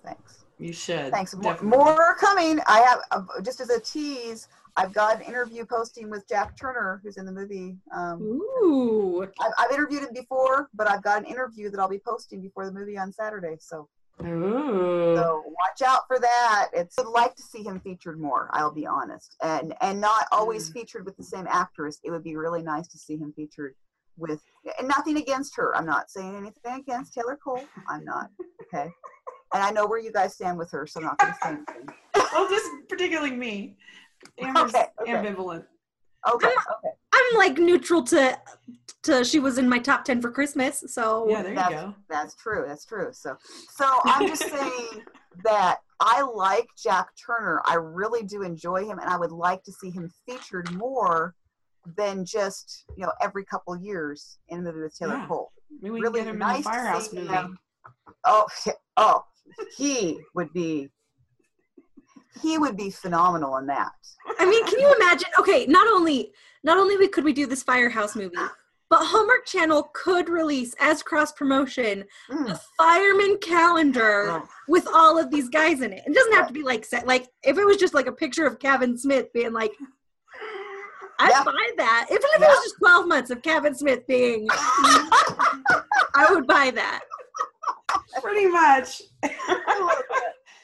[0.04, 0.44] Thanks.
[0.58, 1.12] you should.
[1.12, 1.34] Thanks.
[1.34, 1.78] More, Definitely.
[1.78, 2.60] more coming.
[2.66, 4.48] I have uh, just as a tease.
[4.76, 7.76] I've got an interview posting with Jack Turner, who's in the movie.
[7.94, 9.22] Um, Ooh.
[9.40, 12.64] I've, I've interviewed him before, but I've got an interview that I'll be posting before
[12.64, 13.56] the movie on Saturday.
[13.60, 13.88] So
[14.24, 15.14] Ooh.
[15.16, 16.68] So watch out for that.
[16.72, 18.48] It's I'd like to see him featured more.
[18.52, 20.74] I'll be honest, and and not always Mm.
[20.74, 21.98] featured with the same actress.
[22.04, 23.74] It would be really nice to see him featured
[24.16, 24.42] with.
[24.78, 25.74] And nothing against her.
[25.76, 27.64] I'm not saying anything against Taylor Cole.
[27.88, 28.30] I'm not.
[28.62, 28.90] Okay.
[29.54, 31.48] And I know where you guys stand with her, so I'm not going to say
[31.50, 31.88] anything.
[32.32, 33.76] well, just particularly me.
[34.38, 35.12] Amber's Okay, okay.
[35.12, 35.64] ambivalent.
[36.32, 36.46] Okay.
[36.46, 36.91] Okay.
[37.30, 38.38] I'm like neutral to
[39.04, 41.94] to she was in my top ten for Christmas, so Yeah, there you That's- go.
[42.08, 42.64] That's true.
[42.66, 43.08] That's true.
[43.12, 43.36] So,
[43.74, 45.02] so I'm just saying
[45.44, 47.62] that I like Jack Turner.
[47.66, 51.34] I really do enjoy him, and I would like to see him featured more
[51.96, 55.26] than just you know every couple years in a movie with Taylor Yeah.
[55.26, 55.50] Cole.
[55.80, 57.26] Maybe we really can get him nice in the Firehouse movie.
[57.28, 57.58] him.
[58.24, 58.46] Oh,
[58.96, 59.24] oh,
[59.76, 60.88] he would be.
[62.40, 63.92] He would be phenomenal in that.
[64.38, 65.28] I mean, can you imagine?
[65.38, 66.32] Okay, not only
[66.64, 68.36] not only could we do this Firehouse movie,
[68.88, 72.50] but Hallmark Channel could release as cross promotion Mm.
[72.52, 76.02] a fireman calendar Oh, with all of these guys in it.
[76.06, 78.46] It doesn't have to be like set like if it was just like a picture
[78.46, 79.72] of Kavan Smith being like
[81.18, 81.42] I'd Yeah.
[81.44, 82.06] buy that.
[82.10, 87.00] Even if it was just 12 months of Kavan Smith being I would buy that.
[88.22, 89.02] Pretty much.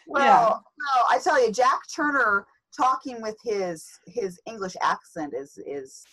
[0.07, 0.59] Well, Yeah.
[0.79, 2.47] No, I tell you, Jack Turner
[2.77, 6.05] talking with his his English accent is is,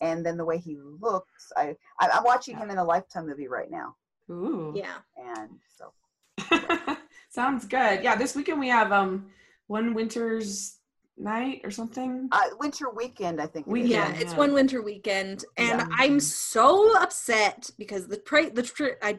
[0.00, 1.52] and then the way he looks.
[1.56, 3.94] I, I I'm watching him in a Lifetime movie right now,
[4.30, 4.72] Ooh.
[4.74, 4.96] Yeah.
[5.16, 5.92] and so
[7.30, 8.02] Sounds good.
[8.02, 9.26] Yeah, this weekend we have um
[9.66, 10.78] one winter's
[11.18, 12.28] night or something.
[12.30, 13.66] uh, Winter Weekend, I think.
[13.66, 13.72] it is.
[13.72, 13.90] Weekend.
[13.90, 14.38] Yeah, Yeah, it's yeah.
[14.38, 15.86] one winter weekend, and Yeah.
[15.98, 19.18] I'm so upset because the pra- the tr- I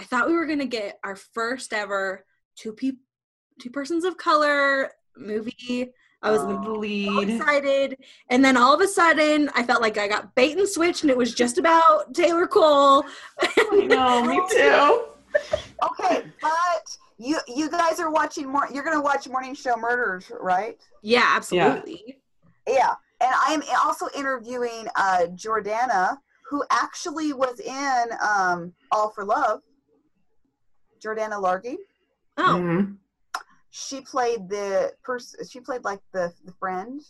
[0.00, 2.24] I thought we were gonna get our first ever
[2.56, 3.02] two people
[3.58, 5.92] two persons of color movie.
[6.22, 6.46] I was Oh.
[6.48, 7.30] The so lead.
[7.30, 7.96] excited,
[8.30, 11.10] and then all of a sudden, I felt like I got bait and switched, and
[11.10, 13.04] it was just about Taylor Cole.
[13.40, 15.04] I know, me too.
[15.84, 18.66] Okay, but you you guys are watching more.
[18.72, 20.76] You're gonna watch Morning Show Murders, right?
[21.02, 22.18] Yeah, absolutely.
[22.66, 26.18] Yeah, and I am also interviewing uh, Jordana,
[26.50, 29.60] who actually was in um, All for Love.
[31.00, 31.76] Jordana Largy.
[32.38, 32.96] Oh, Mhm.
[33.70, 35.46] She played the person.
[35.48, 37.00] She played like the the friend.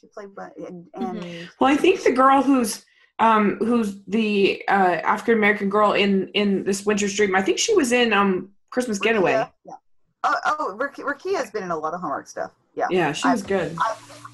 [0.00, 1.48] She played, but and, and Mhm.
[1.60, 2.84] Well, I think the girl who's
[3.18, 7.74] um who's the uh African American girl in in this Winter's Dream, I think she
[7.74, 9.32] was in um Christmas Getaway.
[9.64, 9.74] Yeah.
[10.22, 12.52] Oh, oh, Rakia, Rakia's been in a lot of Hallmark stuff.
[12.74, 13.74] Yeah, Yeah, she was good.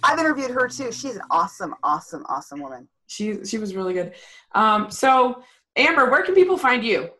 [0.03, 0.91] I've interviewed her too.
[0.93, 2.89] She's an awesome, awesome, awesome woman.
[3.07, 4.15] She she was really good.
[4.53, 5.43] Um so
[5.77, 7.11] Amber, where can people find you?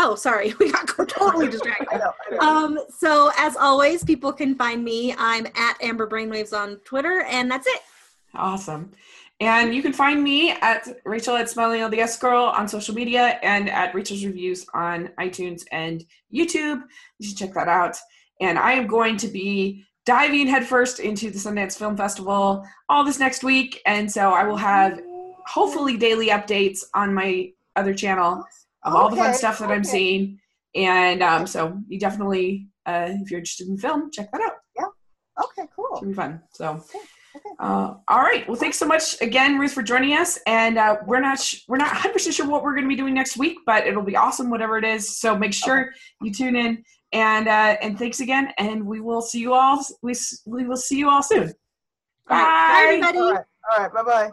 [0.00, 1.98] Oh, sorry, we got totally I distracted.
[1.98, 2.12] know.
[2.32, 2.40] I know.
[2.40, 5.14] Um, so as always, people can find me.
[5.16, 7.80] I'm at Amber Brainwaves on Twitter, and that's it.
[8.34, 8.90] Awesome.
[9.40, 13.70] And you can find me at Rachel at Smiling LDS Girl on social media and
[13.70, 16.82] at Rachel's Reviews on iTunes and YouTube.
[17.18, 17.96] You should check that out.
[18.42, 23.18] And I am going to be diving headfirst into the Sundance Film Festival all this
[23.18, 23.80] next week.
[23.86, 25.00] And so I will have
[25.46, 28.44] hopefully daily updates on my other channel
[28.82, 30.38] of all the fun stuff that I'm seeing.
[30.74, 34.52] And um, so you definitely, uh, if you're interested in film, check that out.
[34.76, 34.86] Yeah.
[35.44, 35.88] Okay, cool.
[35.92, 36.42] It's gonna be fun.
[36.52, 36.98] So, okay.
[37.58, 38.46] uh, all right.
[38.46, 40.38] Well, thanks so much again, Ruth, for joining us.
[40.46, 42.96] And uh, we're not sh- we're not 100 percent sure what we're going to be
[42.96, 45.18] doing next week, but it'll be awesome, whatever it is.
[45.18, 45.92] So make sure
[46.22, 46.84] you tune in.
[47.12, 48.52] And uh, and thanks again.
[48.58, 49.84] And we will see you all.
[50.02, 50.14] We
[50.46, 51.52] we will see you all soon.
[52.28, 53.08] All right, bye, Bye.
[53.08, 53.18] everybody.
[53.18, 53.44] All right.
[53.72, 53.92] All right.
[53.92, 54.30] Bye bye.